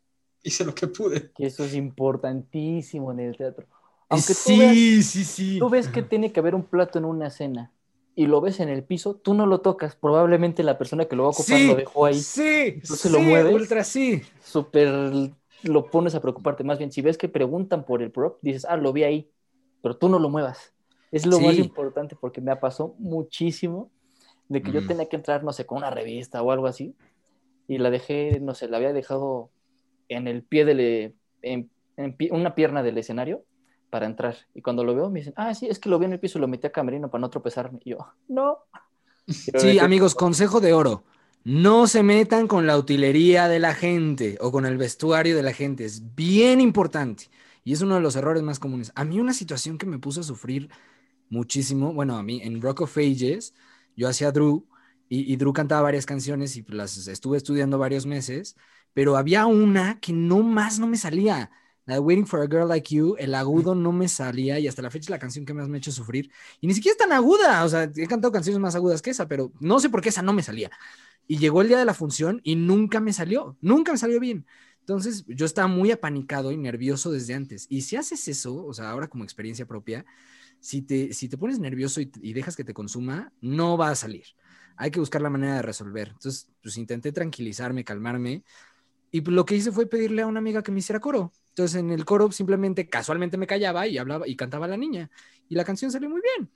Hice 0.46 0.64
lo 0.64 0.74
que 0.74 0.88
pude. 0.88 1.32
Que 1.34 1.48
eso 1.48 1.66
es 1.66 1.76
importantísimo 1.76 3.12
en 3.12 3.20
el 3.20 3.36
teatro. 3.38 3.66
Aunque 4.10 4.34
tú 4.36 4.58
veas 4.58 4.74
sí, 4.74 5.04
sí, 5.04 5.24
sí. 5.26 5.60
Tú 5.60 5.70
ves 5.70 5.88
que 5.88 6.04
tiene 6.04 6.32
que 6.32 6.40
haber 6.40 6.56
un 6.56 6.64
plato 6.64 6.98
en 7.00 7.06
una 7.06 7.28
escena 7.28 7.72
y 8.16 8.28
lo 8.28 8.40
ves 8.42 8.60
en 8.60 8.70
el 8.70 8.84
piso, 8.84 9.16
tú 9.16 9.34
no 9.34 9.46
lo 9.46 9.62
tocas. 9.62 9.96
Probablemente 9.96 10.64
la 10.64 10.78
persona 10.78 11.06
que 11.06 11.16
lo 11.16 11.24
va 11.24 11.30
a 11.30 11.32
ocupar 11.32 11.60
Sí, 11.60 11.68
lo 11.68 11.76
dejó 11.76 12.06
ahí. 12.06 12.20
Sí, 12.22 12.82
Tú 12.88 12.96
se 12.96 13.10
lo 13.10 13.20
sí, 13.20 13.26
mueves. 13.28 13.54
ultra 13.56 13.84
sí. 13.84 14.22
Súper 14.44 14.90
lo 15.64 15.90
pones 15.90 16.14
a 16.16 16.22
preocuparte. 16.22 16.64
Más 16.64 16.78
bien, 16.78 16.92
si 16.92 17.02
ves 17.02 17.18
que 17.18 17.28
preguntan 17.30 17.86
por 17.86 18.02
el 18.04 18.12
prop, 18.12 18.38
dices, 18.42 18.66
ah, 18.70 18.78
lo 18.78 18.94
vi 18.94 19.04
ahí, 19.04 19.32
pero 19.82 19.98
tú 19.98 20.10
no 20.10 20.20
lo 20.20 20.30
muevas. 20.30 20.74
Es 21.12 21.26
lo 21.26 21.40
más 21.40 21.56
Sí. 21.56 21.62
importante 21.62 22.16
porque 22.16 22.42
me 22.42 22.56
pasó 22.56 22.96
muchísimo 23.00 23.92
de 24.48 24.62
que 24.64 24.72
yo 24.72 24.82
Mm. 24.82 24.88
tenía 24.88 25.10
que 25.10 25.16
entrar, 25.16 25.44
no 25.44 25.54
sé, 25.54 25.66
con 25.66 25.80
una 25.80 25.90
revista 25.90 26.42
o 26.44 26.52
algo 26.52 26.68
así, 26.68 26.96
y 27.68 27.78
la 27.80 27.90
dejé, 27.90 28.40
no 28.42 28.56
sé, 28.56 28.68
la 28.70 28.78
había 28.78 28.94
dejado 28.94 29.52
en 30.10 30.28
el 30.28 30.44
pie 30.44 30.66
del, 30.66 31.16
en, 31.42 31.70
en 31.98 32.18
pie- 32.18 32.32
una 32.32 32.56
pierna 32.56 32.84
del 32.84 32.98
escenario 32.98 33.44
para 33.90 34.06
entrar. 34.06 34.36
Y 34.54 34.62
cuando 34.62 34.84
lo 34.84 34.96
veo, 34.96 35.10
me 35.10 35.20
dicen, 35.20 35.34
ah, 35.38 35.54
sí, 35.54 35.68
es 35.68 35.80
que 35.80 35.90
lo 35.90 36.00
vi 36.00 36.06
en 36.06 36.14
el 36.14 36.20
piso 36.20 36.38
y 36.38 36.42
lo 36.42 36.48
metí 36.48 36.68
a 36.68 36.72
camerino 36.72 37.10
para 37.10 37.22
no 37.22 37.30
tropezarme. 37.30 37.80
Y 37.84 37.92
yo, 37.92 37.98
no. 38.28 38.60
Sí, 39.28 39.80
amigos, 39.80 40.16
consejo 40.16 40.60
de 40.60 40.74
oro. 40.74 41.04
No 41.44 41.86
se 41.88 42.02
metan 42.02 42.48
con 42.48 42.66
la 42.66 42.78
utilería 42.78 43.48
de 43.48 43.60
la 43.60 43.74
gente 43.76 44.38
o 44.42 44.52
con 44.52 44.66
el 44.66 44.78
vestuario 44.78 45.36
de 45.36 45.44
la 45.44 45.54
gente. 45.54 45.86
Es 45.86 46.16
bien 46.16 46.60
importante. 46.60 47.30
Y 47.64 47.74
es 47.74 47.82
uno 47.82 47.96
de 47.96 48.02
los 48.02 48.16
errores 48.16 48.44
más 48.44 48.60
comunes. 48.60 48.92
A 48.96 49.06
mí 49.06 49.20
una 49.20 49.34
situación 49.34 49.78
que 49.78 49.86
me 49.86 50.00
puso 50.00 50.22
a 50.22 50.24
sufrir 50.24 50.70
muchísimo, 51.30 51.94
bueno, 51.94 52.18
a 52.18 52.24
mí 52.24 52.42
en 52.44 52.62
Rock 52.62 52.82
of 52.82 52.98
Ages, 52.98 53.54
yo 53.96 54.08
hacía 54.08 54.32
Drew 54.32 54.68
y, 55.10 55.32
y 55.32 55.36
Drew 55.38 55.54
cantaba 55.54 55.82
varias 55.82 56.06
canciones 56.06 56.56
y 56.58 56.66
las 56.68 57.08
estuve 57.08 57.38
estudiando 57.38 57.80
varios 57.80 58.06
meses, 58.06 58.56
pero 58.96 59.18
había 59.18 59.48
una 59.48 60.02
que 60.02 60.14
no 60.14 60.44
más 60.44 60.80
no 60.80 60.88
me 60.88 60.98
salía. 60.98 61.52
La 61.86 61.96
de 61.96 62.02
Waiting 62.02 62.28
for 62.28 62.42
a 62.42 62.48
Girl 62.48 62.68
Like 62.70 62.96
You, 62.96 63.16
el 63.20 63.36
agudo 63.36 63.76
no 63.76 63.94
me 63.94 64.10
salía 64.10 64.60
y 64.60 64.68
hasta 64.68 64.82
la 64.84 64.92
fecha 64.92 65.06
es 65.06 65.12
la 65.12 65.20
canción 65.20 65.46
que 65.46 65.54
más 65.54 65.70
me 65.70 65.78
ha 65.78 65.80
hecho 65.80 65.94
sufrir. 65.94 66.32
Y 66.62 66.68
ni 66.68 66.76
siquiera 66.76 66.94
es 66.94 67.00
tan 67.00 67.14
aguda, 67.14 67.64
o 67.66 67.70
sea, 67.70 67.84
he 67.96 68.08
cantado 68.08 68.34
canciones 68.34 68.60
más 68.60 68.76
agudas 68.76 69.04
que 69.04 69.12
esa, 69.12 69.28
pero 69.30 69.54
no 69.62 69.80
sé 69.80 69.90
por 69.92 70.02
qué 70.02 70.10
esa 70.10 70.24
no 70.24 70.34
me 70.34 70.44
salía. 70.44 70.72
Y 71.28 71.38
llegó 71.40 71.62
el 71.62 71.70
día 71.70 71.80
de 71.80 71.86
la 71.86 71.94
función 71.96 72.42
y 72.44 72.56
nunca 72.56 73.00
me 73.00 73.14
salió, 73.14 73.58
nunca 73.62 73.92
me 73.92 73.98
salió 74.00 74.20
bien. 74.20 74.46
Entonces 74.82 75.26
yo 75.28 75.46
estaba 75.46 75.68
muy 75.68 75.92
apanicado 75.92 76.52
y 76.52 76.58
nervioso 76.58 77.12
desde 77.12 77.34
antes. 77.36 77.68
Y 77.70 77.82
si 77.84 77.98
haces 77.98 78.28
eso, 78.30 78.66
o 78.66 78.74
sea, 78.74 78.92
ahora 78.92 79.08
como 79.10 79.24
experiencia 79.24 79.66
propia, 79.68 80.06
si 80.60 80.82
te, 80.82 81.14
si 81.14 81.30
te 81.30 81.38
pones 81.38 81.60
nervioso 81.60 82.02
y, 82.02 82.12
y 82.22 82.34
dejas 82.34 82.56
que 82.56 82.64
te 82.64 82.74
consuma, 82.74 83.34
no 83.42 83.78
va 83.78 83.90
a 83.92 83.96
salir. 83.96 84.26
Hay 84.78 84.92
que 84.92 85.00
buscar 85.00 85.22
la 85.22 85.30
manera 85.30 85.56
de 85.56 85.62
resolver. 85.62 86.10
Entonces, 86.10 86.50
pues 86.62 86.78
intenté 86.78 87.12
tranquilizarme, 87.12 87.84
calmarme. 87.84 88.44
Y 89.12 89.22
lo 89.22 89.46
que 89.46 89.56
hice 89.56 89.72
fue 89.72 89.86
pedirle 89.88 90.22
a 90.24 90.28
una 90.28 90.40
amiga 90.40 90.62
que 90.64 90.72
me 90.72 90.80
hiciera 90.80 91.00
coro. 91.00 91.32
Entonces 91.50 91.80
en 91.80 91.92
el 91.92 92.04
coro 92.06 92.32
simplemente 92.32 92.90
casualmente 92.90 93.38
me 93.38 93.48
callaba 93.48 93.88
y 93.88 93.98
hablaba 93.98 94.28
y 94.28 94.36
cantaba 94.36 94.68
la 94.68 94.78
niña. 94.78 95.10
Y 95.48 95.56
la 95.56 95.64
canción 95.64 95.92
salió 95.92 96.10
muy 96.10 96.22
bien. 96.22 96.50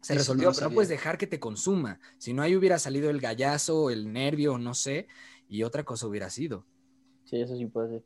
Se 0.00 0.14
Eso 0.14 0.20
resolvió, 0.20 0.48
no 0.48 0.54
pero 0.54 0.68
no 0.68 0.74
puedes 0.74 0.88
dejar 0.88 1.18
que 1.18 1.26
te 1.26 1.40
consuma. 1.40 2.00
Si 2.18 2.32
no, 2.32 2.42
ahí 2.42 2.56
hubiera 2.56 2.78
salido 2.78 3.10
el 3.10 3.20
gallazo, 3.20 3.90
el 3.90 4.12
nervio, 4.12 4.56
no 4.56 4.74
sé, 4.74 5.08
y 5.48 5.62
otra 5.62 5.84
cosa 5.84 6.06
hubiera 6.06 6.30
sido. 6.30 6.64
Sí, 7.24 7.40
eso 7.40 7.56
sí 7.56 7.66
puede 7.66 7.88
ser. 7.88 8.02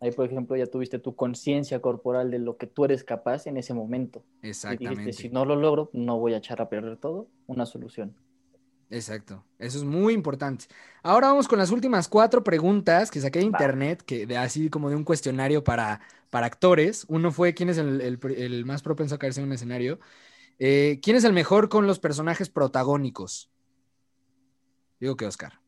Ahí, 0.00 0.12
por 0.12 0.26
ejemplo, 0.26 0.56
ya 0.56 0.66
tuviste 0.66 0.98
tu 0.98 1.16
conciencia 1.16 1.80
corporal 1.80 2.30
de 2.30 2.38
lo 2.38 2.56
que 2.56 2.66
tú 2.66 2.84
eres 2.84 3.02
capaz 3.02 3.46
en 3.46 3.56
ese 3.56 3.74
momento. 3.74 4.24
Y 4.42 4.48
Exactamente. 4.48 5.00
dijiste, 5.00 5.22
si 5.22 5.28
no 5.30 5.44
lo 5.44 5.56
logro, 5.56 5.90
no 5.92 6.18
voy 6.18 6.34
a 6.34 6.38
echar 6.38 6.60
a 6.60 6.68
perder 6.68 6.98
todo. 6.98 7.28
Una 7.46 7.66
solución. 7.66 8.14
Exacto. 8.90 9.44
Eso 9.58 9.78
es 9.78 9.84
muy 9.84 10.14
importante. 10.14 10.64
Ahora 11.02 11.28
vamos 11.28 11.46
con 11.46 11.58
las 11.58 11.70
últimas 11.70 12.08
cuatro 12.08 12.42
preguntas 12.42 13.10
que 13.10 13.20
saqué 13.20 13.40
de 13.40 13.44
internet, 13.44 14.02
que 14.02 14.26
de 14.26 14.36
así 14.38 14.70
como 14.70 14.88
de 14.88 14.96
un 14.96 15.04
cuestionario 15.04 15.62
para, 15.62 16.00
para 16.30 16.46
actores. 16.46 17.04
Uno 17.08 17.30
fue 17.30 17.52
quién 17.54 17.68
es 17.68 17.76
el, 17.78 18.00
el- 18.00 18.18
el 18.36 18.64
más 18.64 18.82
propenso 18.82 19.14
a 19.14 19.18
caerse 19.18 19.40
en 19.40 19.46
un 19.48 19.52
escenario. 19.52 20.00
Eh, 20.58 21.00
¿Quién 21.02 21.16
es 21.16 21.24
el 21.24 21.32
mejor 21.34 21.68
con 21.68 21.86
los 21.86 21.98
personajes 21.98 22.48
protagónicos? 22.48 23.50
Digo 25.00 25.16
que 25.16 25.26
Oscar. 25.26 25.60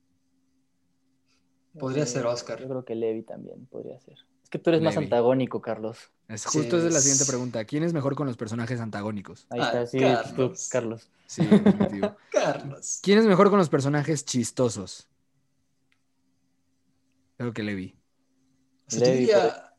Podría 1.78 2.06
ser 2.06 2.26
Oscar. 2.26 2.58
Yo 2.60 2.68
creo 2.68 2.84
que 2.84 2.94
Levi 2.94 3.22
también 3.22 3.66
podría 3.66 4.00
ser. 4.00 4.16
Es 4.50 4.58
que 4.58 4.58
tú 4.58 4.70
eres 4.70 4.82
más 4.82 4.96
antagónico, 4.96 5.60
Carlos. 5.60 6.10
Es, 6.26 6.42
Sí, 6.42 6.58
justo 6.58 6.76
esa 6.76 6.88
es 6.88 6.92
la 6.92 6.98
es- 6.98 7.04
siguiente 7.04 7.24
pregunta. 7.24 7.64
¿Quién 7.64 7.84
es 7.84 7.92
mejor 7.92 8.16
con 8.16 8.26
los 8.26 8.36
personajes 8.36 8.80
antagónicos? 8.80 9.46
Ahí 9.48 9.60
Ah, 9.62 9.66
está, 9.66 9.86
sí, 9.86 9.98
Carlos. 10.00 10.34
tú, 10.34 10.52
Carlos. 10.72 11.08
Sí, 11.28 11.44
definitivo. 11.46 12.16
Carlos. 12.32 12.98
¿Quién 13.00 13.18
es 13.20 13.26
mejor 13.26 13.48
con 13.50 13.60
los 13.60 13.68
personajes 13.68 14.24
chistosos? 14.24 15.06
Creo 17.36 17.52
que 17.52 17.62
Levi. 17.62 17.94
O 18.88 18.90
sea, 18.90 18.98
yo 18.98 19.04
Levi, 19.06 19.18
diría- 19.20 19.72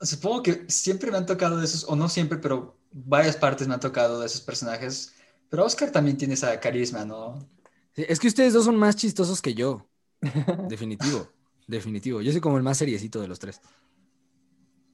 supongo 0.00 0.42
que 0.44 0.64
siempre 0.68 1.10
me 1.10 1.16
han 1.16 1.26
tocado 1.26 1.56
de 1.58 1.64
esos, 1.64 1.84
o 1.88 1.96
no 1.96 2.08
siempre, 2.08 2.38
pero 2.38 2.78
varias 2.92 3.36
partes 3.36 3.66
me 3.66 3.74
han 3.74 3.80
tocado 3.80 4.20
de 4.20 4.26
esos 4.26 4.42
personajes. 4.42 5.12
Pero 5.50 5.64
Oscar 5.64 5.90
también 5.90 6.16
tiene 6.16 6.34
esa 6.34 6.58
carisma, 6.60 7.04
¿no? 7.04 7.48
Sí, 7.96 8.04
Es 8.08 8.20
que 8.20 8.28
ustedes 8.28 8.52
dos 8.52 8.64
son 8.64 8.76
más 8.76 8.94
chistosos 8.96 9.42
que 9.42 9.54
yo. 9.54 9.88
Definitivo, 10.68 11.28
definitivo. 11.66 12.20
Yo 12.22 12.32
soy 12.32 12.40
como 12.40 12.56
el 12.56 12.62
más 12.62 12.78
seriecito 12.78 13.20
de 13.20 13.28
los 13.28 13.38
tres. 13.38 13.60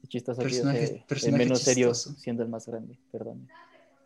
Chistoso 0.09 0.41
Personaje- 0.43 0.85
o 0.85 0.87
sea, 0.87 0.97
el 0.97 1.05
personaje 1.05 1.45
menos 1.45 1.61
serio 1.61 1.89
chistoso. 1.93 2.19
siendo 2.19 2.43
el 2.43 2.49
más 2.49 2.67
grande, 2.67 2.99
perdón. 3.13 3.49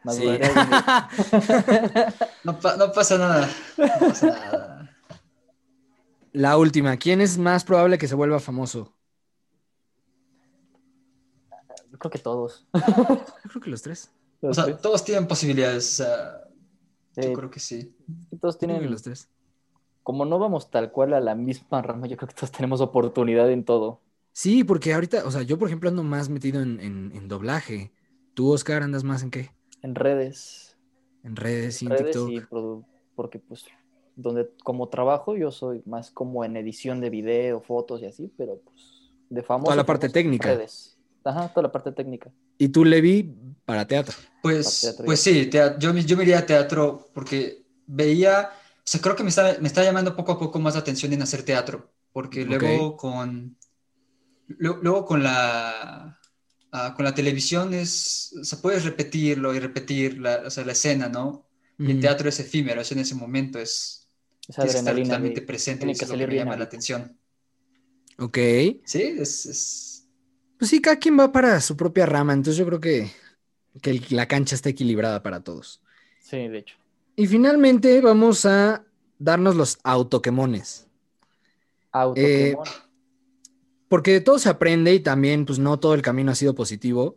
Más 0.03 0.17
Sí. 0.17 0.25
grande. 0.27 0.51
No, 2.45 2.59
pa- 2.61 2.77
no 2.77 2.93
pasa 2.93 3.17
nada. 3.17 3.49
No 3.79 3.87
pasa 4.09 4.27
nada. 4.27 4.97
La 6.33 6.59
última, 6.59 6.97
¿quién 6.99 7.21
es 7.23 7.39
más 7.39 7.65
probable 7.65 7.97
que 7.97 8.07
se 8.09 8.15
vuelva 8.15 8.39
famoso? 8.41 8.93
Yo 11.91 11.99
creo 11.99 12.11
que 12.11 12.19
todos. 12.19 12.67
Yo 12.75 13.51
creo 13.51 13.63
que 13.63 13.71
los 13.71 13.83
tres. 13.83 14.11
O 14.41 14.53
sea, 14.53 14.65
tres. 14.65 14.81
todos 14.81 15.05
tienen 15.05 15.27
posibilidades. 15.27 16.03
Sí, 17.13 17.23
yo 17.23 17.33
creo 17.33 17.51
que 17.51 17.61
sí. 17.61 17.95
todos 18.05 18.29
Yo 18.31 18.39
creo 18.39 18.53
que 18.53 18.59
tienen, 18.59 18.91
los 18.91 19.03
tres. 19.03 19.29
como 20.03 20.25
no 20.25 20.39
vamos 20.39 20.71
tal 20.71 20.91
cual 20.91 21.15
a 21.15 21.21
la 21.21 21.35
misma 21.35 21.81
rama, 21.83 22.07
yo 22.09 22.17
creo 22.17 22.29
que 22.29 22.35
todos 22.35 22.51
tenemos 22.51 22.81
oportunidad 22.81 23.51
en 23.51 23.65
todo. 23.65 24.01
Sí, 24.35 24.65
porque 24.65 24.93
ahorita, 24.93 25.25
o 25.27 25.31
sea, 25.31 25.43
yo 25.43 25.59
por 25.59 25.69
ejemplo 25.69 25.89
ando 25.89 26.03
más 26.03 26.29
metido 26.29 26.61
en, 26.63 26.79
en- 26.81 27.13
en 27.15 27.29
doblaje. 27.29 27.95
¿Tú, 28.35 28.53
Oscar, 28.53 28.83
andas 28.83 29.05
más 29.05 29.23
en 29.23 29.31
qué? 29.31 29.51
En 29.83 29.95
redes, 29.95 30.77
En 31.25 31.35
redes, 31.37 31.83
y 31.83 31.87
en 31.87 31.91
redes 31.91 32.17
TikTok. 32.17 32.29
y 32.29 32.41
produ- 32.41 32.85
porque 33.15 33.39
pues 33.39 33.65
donde 34.17 34.49
como 34.65 34.89
trabajo 34.89 35.37
yo 35.37 35.51
soy 35.51 35.83
más 35.87 36.11
como 36.11 36.45
en 36.45 36.57
edición 36.57 37.01
de 37.01 37.11
video, 37.11 37.61
fotos 37.61 38.03
y 38.03 38.07
así, 38.07 38.33
pero 38.37 38.61
pues 38.65 39.13
de 39.31 39.43
famoso. 39.43 39.67
Toda 39.71 39.77
la 39.77 39.87
parte 39.87 40.09
técnica. 40.09 40.49
Redes. 40.49 40.99
Ajá, 41.25 41.49
toda 41.49 41.63
la 41.65 41.73
parte 41.73 41.93
técnica. 41.93 42.31
Y 42.59 42.69
tú, 42.69 42.85
Levi, 42.85 43.35
para 43.65 43.87
teatro. 43.87 44.15
Pues, 44.43 44.81
teatro 44.83 45.07
pues 45.07 45.21
sí, 45.21 45.47
tea- 45.47 45.79
yo, 45.79 45.93
me- 45.95 46.05
yo 46.05 46.17
me 46.17 46.23
iría 46.25 46.39
a 46.39 46.47
teatro 46.47 47.09
porque 47.15 47.65
veía, 47.87 48.51
o 48.53 48.83
sea, 48.85 49.01
creo 49.01 49.17
que 49.17 49.23
me 49.23 49.31
está, 49.31 49.57
me 49.61 49.69
está 49.69 49.83
llamando 49.83 50.15
poco 50.17 50.33
a 50.33 50.39
poco 50.39 50.59
más 50.61 50.75
la 50.75 50.81
atención 50.81 51.13
en 51.13 51.23
hacer 51.23 51.43
teatro, 51.45 51.93
porque 52.13 52.45
luego 52.45 52.97
con, 52.97 53.57
luego 54.49 55.05
con 55.05 55.23
la, 55.23 56.19
ah, 56.73 56.95
con 56.95 57.05
la 57.05 57.15
televisión 57.15 57.75
es, 57.75 58.35
o 58.41 58.45
sea, 58.45 58.61
puedes 58.61 58.85
repetirlo 58.85 59.55
y 59.55 59.61
repetir 59.61 60.19
la, 60.19 60.43
o 60.47 60.51
sea, 60.51 60.65
la 60.65 60.73
escena, 60.73 61.09
¿no? 61.09 61.47
Y 61.79 61.91
el 61.91 61.97
Mm. 61.99 62.01
teatro 62.01 62.29
es 62.29 62.39
efímero, 62.41 62.81
es 62.81 62.93
en 62.93 62.99
ese 63.01 63.15
momento, 63.15 63.59
es, 63.59 64.09
Esa 64.49 64.63
que 64.63 64.69
estar 64.69 64.95
totalmente 64.95 65.41
de- 65.41 65.47
presente, 65.47 65.81
tiene 65.81 65.93
que 65.95 66.05
es 66.05 66.09
lo 66.09 66.13
salir 66.13 66.27
que 66.27 66.29
me 66.29 66.35
bien 66.35 66.45
llama 66.47 66.57
la 66.59 66.65
atención. 66.65 67.19
Ok. 68.19 68.39
Sí, 68.85 69.03
es, 69.03 69.47
es- 69.47 70.09
Pues 70.59 70.71
sí, 70.71 70.81
cada 70.81 70.97
quien 70.99 71.19
va 71.19 71.33
para 71.33 71.61
su 71.61 71.77
propia 71.77 72.07
rama, 72.07 72.33
entonces 72.33 72.57
yo 72.59 72.67
creo 72.67 72.81
que, 72.81 73.11
que 73.83 73.91
el- 73.91 74.07
la 74.11 74.29
cancha 74.29 74.55
está 74.55 74.69
equilibrada 74.69 75.23
para 75.23 75.43
todos. 75.43 75.81
Sí, 76.21 76.49
de 76.49 76.59
hecho. 76.59 76.77
Y 77.17 77.27
finalmente 77.27 78.01
vamos 78.01 78.45
a 78.47 78.85
darnos 79.19 79.57
los 79.57 79.79
autoquemones. 79.83 80.87
Auto 81.93 82.21
Eh, 82.21 82.55
Porque 83.89 84.13
de 84.13 84.21
todo 84.21 84.39
se 84.39 84.49
aprende 84.49 84.95
y 84.95 85.01
también, 85.01 85.45
pues 85.47 85.59
no 85.59 85.79
todo 85.79 85.95
el 85.95 86.03
camino 86.03 86.33
ha 86.33 86.35
sido 86.35 86.55
positivo. 86.55 87.17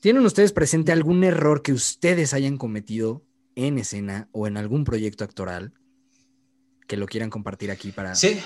¿Tienen 0.00 0.24
ustedes 0.26 0.52
presente 0.52 0.92
algún 0.92 1.24
error 1.24 1.62
que 1.62 1.72
ustedes 1.72 2.34
hayan 2.34 2.58
cometido 2.58 3.24
en 3.54 3.78
escena 3.78 4.28
o 4.32 4.46
en 4.46 4.56
algún 4.56 4.84
proyecto 4.84 5.24
actoral 5.24 5.74
que 6.86 6.96
lo 6.96 7.06
quieran 7.06 7.30
compartir 7.30 7.70
aquí 7.70 7.92
para... 7.92 8.12
sí, 8.12 8.40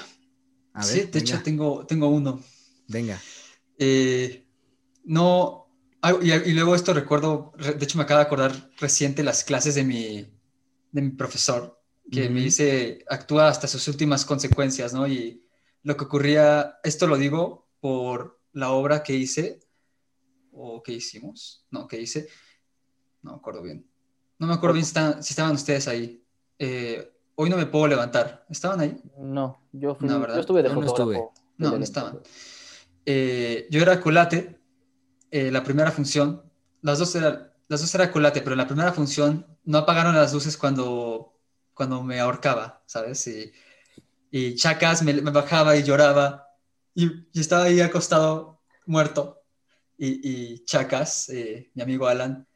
A 0.74 0.86
ver, 0.86 0.94
sí, 0.94 1.00
de 1.00 1.18
venga, 1.18 1.20
hecho 1.20 1.42
tengo, 1.42 1.86
tengo 1.86 2.08
uno. 2.08 2.42
venga. 2.88 3.26
Eh, 3.78 4.46
no, 5.04 5.68
ah, 6.02 6.14
y, 6.22 6.32
y 6.32 6.52
luego 6.54 6.74
esto 6.74 6.94
recuerdo, 6.94 7.52
re- 7.56 7.74
de 7.74 7.84
hecho 7.84 7.98
me 7.98 8.04
acabo 8.04 8.18
de 8.20 8.26
acordar 8.26 8.70
reciente 8.78 9.22
las 9.22 9.44
clases 9.44 9.74
de 9.74 9.84
mi, 9.84 10.22
de 10.92 11.02
mi 11.02 11.10
profesor, 11.10 11.80
que 12.10 12.30
me 12.30 12.42
dice, 12.42 13.04
actúa 13.08 13.48
hasta 13.48 13.68
sus 13.68 13.88
últimas 13.88 14.24
consecuencias, 14.24 14.94
¿no? 14.94 15.08
Y 15.08 15.45
lo 15.86 15.96
que 15.96 16.04
ocurría, 16.04 16.80
esto 16.82 17.06
lo 17.06 17.16
digo 17.16 17.68
por 17.78 18.40
la 18.52 18.72
obra 18.72 19.04
que 19.04 19.14
hice, 19.14 19.60
o 20.50 20.82
que 20.82 20.90
hicimos, 20.90 21.64
no, 21.70 21.86
que 21.86 22.00
hice, 22.00 22.28
no 23.22 23.30
me 23.30 23.36
acuerdo 23.36 23.62
bien. 23.62 23.88
No 24.40 24.48
me 24.48 24.54
acuerdo 24.54 24.74
bien 24.74 24.84
si 24.84 24.88
estaban, 24.88 25.22
si 25.22 25.32
estaban 25.32 25.54
ustedes 25.54 25.86
ahí. 25.86 26.24
Eh, 26.58 27.08
hoy 27.36 27.50
no 27.50 27.56
me 27.56 27.66
puedo 27.66 27.86
levantar. 27.86 28.44
¿Estaban 28.50 28.80
ahí? 28.80 29.00
No, 29.16 29.60
yo, 29.70 29.94
fui, 29.94 30.08
No, 30.08 30.26
yo 30.26 30.40
estuve 30.40 30.64
de 30.64 30.70
No, 30.70 30.74
no 30.74 30.86
estuve. 30.86 31.22
No, 31.56 31.78
no 31.78 31.84
estaban. 31.84 32.18
Eh, 33.04 33.68
yo 33.70 33.80
era 33.80 34.00
colate, 34.00 34.58
eh, 35.30 35.52
la 35.52 35.62
primera 35.62 35.92
función, 35.92 36.42
las 36.82 36.98
dos, 36.98 37.14
era, 37.14 37.54
las 37.68 37.80
dos 37.80 37.94
era 37.94 38.10
colate, 38.10 38.40
pero 38.40 38.54
en 38.54 38.58
la 38.58 38.66
primera 38.66 38.92
función 38.92 39.46
no 39.62 39.78
apagaron 39.78 40.16
las 40.16 40.34
luces 40.34 40.56
cuando, 40.56 41.38
cuando 41.74 42.02
me 42.02 42.18
ahorcaba, 42.18 42.82
¿sabes? 42.86 43.24
Y, 43.28 43.52
y 44.30 44.54
Chacas 44.56 45.02
me, 45.02 45.12
me 45.14 45.30
bajaba 45.30 45.76
y 45.76 45.82
lloraba 45.82 46.48
y, 46.94 47.06
y 47.32 47.40
estaba 47.40 47.64
ahí 47.64 47.80
acostado, 47.80 48.60
muerto, 48.86 49.42
y, 49.98 50.28
y 50.54 50.64
Chacas, 50.64 51.28
eh, 51.30 51.70
mi 51.74 51.82
amigo 51.82 52.06
Alan, 52.06 52.46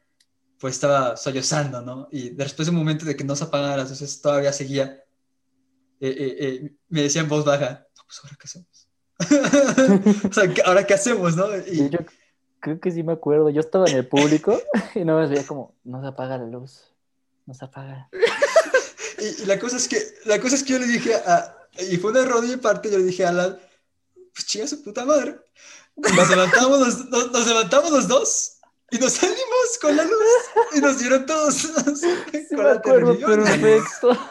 pues 0.59 0.75
estaba 0.75 1.17
sollozando, 1.17 1.81
¿no? 1.81 2.07
Y 2.11 2.29
después 2.29 2.67
de 2.67 2.71
un 2.71 2.77
momento 2.77 3.05
de 3.05 3.15
que 3.15 3.23
no 3.23 3.35
se 3.35 3.43
apagaban 3.45 3.77
las 3.77 3.89
luces, 3.89 4.21
todavía 4.21 4.53
seguía. 4.53 5.03
Eh, 5.99 6.09
eh, 6.09 6.35
eh, 6.39 6.75
me 6.89 7.01
decía 7.03 7.21
en 7.21 7.29
voz 7.29 7.45
baja, 7.45 7.85
no, 7.97 8.03
pues 8.05 8.19
ahora 8.23 8.37
qué 8.39 8.45
hacemos. 8.45 8.87
o 10.29 10.33
sea, 10.33 10.53
¿qué- 10.53 10.61
ahora 10.65 10.85
qué 10.85 10.93
hacemos, 10.93 11.35
¿no? 11.35 11.45
Y, 11.67 11.81
Y 11.83 11.89
yo 11.89 11.99
creo 12.59 12.79
que 12.79 12.91
sí 12.91 13.01
me 13.03 13.13
acuerdo. 13.13 13.49
Yo 13.49 13.59
estaba 13.59 13.87
en 13.87 13.97
el 13.97 14.07
público 14.07 14.59
y 14.95 15.03
no 15.03 15.19
me 15.19 15.27
veía 15.27 15.45
como, 15.45 15.75
no 15.83 16.01
se 16.01 16.07
apaga 16.07 16.37
la 16.37 16.45
luz. 16.45 16.93
No 17.45 17.53
se 17.55 17.65
apaga. 17.65 18.09
y- 19.19 19.43
y 19.43 19.45
la 19.45 19.59
cosa 19.59 19.77
es 19.77 19.87
que, 19.87 19.97
la 20.25 20.39
cosa 20.39 20.55
es 20.55 20.63
que 20.63 20.73
yo 20.73 20.79
le 20.79 20.87
dije 20.87 21.15
a, 21.15 21.55
y 21.79 21.97
fue 21.97 22.11
un 22.11 22.17
error 22.17 22.41
de 22.41 22.47
mi 22.47 22.57
parte, 22.57 22.91
yo 22.91 22.97
le 22.97 23.05
dije 23.05 23.25
a 23.25 23.29
Alan, 23.29 23.59
pues 24.33 24.45
chinga 24.45 24.67
su 24.67 24.81
puta 24.83 25.05
madre. 25.05 25.39
Nos 25.95 26.29
levantamos 26.29 26.79
los, 26.79 27.05
nos, 27.09 27.31
nos 27.31 27.47
levantamos 27.47 27.91
los 27.91 28.07
dos 28.07 28.57
y 28.91 28.97
nos 28.97 29.13
salimos 29.13 29.79
con 29.81 29.95
la 29.95 30.03
luz 30.03 30.13
y 30.73 30.79
nos 30.81 30.99
dieron 30.99 31.25
todos 31.25 31.55
Sí 31.55 31.67
con 32.49 32.57
me 32.57 32.63
la 32.63 32.73
acuerdo 32.73 33.19
perfecto. 33.19 34.17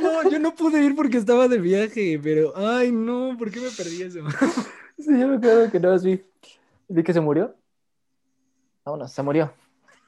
No, 0.00 0.30
yo 0.30 0.38
no 0.38 0.54
pude 0.54 0.82
ir 0.82 0.96
porque 0.96 1.18
estaba 1.18 1.46
de 1.46 1.58
viaje, 1.58 2.18
pero 2.22 2.54
ay 2.56 2.90
no, 2.90 3.36
¿por 3.38 3.50
qué 3.50 3.60
me 3.60 3.70
perdí 3.70 4.02
eso? 4.02 4.20
Sí, 4.96 5.08
yo 5.08 5.28
me 5.28 5.36
acuerdo 5.36 5.70
que 5.70 5.78
no 5.78 5.90
más 5.90 6.02
vi. 6.02 6.24
Vi 6.88 7.02
que 7.02 7.12
se 7.12 7.20
murió. 7.20 7.54
Vámonos, 8.84 9.12
se 9.12 9.22
murió. 9.22 9.52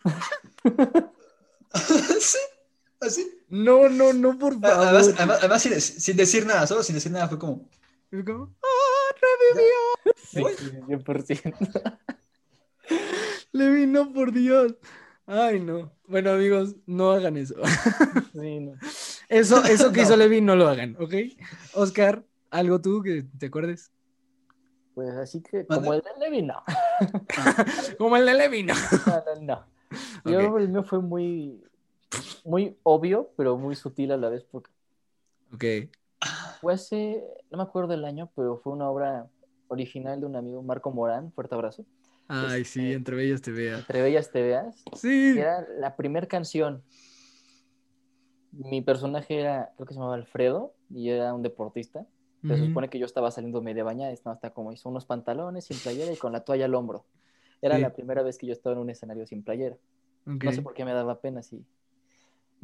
sí, 2.20 2.38
así. 3.04 3.38
No, 3.48 3.88
no, 3.88 4.12
no, 4.12 4.38
por 4.38 4.58
favor. 4.60 4.86
Además, 4.86 5.14
además, 5.16 5.38
además 5.40 5.62
sin, 5.62 5.80
sin 5.80 6.16
decir 6.16 6.46
nada, 6.46 6.66
solo 6.66 6.82
sin 6.82 6.94
decir 6.94 7.12
nada, 7.12 7.28
fue 7.28 7.38
como, 7.38 7.68
Es 8.10 8.24
como, 8.24 8.54
¡ah, 8.62 9.14
revivió! 9.52 10.14
Sí, 10.16 10.42
Uy. 10.42 10.52
100%. 10.88 11.98
Levi, 13.52 13.86
no, 13.86 14.12
por 14.12 14.32
Dios. 14.32 14.74
Ay, 15.26 15.60
no. 15.60 15.92
Bueno, 16.06 16.32
amigos, 16.32 16.74
no 16.86 17.12
hagan 17.12 17.36
eso. 17.36 17.54
Sí, 18.32 18.60
no. 18.60 18.72
Eso, 19.28 19.64
eso 19.64 19.90
que 19.92 20.00
No. 20.02 20.06
hizo 20.06 20.16
Levi, 20.16 20.40
no 20.40 20.54
lo 20.56 20.68
hagan, 20.68 20.96
¿ok? 21.00 21.14
Oscar, 21.74 22.24
¿algo 22.50 22.80
tú 22.80 23.02
que 23.02 23.24
te 23.38 23.46
acuerdes? 23.46 23.90
Pues 24.94 25.10
así 25.16 25.42
que, 25.42 25.66
como 25.66 25.92
el 25.94 26.02
de 26.02 26.10
Levi, 26.20 26.42
no. 26.42 26.62
Como 27.98 28.16
el 28.16 28.26
de 28.26 28.34
Levi, 28.34 28.62
no. 28.62 28.74
No, 29.06 29.24
no, 29.40 29.40
no. 29.42 30.30
Yo, 30.30 30.50
Ok. 30.52 30.60
el 30.60 30.68
mío 30.68 30.84
fue 30.84 31.00
muy, 31.00 31.60
muy 32.44 32.76
obvio, 32.82 33.30
pero 33.36 33.56
muy 33.56 33.74
sutil 33.74 34.12
a 34.12 34.16
la 34.16 34.28
vez, 34.28 34.44
porque 34.44 34.70
Ok. 35.52 35.64
fue 36.60 36.72
hace, 36.74 37.22
no 37.50 37.58
me 37.58 37.64
acuerdo 37.64 37.94
el 37.94 38.04
año, 38.04 38.30
pero 38.34 38.58
fue 38.58 38.72
una 38.72 38.88
obra 38.90 39.28
original 39.68 40.20
de 40.20 40.26
un 40.26 40.36
amigo, 40.36 40.62
Marco 40.62 40.90
Morán, 40.90 41.32
fuerte 41.32 41.54
abrazo. 41.54 41.84
Ay, 42.28 42.64
sí, 42.64 42.92
entre 42.92 43.16
bellas 43.16 43.42
te 43.42 43.50
veas. 43.52 43.80
Entre 43.80 44.02
Bellas 44.02 44.30
Te 44.30 44.42
Veas, 44.42 44.82
Sí. 44.94 45.38
era 45.38 45.66
la 45.78 45.94
primera 45.94 46.26
canción. 46.26 46.82
Mi 48.52 48.80
personaje 48.82 49.40
era, 49.40 49.72
creo 49.76 49.86
que 49.86 49.94
se 49.94 49.98
llamaba 49.98 50.14
Alfredo, 50.14 50.74
y 50.90 51.10
era 51.10 51.34
un 51.34 51.42
deportista. 51.42 52.06
Se 52.46 52.54
Ujú. 52.54 52.66
supone 52.66 52.88
que 52.88 52.98
yo 52.98 53.06
estaba 53.06 53.30
saliendo 53.30 53.60
media 53.62 53.84
bañada, 53.84 54.12
estaba 54.12 54.34
hasta 54.34 54.50
como 54.50 54.72
hizo 54.72 54.88
unos 54.88 55.06
pantalones 55.06 55.64
sin 55.64 55.78
playera 55.78 56.12
y 56.12 56.16
con 56.16 56.32
la 56.32 56.40
toalla 56.44 56.66
al 56.66 56.74
hombro. 56.74 57.04
Era 57.62 57.76
Sí. 57.76 57.82
la 57.82 57.92
primera 57.92 58.22
vez 58.22 58.38
que 58.38 58.46
yo 58.46 58.52
estaba 58.52 58.74
en 58.74 58.82
un 58.82 58.90
escenario 58.90 59.26
sin 59.26 59.42
playera. 59.42 59.76
Ok. 60.26 60.44
No 60.44 60.52
sé 60.52 60.62
por 60.62 60.74
qué 60.74 60.84
me 60.84 60.92
daba 60.92 61.20
pena 61.20 61.42
si 61.42 61.64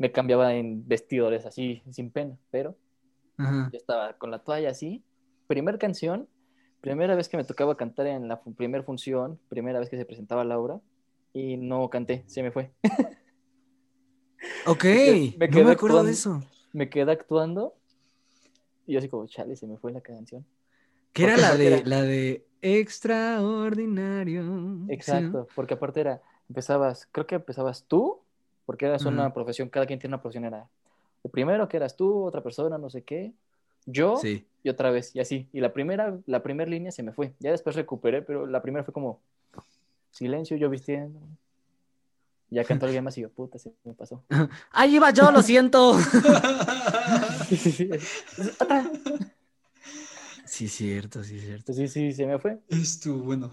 me 0.00 0.10
cambiaba 0.12 0.54
en 0.54 0.88
vestidores 0.88 1.44
así, 1.44 1.82
sin 1.90 2.10
pena, 2.10 2.34
pero 2.50 2.74
Ajá. 3.36 3.68
yo 3.70 3.76
estaba 3.76 4.14
con 4.14 4.30
la 4.30 4.38
toalla 4.38 4.70
así. 4.70 5.04
Primer 5.46 5.76
canción, 5.78 6.26
primera 6.80 7.14
vez 7.14 7.28
que 7.28 7.36
me 7.36 7.44
tocaba 7.44 7.76
cantar 7.76 8.06
en 8.06 8.26
la 8.26 8.38
fu- 8.38 8.54
primer 8.54 8.82
función, 8.82 9.38
primera 9.50 9.78
vez 9.78 9.90
que 9.90 9.98
se 9.98 10.06
presentaba 10.06 10.42
la 10.44 10.58
obra, 10.58 10.80
y 11.34 11.58
no 11.58 11.90
canté, 11.90 12.24
se 12.28 12.42
me 12.42 12.50
fue. 12.50 12.70
Ok. 14.66 14.84
me 15.38 15.48
no 15.48 15.52
quedé 15.52 15.64
me 15.64 15.72
acuerdo 15.72 15.98
actuando. 15.98 16.04
de 16.04 16.12
eso. 16.12 16.42
Me 16.72 16.88
quedé 16.88 17.12
actuando 17.12 17.74
y 18.86 18.94
yo 18.94 19.00
así 19.00 19.08
como, 19.10 19.26
chale, 19.26 19.54
se 19.54 19.66
me 19.66 19.76
fue 19.76 19.92
la 19.92 20.00
canción. 20.00 20.46
Que 21.12 21.24
era 21.24 21.36
la 21.36 21.56
de, 21.56 21.66
era- 21.66 21.82
la 21.84 22.00
de 22.02 22.46
extraordinario. 22.62 24.42
¿sí, 24.44 24.48
no? 24.48 24.86
Exacto, 24.88 25.46
porque 25.54 25.74
aparte 25.74 26.00
era, 26.00 26.22
empezabas, 26.48 27.06
creo 27.12 27.26
que 27.26 27.34
empezabas 27.34 27.84
tú, 27.86 28.22
porque 28.70 28.86
eras 28.86 29.04
una 29.04 29.24
Ajá. 29.24 29.34
profesión, 29.34 29.68
cada 29.68 29.84
quien 29.84 29.98
tiene 29.98 30.14
una 30.14 30.22
profesión, 30.22 30.44
era 30.44 30.68
el 31.24 31.30
primero 31.32 31.68
que 31.68 31.76
eras 31.76 31.96
tú, 31.96 32.22
otra 32.22 32.40
persona, 32.40 32.78
no 32.78 32.88
sé 32.88 33.02
qué, 33.02 33.32
yo 33.84 34.16
Sí. 34.18 34.46
y 34.62 34.68
otra 34.68 34.92
vez, 34.92 35.10
y 35.16 35.18
así. 35.18 35.48
Y 35.52 35.58
la 35.58 35.72
primera, 35.72 36.16
la 36.26 36.40
primera 36.44 36.70
línea 36.70 36.92
se 36.92 37.02
me 37.02 37.10
fue. 37.12 37.34
Ya 37.40 37.50
después 37.50 37.74
recuperé, 37.74 38.22
pero 38.22 38.46
la 38.46 38.62
primera 38.62 38.84
fue 38.84 38.94
como 38.94 39.18
silencio, 40.12 40.56
yo 40.56 40.70
vistiendo. 40.70 41.18
Ya 42.48 42.62
cantó 42.62 42.86
alguien 42.86 43.02
más 43.02 43.18
y 43.18 43.22
yo, 43.22 43.30
puta, 43.30 43.58
se 43.58 43.72
me 43.82 43.92
pasó. 43.92 44.22
Ahí 44.70 44.94
iba 44.94 45.10
yo, 45.10 45.32
lo 45.32 45.42
siento. 45.42 45.96
Sí, 47.48 47.56
sí, 47.56 47.72
sí. 47.72 47.90
Sí, 50.46 50.68
cierto, 50.68 51.24
sí, 51.24 51.40
cierto. 51.40 51.72
Sí, 51.72 51.88
sí, 51.88 52.12
se 52.12 52.24
me 52.24 52.38
fue. 52.38 52.60
Estuvo 52.68 53.24
bueno. 53.24 53.50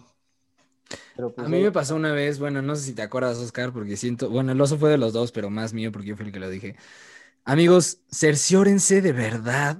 Pero 1.18 1.34
pues, 1.36 1.48
A 1.48 1.50
mí 1.50 1.62
me 1.62 1.72
pasó 1.74 1.96
una 1.96 2.14
vez, 2.14 2.40
bueno, 2.40 2.62
no 2.64 2.76
sé 2.76 2.84
si 2.84 2.94
te 2.96 3.04
acuerdas, 3.04 3.38
Oscar, 3.40 3.74
porque 3.74 3.98
siento, 3.98 4.30
bueno, 4.30 4.54
el 4.54 4.62
oso 4.62 4.78
fue 4.80 4.92
de 4.92 5.00
los 5.00 5.14
dos, 5.14 5.32
pero 5.34 5.50
más 5.52 5.74
mío 5.74 5.92
porque 5.94 6.10
yo 6.10 6.18
fui 6.18 6.28
el 6.28 6.34
que 6.34 6.40
lo 6.40 6.50
dije. 6.50 6.78
Amigos, 7.46 8.02
cerciórense 8.12 9.02
de 9.02 9.14
verdad 9.14 9.80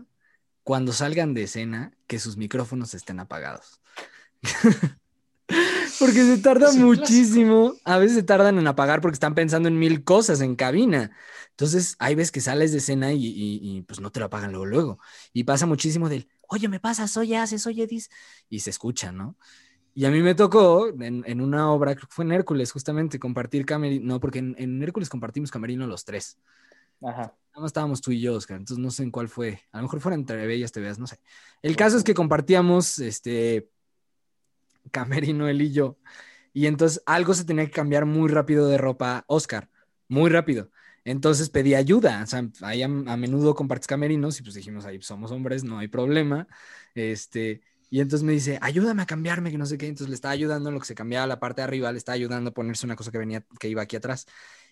cuando 0.64 0.94
salgan 0.94 1.34
de 1.36 1.44
escena 1.44 1.94
que 2.08 2.20
sus 2.20 2.38
micrófonos 2.38 2.94
estén 2.96 3.20
apagados. 3.22 3.82
porque 5.98 6.24
se 6.26 6.38
tarda 6.40 6.72
muchísimo. 6.74 7.82
A 7.86 7.98
veces 7.98 8.18
se 8.18 8.24
tardan 8.24 8.58
en 8.58 8.68
apagar 8.68 9.02
porque 9.02 9.16
están 9.16 9.36
pensando 9.36 9.68
en 9.70 9.80
mil 9.80 10.04
cosas 10.04 10.42
en 10.42 10.56
cabina. 10.56 11.12
Entonces, 11.52 11.96
hay 12.00 12.16
veces 12.16 12.32
que 12.32 12.42
sales 12.42 12.72
de 12.72 12.80
escena 12.80 13.14
y, 13.14 13.26
y- 13.26 13.60
y, 13.62 13.82
pues 13.84 14.00
no 14.00 14.12
te 14.12 14.20
lo 14.20 14.28
apagan 14.28 14.52
luego, 14.52 14.66
luego. 14.66 15.00
Y 15.34 15.44
pasa 15.46 15.66
muchísimo 15.66 16.10
del, 16.10 16.30
oye, 16.48 16.68
me 16.70 16.80
pasas, 16.80 17.18
oye, 17.18 17.38
haces, 17.38 17.66
oye, 17.68 17.88
dis, 17.88 18.10
y 18.50 18.60
se 18.62 18.70
escucha, 18.70 19.12
¿no? 19.12 19.38
Y 19.98 20.06
a 20.06 20.12
mí 20.12 20.22
me 20.22 20.36
tocó 20.36 20.90
en, 20.90 21.24
en 21.26 21.42
una 21.42 21.72
obra, 21.72 21.96
creo 21.96 22.08
que 22.08 22.14
fue 22.14 22.24
en 22.24 22.32
Hércules, 22.32 22.72
justamente, 22.72 23.18
compartir 23.18 23.66
camerino. 23.66 24.06
No, 24.06 24.20
porque 24.20 24.38
en, 24.38 24.54
en 24.60 24.84
Hércules 24.84 25.10
compartimos 25.10 25.50
camerino 25.50 25.88
los 25.88 26.06
tres. 26.06 26.38
Ajá. 27.02 27.22
Nada 27.24 27.62
más 27.62 27.70
estábamos 27.70 28.00
tú 28.00 28.12
y 28.12 28.22
yo, 28.22 28.36
Oscar. 28.36 28.58
Entonces 28.58 28.78
no 28.78 28.92
sé 28.92 29.02
en 29.02 29.10
cuál 29.10 29.28
fue. 29.28 29.60
A 29.72 29.78
lo 29.78 29.84
mejor 29.86 30.00
fuera 30.00 30.14
entre 30.14 30.46
Bellas 30.46 30.72
te 30.72 30.82
veas, 30.82 31.00
no 31.00 31.08
sé. 31.08 31.18
El 31.64 31.76
caso 31.76 31.98
es 31.98 32.04
que 32.04 32.14
compartíamos 32.14 33.00
este 33.00 33.72
camerino 34.92 35.48
él 35.48 35.64
y 35.64 35.72
yo. 35.72 35.98
Y 36.54 36.68
entonces 36.68 37.02
algo 37.08 37.34
se 37.34 37.46
tenía 37.46 37.66
que 37.66 37.72
cambiar 37.72 38.06
muy 38.06 38.30
rápido 38.30 38.68
de 38.68 38.78
ropa, 38.78 39.26
Oscar. 39.26 39.68
Muy 40.10 40.30
rápido. 40.30 40.70
Entonces 41.06 41.50
pedí 41.50 41.74
ayuda. 41.74 42.22
O 42.22 42.28
sea, 42.28 42.48
ahí 42.62 42.84
a, 42.84 42.86
a 42.86 43.18
menudo 43.18 43.56
compartes 43.56 43.88
camerinos 43.88 44.40
y 44.40 44.44
pues 44.44 44.54
dijimos, 44.54 44.86
ahí 44.86 45.02
somos 45.02 45.32
hombres, 45.32 45.64
no 45.64 45.80
hay 45.80 45.88
problema. 45.88 46.48
Este. 46.94 47.62
Y 47.90 48.02
entonces 48.02 48.24
me 48.26 48.34
dice, 48.34 48.60
ayúdame 48.62 49.02
a 49.02 49.06
cambiarme, 49.06 49.52
que 49.52 49.58
no 49.58 49.66
sé 49.66 49.78
qué. 49.78 49.88
Entonces 49.88 50.10
le 50.10 50.16
estaba 50.16 50.34
ayudando 50.34 50.70
en 50.70 50.76
lo 50.76 50.82
que 50.82 50.88
se 50.88 50.96
cambiaba 50.96 51.26
la 51.28 51.40
parte 51.40 51.62
de 51.62 51.66
arriba, 51.66 51.92
le 51.92 51.98
estaba 51.98 52.16
ayudando 52.16 52.50
a 52.50 52.54
ponerse 52.54 52.86
una 52.86 52.96
cosa 52.96 53.12
que 53.12 53.18
venía, 53.18 53.44
que 53.60 53.70
iba 53.70 53.82
aquí 53.82 53.96
atrás. 53.96 54.26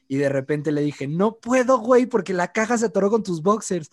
Y 0.07 0.17
de 0.17 0.29
repente 0.29 0.71
le 0.71 0.81
dije, 0.81 1.07
no 1.07 1.37
puedo, 1.37 1.79
güey, 1.79 2.05
porque 2.05 2.33
la 2.33 2.51
caja 2.51 2.77
se 2.77 2.87
atoró 2.87 3.09
con 3.09 3.23
tus 3.23 3.41
boxers. 3.41 3.89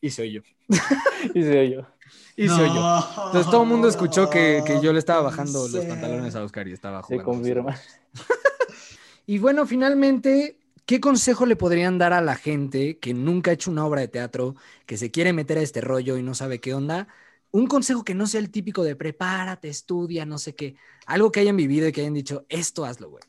Y 0.00 0.10
soy 0.10 0.32
yo. 0.32 0.42
Y 1.34 1.42
se 1.42 1.58
oyó. 1.60 1.86
Y 2.36 2.46
yo. 2.48 2.56
No. 2.56 2.98
Entonces 3.26 3.50
todo 3.50 3.62
el 3.62 3.68
mundo 3.68 3.88
escuchó 3.88 4.28
que, 4.28 4.62
que 4.66 4.80
yo 4.82 4.92
le 4.92 4.98
estaba 4.98 5.22
bajando 5.22 5.68
los 5.68 5.84
pantalones 5.84 6.34
a 6.34 6.42
Oscar 6.42 6.66
y 6.68 6.72
estaba 6.72 7.00
Se 7.00 7.06
jugando. 7.06 7.24
confirma. 7.24 7.76
Y 9.26 9.38
bueno, 9.38 9.66
finalmente, 9.66 10.58
¿qué 10.86 11.00
consejo 11.00 11.46
le 11.46 11.56
podrían 11.56 11.96
dar 11.98 12.12
a 12.12 12.20
la 12.20 12.34
gente 12.34 12.98
que 12.98 13.14
nunca 13.14 13.50
ha 13.50 13.54
hecho 13.54 13.70
una 13.70 13.86
obra 13.86 14.02
de 14.02 14.08
teatro, 14.08 14.54
que 14.86 14.96
se 14.98 15.10
quiere 15.10 15.32
meter 15.32 15.58
a 15.58 15.62
este 15.62 15.80
rollo 15.80 16.18
y 16.18 16.22
no 16.22 16.34
sabe 16.34 16.60
qué 16.60 16.74
onda? 16.74 17.08
Un 17.54 17.68
consejo 17.68 18.02
que 18.02 18.16
no 18.16 18.26
sea 18.26 18.40
el 18.40 18.50
típico 18.50 18.82
de 18.82 18.96
prepárate, 18.96 19.68
estudia, 19.68 20.26
no 20.26 20.38
sé 20.38 20.56
qué. 20.56 20.74
Algo 21.06 21.30
que 21.30 21.38
hayan 21.38 21.56
vivido 21.56 21.86
y 21.86 21.92
que 21.92 22.00
hayan 22.00 22.12
dicho, 22.12 22.44
esto 22.48 22.84
hazlo, 22.84 23.10
güey. 23.10 23.22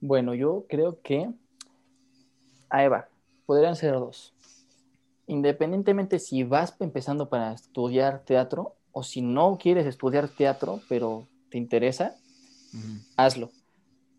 Bueno, 0.00 0.34
yo 0.34 0.66
creo 0.68 1.02
que. 1.02 1.28
Ahí 2.68 2.86
va. 2.86 3.08
Podrían 3.44 3.74
ser 3.74 3.94
dos. 3.94 4.32
Independientemente 5.26 6.20
si 6.20 6.44
vas 6.44 6.76
empezando 6.78 7.28
para 7.28 7.54
estudiar 7.54 8.24
teatro 8.24 8.76
o 8.92 9.02
si 9.02 9.20
no 9.20 9.58
quieres 9.60 9.84
estudiar 9.84 10.28
teatro, 10.28 10.80
pero 10.88 11.26
te 11.50 11.58
interesa, 11.58 12.14
hazlo. 13.16 13.50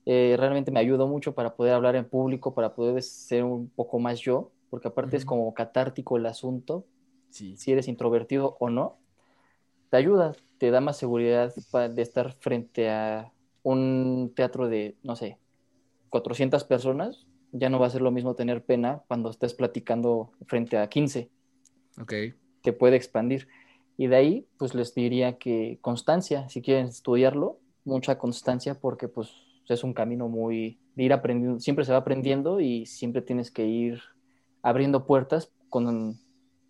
Eh, 0.05 0.35
realmente 0.37 0.71
me 0.71 0.81
ayudó 0.81 1.07
mucho 1.07 1.33
para 1.33 1.55
poder 1.55 1.73
hablar 1.73 1.95
en 1.95 2.03
público, 2.03 2.53
para 2.53 2.75
poder 2.75 3.01
ser 3.01 3.45
un 3.45 3.69
poco 3.69 3.97
más 3.97 4.19
yo, 4.19 4.51
porque 4.69 4.89
aparte 4.89 5.15
es 5.15 5.23
como 5.23 5.53
catártico 5.53 6.17
el 6.17 6.25
asunto, 6.25 6.85
Sí. 7.29 7.55
si 7.57 7.71
eres 7.71 7.87
introvertido 7.87 8.57
o 8.59 8.69
no, 8.69 8.97
te 9.89 9.97
ayuda, 9.97 10.35
te 10.57 10.71
da 10.71 10.81
más 10.81 10.97
seguridad 10.97 11.53
de 11.55 12.01
estar 12.01 12.33
frente 12.33 12.89
a 12.89 13.31
un 13.63 14.31
teatro 14.35 14.67
de, 14.67 14.97
no 15.03 15.15
sé, 15.15 15.37
400 16.09 16.63
personas, 16.63 17.27
ya 17.51 17.69
no 17.69 17.79
va 17.79 17.87
a 17.87 17.91
ser 17.91 18.01
lo 18.01 18.11
mismo 18.11 18.35
tener 18.35 18.63
pena 18.63 19.03
cuando 19.07 19.29
estés 19.29 19.53
platicando 19.53 20.31
frente 20.45 20.77
a 20.77 20.87
15, 20.87 21.29
Ok. 22.01 22.13
te 22.61 22.73
puede 22.73 22.95
expandir. 22.95 23.47
Y 23.97 24.07
de 24.07 24.15
ahí, 24.15 24.47
pues 24.57 24.75
les 24.75 24.93
diría 24.93 25.37
que 25.37 25.79
constancia, 25.81 26.47
si 26.49 26.61
quieren 26.61 26.87
estudiarlo, 26.87 27.59
mucha 27.83 28.17
constancia 28.17 28.79
porque 28.79 29.07
pues 29.07 29.31
es 29.67 29.83
un 29.83 29.93
camino 29.93 30.29
muy 30.29 30.79
de 30.95 31.03
ir 31.03 31.13
aprendiendo, 31.13 31.59
siempre 31.59 31.85
se 31.85 31.91
va 31.91 31.99
aprendiendo 31.99 32.59
y 32.59 32.85
siempre 32.85 33.21
tienes 33.21 33.51
que 33.51 33.65
ir 33.65 34.01
abriendo 34.61 35.05
puertas 35.05 35.51
con 35.69 36.19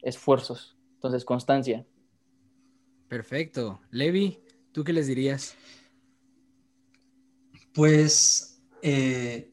esfuerzos. 0.01 0.77
Entonces, 0.95 1.25
constancia. 1.25 1.85
Perfecto. 3.07 3.79
Levi, 3.91 4.39
¿tú 4.71 4.83
qué 4.83 4.93
les 4.93 5.07
dirías? 5.07 5.55
Pues 7.73 8.61
eh, 8.81 9.51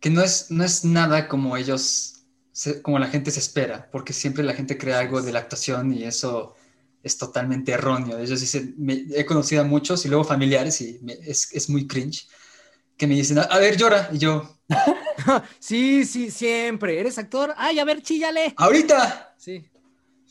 que 0.00 0.10
no 0.10 0.22
es, 0.22 0.50
no 0.50 0.64
es 0.64 0.84
nada 0.84 1.28
como 1.28 1.56
ellos, 1.56 2.24
como 2.82 2.98
la 2.98 3.08
gente 3.08 3.30
se 3.30 3.40
espera, 3.40 3.88
porque 3.90 4.12
siempre 4.12 4.42
la 4.42 4.54
gente 4.54 4.76
cree 4.76 4.94
algo 4.94 5.22
de 5.22 5.32
la 5.32 5.38
actuación 5.38 5.92
y 5.92 6.04
eso 6.04 6.54
es 7.02 7.18
totalmente 7.18 7.72
erróneo. 7.72 8.18
Ellos 8.18 8.40
dicen, 8.40 8.76
he 9.14 9.24
conocido 9.24 9.62
a 9.62 9.64
muchos 9.64 10.04
y 10.04 10.08
luego 10.08 10.24
familiares 10.24 10.80
y 10.80 11.00
es, 11.24 11.52
es, 11.52 11.70
muy 11.70 11.86
cringe, 11.86 12.28
que 12.96 13.06
me 13.06 13.14
dicen, 13.14 13.38
a, 13.38 13.58
ver, 13.58 13.76
llora, 13.76 14.10
y 14.12 14.18
yo. 14.18 14.58
sí, 15.58 16.04
sí, 16.04 16.30
siempre. 16.30 16.98
¿Eres 16.98 17.18
actor? 17.18 17.54
Ay, 17.56 17.78
a 17.78 17.84
ver, 17.84 18.02
chíllale. 18.02 18.54
Ahorita. 18.56 19.34
Sí. 19.38 19.64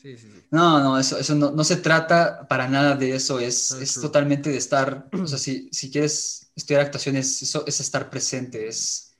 Sí, 0.02 0.16
sí, 0.16 0.28
sí. 0.32 0.42
No, 0.50 0.80
no, 0.80 0.98
eso, 0.98 1.16
eso 1.16 1.36
no, 1.36 1.52
no, 1.52 1.62
se 1.62 1.76
trata 1.76 2.48
para 2.48 2.66
nada 2.66 2.96
de 2.96 3.14
eso, 3.14 3.38
es, 3.38 3.70
es 3.70 3.94
totalmente 4.00 4.50
de 4.50 4.56
estar, 4.56 5.08
o 5.12 5.26
sea, 5.28 5.38
si, 5.38 5.68
si 5.70 5.92
quieres 5.92 6.50
estudiar 6.56 6.82
actuación, 6.82 7.14
es, 7.14 7.40
eso, 7.40 7.64
es 7.68 7.78
estar 7.78 8.10
presente, 8.10 8.66
es, 8.66 9.14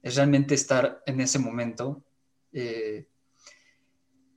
es 0.00 0.14
realmente 0.14 0.54
estar 0.54 1.02
en 1.06 1.20
ese 1.20 1.40
momento. 1.40 2.04
Eh, 2.52 3.04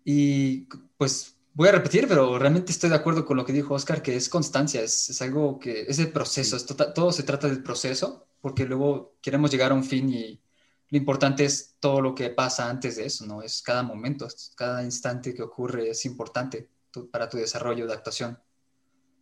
y 0.04 0.62
pues 0.98 1.36
voy 1.54 1.70
a 1.70 1.74
repetir, 1.74 2.08
pero 2.08 2.40
realmente 2.40 2.72
estoy 2.72 2.90
de 2.90 2.96
acuerdo 2.96 3.24
con 3.24 3.38
lo 3.38 3.46
que 3.46 3.54
dijo 3.54 3.76
Oscar, 3.76 4.02
que 4.02 4.16
es 4.16 4.28
constancia, 4.28 4.82
es, 4.82 5.12
es 5.12 5.22
algo 5.22 5.60
que 5.60 5.82
es 5.82 6.00
el 6.00 6.12
proceso, 6.12 6.58
es 6.58 6.66
tota, 6.66 6.96
todo 6.96 7.12
se 7.12 7.22
trata 7.22 7.48
del 7.48 7.62
proceso, 7.62 8.26
porque 8.42 8.66
luego 8.66 9.18
queremos 9.22 9.52
llegar 9.52 9.72
a 9.72 9.76
un 9.76 9.84
fin 9.84 10.12
y 10.12 10.42
lo 10.90 10.98
importante 10.98 11.46
es 11.46 11.76
todo 11.80 12.02
lo 12.02 12.14
que 12.14 12.30
pasa 12.30 12.70
antes 12.70 12.98
de 12.98 13.06
eso, 13.06 13.26
¿no? 13.26 13.42
Es 13.42 13.62
cada 13.62 13.84
momento, 13.84 14.28
cada 14.56 14.84
instante 14.84 15.34
que 15.34 15.42
ocurre 15.42 15.90
es 15.90 16.06
importante 16.06 16.70
para 17.12 17.28
tu 17.28 17.38
desarrollo 17.38 17.88
de 17.88 17.94
actuación. 17.94 18.38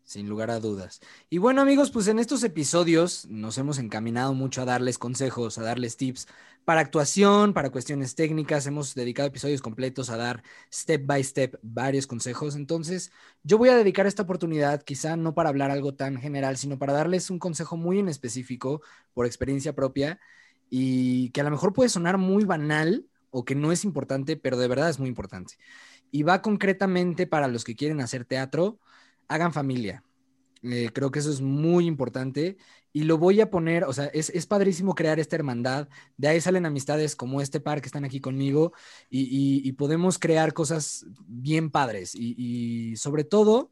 Sin 0.03 0.27
lugar 0.27 0.51
a 0.51 0.59
dudas. 0.59 0.99
Y 1.29 1.37
bueno 1.37 1.61
amigos, 1.61 1.89
pues 1.89 2.07
en 2.07 2.19
estos 2.19 2.43
episodios 2.43 3.25
nos 3.29 3.57
hemos 3.57 3.79
encaminado 3.79 4.33
mucho 4.33 4.61
a 4.61 4.65
darles 4.65 4.97
consejos, 4.97 5.57
a 5.57 5.63
darles 5.63 5.95
tips 5.95 6.27
para 6.65 6.81
actuación, 6.81 7.53
para 7.53 7.69
cuestiones 7.69 8.13
técnicas. 8.13 8.67
Hemos 8.67 8.95
dedicado 8.95 9.29
episodios 9.29 9.61
completos 9.61 10.09
a 10.09 10.17
dar 10.17 10.43
step 10.71 11.05
by 11.05 11.23
step 11.23 11.57
varios 11.61 12.05
consejos. 12.05 12.57
Entonces, 12.57 13.13
yo 13.43 13.57
voy 13.57 13.69
a 13.69 13.77
dedicar 13.77 14.05
esta 14.05 14.23
oportunidad, 14.23 14.83
quizá 14.83 15.15
no 15.15 15.33
para 15.33 15.47
hablar 15.47 15.71
algo 15.71 15.93
tan 15.95 16.17
general, 16.17 16.57
sino 16.57 16.77
para 16.77 16.91
darles 16.91 17.29
un 17.29 17.39
consejo 17.39 17.77
muy 17.77 17.99
en 17.99 18.09
específico 18.09 18.81
por 19.13 19.25
experiencia 19.25 19.73
propia 19.73 20.19
y 20.75 21.29
que 21.29 21.41
a 21.41 21.43
lo 21.43 21.51
mejor 21.51 21.71
puede 21.71 21.87
sonar 21.87 22.17
muy 22.17 22.45
banal 22.45 23.05
o 23.29 23.45
que 23.45 23.53
no 23.53 23.71
es 23.71 23.85
importante, 23.85 24.37
pero 24.37 24.57
de 24.57 24.67
verdad 24.67 24.89
es 24.89 24.97
muy 24.97 25.07
importante. 25.07 25.53
Y 26.09 26.23
va 26.23 26.41
concretamente 26.41 27.27
para 27.27 27.47
los 27.47 27.63
que 27.63 27.75
quieren 27.75 28.01
hacer 28.01 28.25
teatro 28.25 28.79
hagan 29.27 29.53
familia. 29.53 30.03
Eh, 30.63 30.89
creo 30.91 31.11
que 31.11 31.19
eso 31.19 31.29
es 31.29 31.41
muy 31.41 31.85
importante 31.85 32.57
y 32.91 33.03
lo 33.03 33.19
voy 33.19 33.39
a 33.39 33.51
poner, 33.51 33.83
o 33.83 33.93
sea, 33.93 34.05
es, 34.05 34.47
padrísimo 34.47 34.95
crear 34.95 35.19
esta 35.19 35.35
hermandad, 35.35 35.89
de 36.17 36.29
ahí 36.29 36.41
salen 36.41 36.65
amistades 36.65 37.15
como 37.15 37.39
este 37.39 37.59
par 37.59 37.79
que 37.79 37.87
están 37.87 38.03
aquí 38.03 38.19
conmigo 38.19 38.73
y, 39.11 39.71
podemos 39.73 40.17
crear 40.17 40.53
cosas 40.53 41.05
bien 41.27 41.69
padres 41.69 42.15
y, 42.15 42.33
y, 42.35 42.95
sobre 42.95 43.25
todo, 43.25 43.69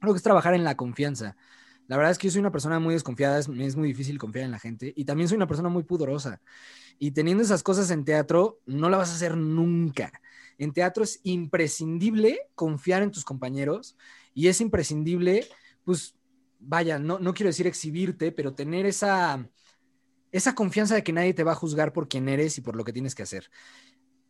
creo 0.00 0.14
que 0.14 0.16
es 0.16 0.22
trabajar 0.22 0.54
en 0.54 0.64
la 0.64 0.78
confianza. 0.78 1.36
La 1.90 1.96
verdad 1.96 2.12
es 2.12 2.18
que 2.18 2.28
yo 2.28 2.30
soy 2.30 2.38
una 2.38 2.52
persona 2.52 2.78
muy 2.78 2.94
desconfiada, 2.94 3.40
es, 3.40 3.48
muy 3.48 3.88
difícil 3.88 4.16
confiar 4.16 4.44
en 4.44 4.52
la 4.52 4.60
gente 4.60 4.92
y 4.94 5.04
también 5.04 5.28
soy 5.28 5.34
una 5.34 5.48
persona 5.48 5.68
muy 5.70 5.82
pudorosa. 5.82 6.40
Y 7.00 7.10
teniendo 7.10 7.42
esas 7.42 7.64
cosas 7.64 7.90
en 7.90 8.04
teatro, 8.04 8.60
no 8.64 8.88
la 8.88 8.96
vas 8.96 9.10
a 9.10 9.14
hacer 9.16 9.36
nunca. 9.36 10.12
En 10.56 10.72
teatro 10.72 11.02
es 11.02 11.18
imprescindible 11.24 12.42
confiar 12.54 13.02
en 13.02 13.10
tus 13.10 13.24
compañeros 13.24 13.96
y 14.34 14.46
es 14.46 14.60
imprescindible, 14.60 15.48
pues, 15.82 16.14
vaya, 16.60 17.00
no, 17.00 17.18
no 17.18 17.34
quiero 17.34 17.48
decir 17.48 17.66
exhibirte, 17.66 18.30
pero 18.30 18.54
tener 18.54 18.86
esa, 18.86 19.44
esa 20.30 20.54
confianza 20.54 20.94
de 20.94 21.02
que 21.02 21.12
nadie 21.12 21.34
te 21.34 21.42
va 21.42 21.52
a 21.52 21.56
juzgar 21.56 21.92
por 21.92 22.06
quién 22.06 22.28
eres 22.28 22.56
y 22.56 22.60
por 22.60 22.76
lo 22.76 22.84
que 22.84 22.92
tienes 22.92 23.16
que 23.16 23.24
hacer. 23.24 23.50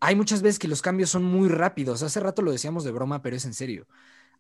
Hay 0.01 0.17
muchas 0.17 0.41
veces 0.41 0.59
que 0.59 0.67
los 0.67 0.81
cambios 0.81 1.11
son 1.11 1.25
muy 1.25 1.51
rápidos. 1.51 2.03
Hace 2.03 2.21
rato 2.21 2.41
lo 2.41 2.53
decíamos 2.53 2.85
de 2.85 2.93
broma, 2.93 3.21
pero 3.21 3.37
es 3.37 3.45
en 3.45 3.53
serio. 3.53 3.87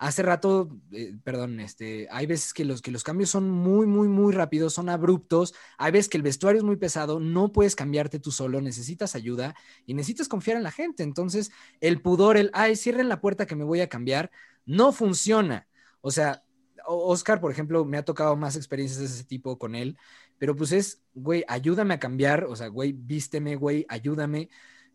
Hace 0.01 0.23
rato, 0.23 0.81
eh, 0.93 1.15
perdón, 1.23 1.61
este, 1.61 2.09
hay 2.11 2.25
veces 2.25 2.55
que 2.55 2.65
los, 2.65 2.81
que 2.81 2.91
los 2.91 3.05
cambios 3.05 3.29
son 3.29 3.51
muy, 3.51 3.87
muy, 3.87 4.09
muy 4.09 4.33
rápidos, 4.33 4.73
son 4.73 4.89
abruptos. 4.89 5.55
Hay 5.77 5.93
veces 5.93 6.09
que 6.09 6.17
el 6.17 6.23
vestuario 6.23 6.59
es 6.59 6.65
muy 6.65 6.77
pesado, 6.77 7.21
no 7.21 7.53
puedes 7.53 7.77
cambiarte 7.77 8.19
tú 8.19 8.33
solo, 8.33 8.63
necesitas 8.63 9.15
ayuda 9.15 9.55
y 9.85 9.93
necesitas 9.93 10.27
confiar 10.27 10.57
en 10.57 10.63
la 10.63 10.71
gente. 10.71 11.03
Entonces, 11.03 11.51
el 11.83 12.01
pudor, 12.01 12.39
el, 12.39 12.51
ay, 12.55 12.77
cierren 12.77 13.11
la 13.11 13.21
puerta 13.21 13.45
que 13.45 13.57
me 13.57 13.65
voy 13.65 13.83
a 13.83 13.91
cambiar, 13.91 14.31
no 14.65 14.93
funciona. 14.93 15.69
O 16.01 16.11
sea, 16.11 16.45
Oscar, 16.87 17.39
por 17.39 17.53
ejemplo, 17.53 17.85
me 17.85 17.99
ha 17.99 18.03
tocado 18.03 18.35
más 18.37 18.57
experiencias 18.57 19.01
de 19.01 19.05
ese 19.05 19.25
tipo 19.25 19.59
con 19.59 19.75
él, 19.75 19.99
pero 20.39 20.57
pues 20.57 20.73
es, 20.73 21.03
güey, 21.13 21.45
ayúdame 21.47 21.93
a 21.93 22.01
cambiar, 22.01 22.45
o 22.45 22.57
sea, 22.57 22.69
güey, 22.69 22.93
vísteme, 22.93 23.55
güey, 23.55 23.85
ayúdame, 23.91 24.49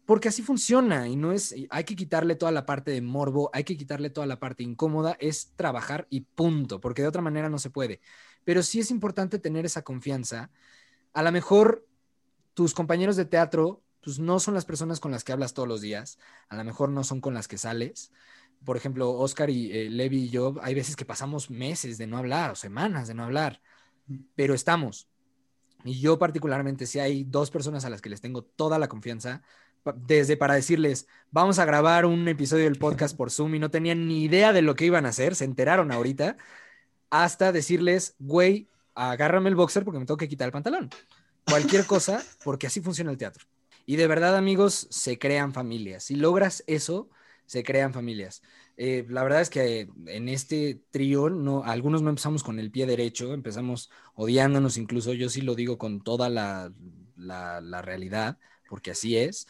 porque 0.06 0.28
así 0.30 0.42
funciona 0.42 1.08
y 1.08 1.16
no 1.16 1.32
es, 1.32 1.56
hay 1.70 1.84
que 1.84 1.96
quitarle 1.96 2.36
toda 2.36 2.52
la 2.52 2.66
parte 2.66 2.92
de 2.92 3.02
morbo, 3.02 3.50
hay 3.54 3.64
que 3.64 3.78
quitarle 3.78 4.10
toda 4.10 4.28
la 4.28 4.40
parte 4.40 4.64
incómoda, 4.64 5.18
es 5.20 5.54
trabajar 5.56 6.08
y 6.10 6.22
punto, 6.22 6.80
porque 6.80 7.02
de 7.02 7.08
otra 7.08 7.22
manera 7.22 7.50
no 7.50 7.58
se 7.58 7.70
puede. 7.70 8.02
Pero 8.44 8.62
sí 8.62 8.80
es 8.80 8.92
importante 8.92 9.40
tener 9.40 9.66
esa 9.66 9.82
confianza. 9.84 10.52
A 11.14 11.24
lo 11.24 11.32
mejor 11.32 11.88
tus 12.54 12.74
compañeros 12.74 13.16
de 13.16 13.26
teatro, 13.26 13.82
pues 14.04 14.20
no 14.20 14.40
son 14.40 14.54
las 14.54 14.66
personas 14.66 15.00
con 15.00 15.12
las 15.12 15.24
que 15.24 15.32
hablas 15.32 15.54
todos 15.54 15.68
los 15.68 15.82
días, 15.82 16.20
a 16.50 16.56
lo 16.56 16.64
mejor 16.64 16.90
no 16.90 17.04
son 17.04 17.20
con 17.22 17.34
las 17.34 17.48
que 17.48 17.58
sales, 17.58 18.12
por 18.64 18.78
ejemplo, 18.78 19.12
Oscar 19.12 19.50
y 19.50 19.72
eh, 19.72 19.90
Levi 19.90 20.24
y 20.24 20.30
yo, 20.30 20.56
hay 20.62 20.74
veces 20.74 20.96
que 20.96 21.06
pasamos 21.06 21.50
meses 21.50 21.98
de 21.98 22.08
no 22.08 22.18
hablar 22.18 22.52
o 22.52 22.56
semanas 22.56 23.08
de 23.08 23.14
no 23.14 23.24
hablar, 23.24 23.62
pero 24.36 24.54
estamos. 24.54 25.08
Y 25.84 26.00
yo 26.00 26.18
particularmente, 26.18 26.88
si 26.88 27.00
hay 27.00 27.24
dos 27.24 27.52
personas 27.52 27.86
a 27.86 27.90
las 27.90 28.02
que 28.02 28.10
les 28.10 28.22
tengo 28.22 28.44
toda 28.44 28.80
la 28.80 28.88
confianza, 28.88 29.44
desde 29.96 30.38
para 30.38 30.56
decirles, 30.56 31.08
vamos 31.32 31.60
a 31.60 31.66
grabar 31.66 32.06
un 32.06 32.28
episodio 32.28 32.66
del 32.66 32.78
podcast 32.78 33.16
por 33.16 33.32
Zoom 33.32 33.56
y 33.56 33.60
no 33.60 33.70
tenían 33.70 34.08
ni 34.08 34.24
idea 34.24 34.54
de 34.54 34.62
lo 34.62 34.76
que 34.76 34.86
iban 34.86 35.06
a 35.06 35.10
hacer, 35.10 35.36
se 35.36 35.46
enteraron 35.46 35.92
ahorita, 35.92 36.38
hasta 37.10 37.52
decirles, 37.52 38.16
güey, 38.20 38.70
agárrame 38.96 39.50
el 39.50 39.56
boxer 39.56 39.84
porque 39.84 40.00
me 40.00 40.06
tengo 40.06 40.18
que 40.18 40.28
quitar 40.28 40.48
el 40.48 40.52
pantalón. 40.52 40.90
Cualquier 41.46 41.86
cosa, 41.86 42.24
porque 42.44 42.68
así 42.68 42.82
funciona 42.82 43.12
el 43.12 43.18
teatro. 43.18 43.46
Y 43.86 43.98
de 43.98 44.08
verdad, 44.08 44.36
amigos, 44.36 44.88
se 44.90 45.20
crean 45.20 45.54
familias. 45.54 46.06
Si 46.06 46.16
logras 46.16 46.64
eso, 46.66 47.10
se 47.46 47.64
crean 47.64 47.94
familias. 47.94 48.42
Eh, 48.78 49.06
la 49.10 49.24
verdad 49.24 49.42
es 49.42 49.50
que 49.50 49.88
en 50.08 50.28
este 50.28 50.82
trío, 50.92 51.30
no, 51.30 51.64
algunos 51.64 52.02
no 52.02 52.10
empezamos 52.10 52.44
con 52.44 52.60
el 52.60 52.72
pie 52.72 52.86
derecho, 52.86 53.34
empezamos 53.34 53.90
odiándonos 54.16 54.78
incluso, 54.78 55.14
yo 55.14 55.30
sí 55.30 55.42
lo 55.42 55.56
digo 55.56 55.78
con 55.78 56.02
toda 56.02 56.30
la, 56.30 56.72
la, 57.16 57.82
realidad, 57.82 58.38
porque 58.68 58.92
así 58.92 59.18
es. 59.18 59.48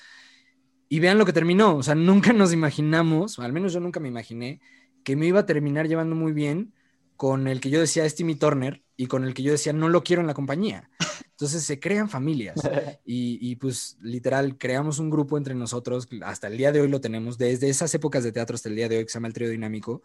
Y 0.95 0.99
vean 1.01 1.17
lo 1.17 1.25
que 1.25 1.33
terminó, 1.33 1.75
o 1.75 1.83
sea, 1.83 1.93
nunca 1.95 2.31
nos 2.31 2.53
imaginamos, 2.53 3.37
al 3.39 3.51
menos 3.51 3.73
yo 3.73 3.81
nunca 3.81 3.99
me 3.99 4.07
imaginé, 4.07 4.61
que 5.03 5.17
me 5.17 5.27
iba 5.27 5.41
a 5.41 5.45
terminar 5.45 5.89
llevando 5.89 6.15
muy 6.15 6.31
bien 6.31 6.73
con 7.17 7.49
el 7.49 7.59
que 7.59 7.69
yo 7.69 7.81
decía 7.81 8.05
es 8.05 8.15
Timmy 8.15 8.35
Turner 8.35 8.81
y 8.95 9.07
con 9.07 9.25
el 9.25 9.33
que 9.33 9.43
yo 9.43 9.51
decía 9.51 9.73
no 9.73 9.89
lo 9.89 10.05
quiero 10.05 10.21
en 10.21 10.27
la 10.27 10.33
compañía. 10.33 10.89
Entonces 11.31 11.63
se 11.63 11.81
crean 11.81 12.07
familias 12.07 12.55
y, 13.05 13.57
pues 13.57 13.97
literal 13.99 14.57
creamos 14.57 14.99
un 14.99 15.09
grupo 15.09 15.37
entre 15.37 15.53
nosotros, 15.53 16.07
hasta 16.21 16.47
el 16.47 16.55
día 16.55 16.71
de 16.71 16.79
hoy 16.79 16.87
lo 16.87 17.01
tenemos, 17.01 17.37
desde 17.37 17.67
esas 17.67 17.93
épocas 17.93 18.23
de 18.23 18.31
teatro 18.31 18.55
hasta 18.55 18.69
el 18.69 18.77
día 18.77 18.87
de 18.87 18.99
hoy 18.99 19.03
que 19.03 19.09
se 19.09 19.15
llama 19.15 19.27
el 19.27 19.33
trío 19.33 19.49
dinámico. 19.49 20.01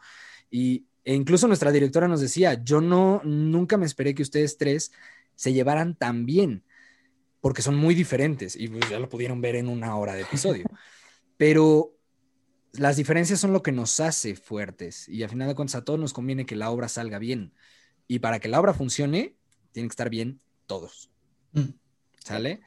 Y, 0.51 0.87
e 1.05 1.15
incluso 1.15 1.47
nuestra 1.47 1.71
directora 1.71 2.09
nos 2.09 2.21
decía, 2.21 2.65
yo 2.65 2.81
no, 2.81 3.21
nunca 3.23 3.77
me 3.77 3.87
esperé 3.87 4.13
que 4.13 4.23
ustedes 4.23 4.57
tres 4.57 4.91
se 5.37 5.53
llevaran 5.53 5.95
tan 5.95 6.27
bien, 6.27 6.65
porque 7.41 7.63
son 7.63 7.77
muy 7.77 7.95
diferentes 7.95 8.57
y 8.57 8.69
pues 8.69 8.89
ya 8.91 8.99
lo 8.99 9.09
pudieron 9.09 9.41
ver 9.41 9.57
en 9.57 9.69
una 9.69 9.97
hora 9.97 10.15
de 10.15 10.23
episodio. 10.23 10.65
Pero 11.37 11.95
las 12.73 12.97
diferencias 12.97 13.41
son 13.41 13.53
lo 13.53 13.63
que 13.63 13.73
nos 13.73 13.99
hace 14.01 14.37
fuertes 14.37 15.09
y 15.09 15.23
al 15.23 15.31
final 15.31 15.49
de 15.49 15.55
cuentas 15.55 15.77
a 15.77 15.85
todos 15.85 15.99
nos 15.99 16.13
conviene 16.13 16.47
que 16.47 16.57
la 16.57 16.71
obra 16.71 16.89
salga 16.89 17.19
bien. 17.19 17.55
Y 18.07 18.19
para 18.19 18.41
que 18.41 18.49
la 18.49 18.61
obra 18.61 18.75
funcione, 18.75 19.37
tiene 19.73 19.89
que 19.89 19.93
estar 19.93 20.11
bien 20.11 20.41
todos. 20.67 21.11
Mm. 21.53 21.71
¿Sale? 22.19 22.61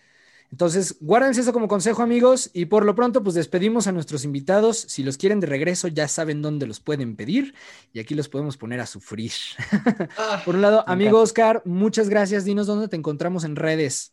Entonces, 0.54 0.98
guárdense 1.00 1.42
eso 1.42 1.52
como 1.52 1.68
consejo, 1.68 2.04
amigos, 2.04 2.52
y 2.54 2.66
por 2.66 2.86
lo 2.86 2.94
pronto, 2.94 3.24
pues 3.24 3.34
despedimos 3.34 3.88
a 3.88 3.92
nuestros 3.92 4.24
invitados. 4.24 4.78
Si 4.78 5.02
los 5.02 5.18
quieren 5.18 5.40
de 5.40 5.48
regreso, 5.48 5.88
ya 5.88 6.08
saben 6.08 6.44
dónde 6.44 6.68
los 6.68 6.80
pueden 6.80 7.16
pedir 7.16 7.56
y 7.92 8.00
aquí 8.00 8.14
los 8.14 8.30
podemos 8.30 8.56
poner 8.56 8.80
a 8.80 8.86
sufrir. 8.86 9.32
Ah, 10.18 10.44
por 10.46 10.54
un 10.54 10.62
lado, 10.62 10.84
amigo 10.88 11.20
Oscar, 11.20 11.64
muchas 11.66 12.08
gracias. 12.08 12.46
Dinos 12.46 12.68
dónde 12.68 12.88
te 12.88 12.96
encontramos 12.96 13.44
en 13.46 13.56
redes. 13.56 14.12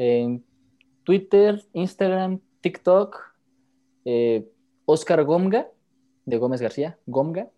En 0.00 0.44
Twitter, 1.02 1.64
Instagram, 1.72 2.40
TikTok, 2.60 3.16
eh, 4.04 4.48
Oscar 4.84 5.24
Gomga, 5.24 5.66
de 6.24 6.36
Gómez 6.36 6.60
García, 6.60 6.98
Gomga. 7.06 7.50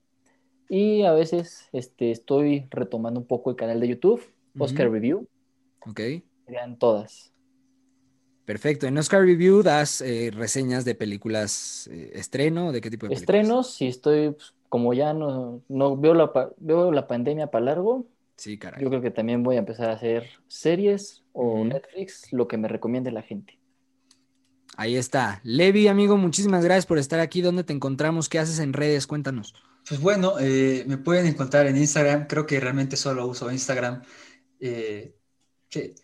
Y 0.70 1.02
a 1.02 1.12
veces 1.12 1.68
este, 1.72 2.12
estoy 2.12 2.66
retomando 2.70 3.20
un 3.20 3.26
poco 3.26 3.50
el 3.50 3.56
canal 3.56 3.78
de 3.78 3.88
YouTube, 3.88 4.22
Oscar. 4.58 4.90
Review. 4.90 5.28
Ok. 5.80 6.00
Vean 6.48 6.78
todas. 6.78 7.30
Perfecto. 8.46 8.86
En 8.86 8.96
Oscar 8.96 9.20
Review 9.20 9.62
das 9.62 10.00
eh, 10.00 10.30
reseñas 10.34 10.86
de 10.86 10.94
películas 10.94 11.88
eh, 11.92 12.12
estreno, 12.14 12.72
¿de 12.72 12.80
qué 12.80 12.90
tipo 12.90 13.06
de 13.06 13.10
películas? 13.10 13.20
Estrenos, 13.20 13.70
si 13.74 13.86
estoy, 13.86 14.30
pues, 14.30 14.54
como 14.70 14.94
ya 14.94 15.12
no, 15.12 15.60
no 15.68 15.96
veo, 15.96 16.14
la, 16.14 16.32
veo 16.56 16.90
la 16.90 17.06
pandemia 17.06 17.48
para 17.48 17.66
largo, 17.66 18.06
Sí, 18.36 18.58
caray. 18.58 18.82
yo 18.82 18.88
creo 18.88 19.02
que 19.02 19.10
también 19.10 19.42
voy 19.42 19.56
a 19.56 19.58
empezar 19.58 19.90
a 19.90 19.92
hacer 19.92 20.30
series 20.48 21.19
o. 21.32 21.64
Netflix, 21.64 22.32
lo 22.32 22.48
que 22.48 22.56
me 22.56 22.68
recomiende 22.68 23.10
la 23.10 23.22
gente. 23.22 23.58
Ahí 24.76 24.96
está. 24.96 25.40
Levi, 25.44 25.88
amigo, 25.88 26.16
muchísimas 26.16 26.64
gracias 26.64 26.86
por 26.86 26.98
estar 26.98 27.20
aquí. 27.20 27.42
¿Dónde 27.42 27.64
te 27.64 27.72
encontramos? 27.72 28.28
¿Qué 28.28 28.38
haces 28.38 28.58
en 28.60 28.72
redes? 28.72 29.06
Cuéntanos. 29.06 29.54
Pues 29.88 30.00
bueno, 30.00 30.34
eh, 30.38 30.84
me 30.86 30.96
pueden 30.96 31.26
encontrar 31.26 31.66
en 31.66 31.76
Instagram. 31.76 32.26
Creo 32.26 32.46
que 32.46 32.60
realmente 32.60 32.96
solo 32.96 33.26
uso 33.26 33.50
Instagram. 33.50 34.02
Eh, 34.60 35.16
sí. 35.68 35.94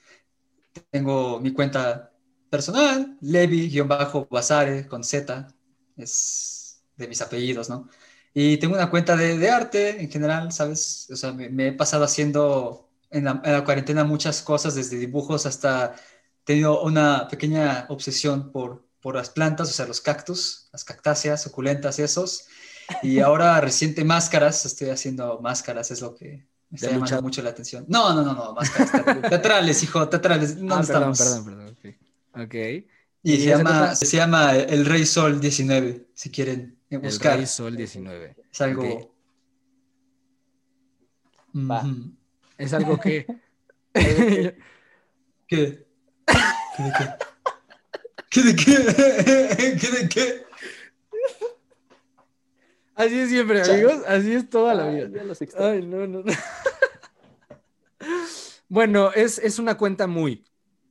Tengo 0.91 1.41
mi 1.41 1.53
cuenta 1.53 2.13
personal, 2.51 3.17
Levi-Basare 3.21 4.87
con 4.87 5.05
Z. 5.05 5.49
Es 5.97 6.83
de 6.97 7.09
mis 7.09 7.23
apellidos, 7.23 7.71
¿no? 7.71 7.89
Y 8.35 8.59
tengo 8.59 8.75
una 8.75 8.91
cuenta 8.91 9.17
de, 9.17 9.39
de 9.39 9.49
arte 9.49 10.03
en 10.03 10.11
general, 10.11 10.53
¿sabes? 10.53 11.09
O 11.11 11.17
sea, 11.17 11.33
me, 11.33 11.49
me 11.49 11.69
he 11.69 11.73
pasado 11.73 12.05
haciendo 12.05 12.86
en 13.17 13.25
la, 13.25 13.41
en 13.45 13.53
la 13.53 13.65
cuarentena 13.65 14.05
muchas 14.05 14.43
cosas, 14.43 14.75
desde 14.75 14.99
dibujos 14.99 15.47
hasta 15.47 15.95
he 16.43 16.45
tenido 16.45 16.83
una 16.83 17.29
pequeña 17.29 17.87
obsesión 17.89 18.53
por, 18.53 18.85
por 19.01 19.17
las 19.17 19.31
plantas, 19.31 19.69
o 19.71 19.73
sea, 19.73 19.87
los 19.87 20.01
cactus, 20.01 20.69
las 20.73 20.85
cactáceas, 20.85 21.43
suculentas, 21.43 21.99
esos. 21.99 22.47
Y 23.03 23.19
ahora 23.21 23.61
reciente 23.61 24.05
máscaras, 24.05 24.65
estoy 24.65 24.91
haciendo 24.91 25.41
máscaras, 25.41 25.91
es 25.91 26.01
lo 26.01 26.15
que 26.15 26.47
me 26.71 26.77
está 26.77 26.89
¿De 26.89 26.95
llamando 26.95 27.23
mucho 27.23 27.43
la 27.43 27.51
atención. 27.51 27.85
No, 27.89 28.15
no, 28.15 28.23
no, 28.23 28.35
no, 28.35 28.55
máscaras 28.55 28.93
teatrales, 29.29 29.83
hijo, 29.83 30.09
teatrales. 30.09 30.57
¿Dónde 30.57 30.75
Ah, 30.75 30.85
perdón, 30.87 31.13
estamos? 31.13 31.19
perdón, 31.19 31.45
perdón. 31.45 31.69
Ok. 31.71 32.43
Ok. 32.47 32.55
Y, 33.23 33.33
¿Y 33.33 33.41
se, 33.41 33.47
llama, 33.49 33.95
se 33.97 34.17
llama 34.17 34.55
El 34.55 34.85
Rey 34.87 35.05
Sol 35.05 35.41
19, 35.41 36.07
si 36.15 36.31
quieren 36.31 36.79
eh, 36.91 36.95
El 36.97 36.99
buscar. 37.01 37.37
Rey 37.39 37.47
Sol 37.47 37.77
19. 37.77 38.37
Es 38.53 38.61
algo. 38.61 38.83
Ok. 38.83 39.11
Va. 41.55 41.83
Ujú. 41.83 42.13
Es 42.59 42.73
algo 42.73 42.99
que. 42.99 43.27
¿Qué? 43.95 44.57
¿Qué 45.47 46.83
de 46.83 46.93
qué? 46.93 47.09
¿Qué 48.31 48.43
de 48.43 48.57
qué? 48.57 49.77
¿Qué 49.81 49.91
de 49.91 50.09
qué? 50.09 50.47
Así 52.95 53.19
es 53.19 53.29
siempre, 53.29 53.63
amigos. 53.63 54.03
Así 54.07 54.33
es 54.33 54.49
toda 54.49 54.75
la 54.75 54.89
vida. 54.89 55.09
ya 55.13 55.25
los 55.25 55.41
extraño. 55.43 55.71
Ay, 55.71 55.87
no, 55.87 56.07
no. 56.07 56.23
no. 56.23 56.33
Bueno, 58.69 59.13
es, 59.13 59.39
es 59.39 59.59
una 59.59 59.77
cuenta 59.77 60.07
muy, 60.07 60.45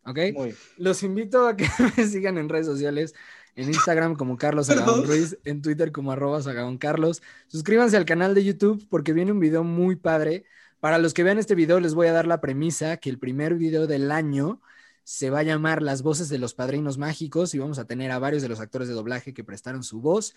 ¿ok? 0.05 0.19
Muy. 0.33 0.55
Los 0.77 1.03
invito 1.03 1.47
a 1.47 1.57
que 1.57 1.67
me 1.97 2.07
sigan 2.07 2.37
en 2.37 2.47
redes 2.47 2.67
sociales, 2.67 3.13
en 3.55 3.67
Instagram 3.67 4.15
como 4.15 4.37
Carlos 4.37 4.67
Perdón. 4.67 5.05
Ruiz, 5.05 5.37
en 5.43 5.61
Twitter 5.61 5.91
como 5.91 6.11
arroba 6.11 6.39
Carlos. 6.79 7.21
Suscríbanse 7.47 7.97
al 7.97 8.05
canal 8.05 8.33
de 8.33 8.43
YouTube 8.43 8.87
porque 8.89 9.13
viene 9.13 9.31
un 9.31 9.39
video 9.39 9.63
muy 9.63 9.95
padre. 9.95 10.45
Para 10.79 10.97
los 10.97 11.13
que 11.13 11.23
vean 11.23 11.37
este 11.37 11.55
video 11.55 11.79
les 11.79 11.93
voy 11.93 12.07
a 12.07 12.13
dar 12.13 12.27
la 12.27 12.41
premisa 12.41 12.97
que 12.97 13.09
el 13.09 13.19
primer 13.19 13.55
video 13.55 13.87
del 13.87 14.11
año 14.11 14.61
se 15.03 15.29
va 15.29 15.39
a 15.39 15.43
llamar 15.43 15.81
Las 15.81 16.01
voces 16.01 16.29
de 16.29 16.39
los 16.39 16.53
padrinos 16.53 16.97
mágicos 16.97 17.53
y 17.53 17.59
vamos 17.59 17.79
a 17.79 17.85
tener 17.85 18.11
a 18.11 18.19
varios 18.19 18.41
de 18.41 18.49
los 18.49 18.59
actores 18.59 18.87
de 18.87 18.93
doblaje 18.93 19.33
que 19.33 19.43
prestaron 19.43 19.83
su 19.83 20.01
voz 20.01 20.35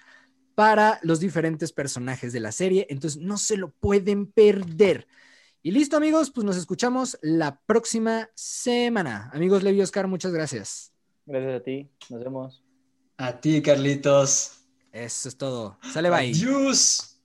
para 0.54 0.98
los 1.02 1.20
diferentes 1.20 1.72
personajes 1.72 2.32
de 2.32 2.40
la 2.40 2.52
serie. 2.52 2.86
Entonces 2.90 3.22
no 3.22 3.38
se 3.38 3.56
lo 3.56 3.70
pueden 3.70 4.26
perder. 4.26 5.06
Y 5.62 5.70
listo, 5.70 5.96
amigos, 5.96 6.30
pues 6.30 6.44
nos 6.44 6.56
escuchamos 6.56 7.18
la 7.22 7.60
próxima 7.60 8.28
semana. 8.34 9.30
Amigos 9.32 9.62
Levi 9.62 9.80
Oscar, 9.80 10.06
muchas 10.06 10.32
gracias. 10.32 10.92
Gracias 11.26 11.60
a 11.60 11.62
ti. 11.62 11.90
Nos 12.10 12.24
vemos. 12.24 12.62
A 13.16 13.40
ti, 13.40 13.60
Carlitos. 13.62 14.64
Eso 14.92 15.28
es 15.28 15.36
todo. 15.36 15.78
Sale, 15.92 16.10
bye. 16.10 16.30
Adiós. 16.30 17.17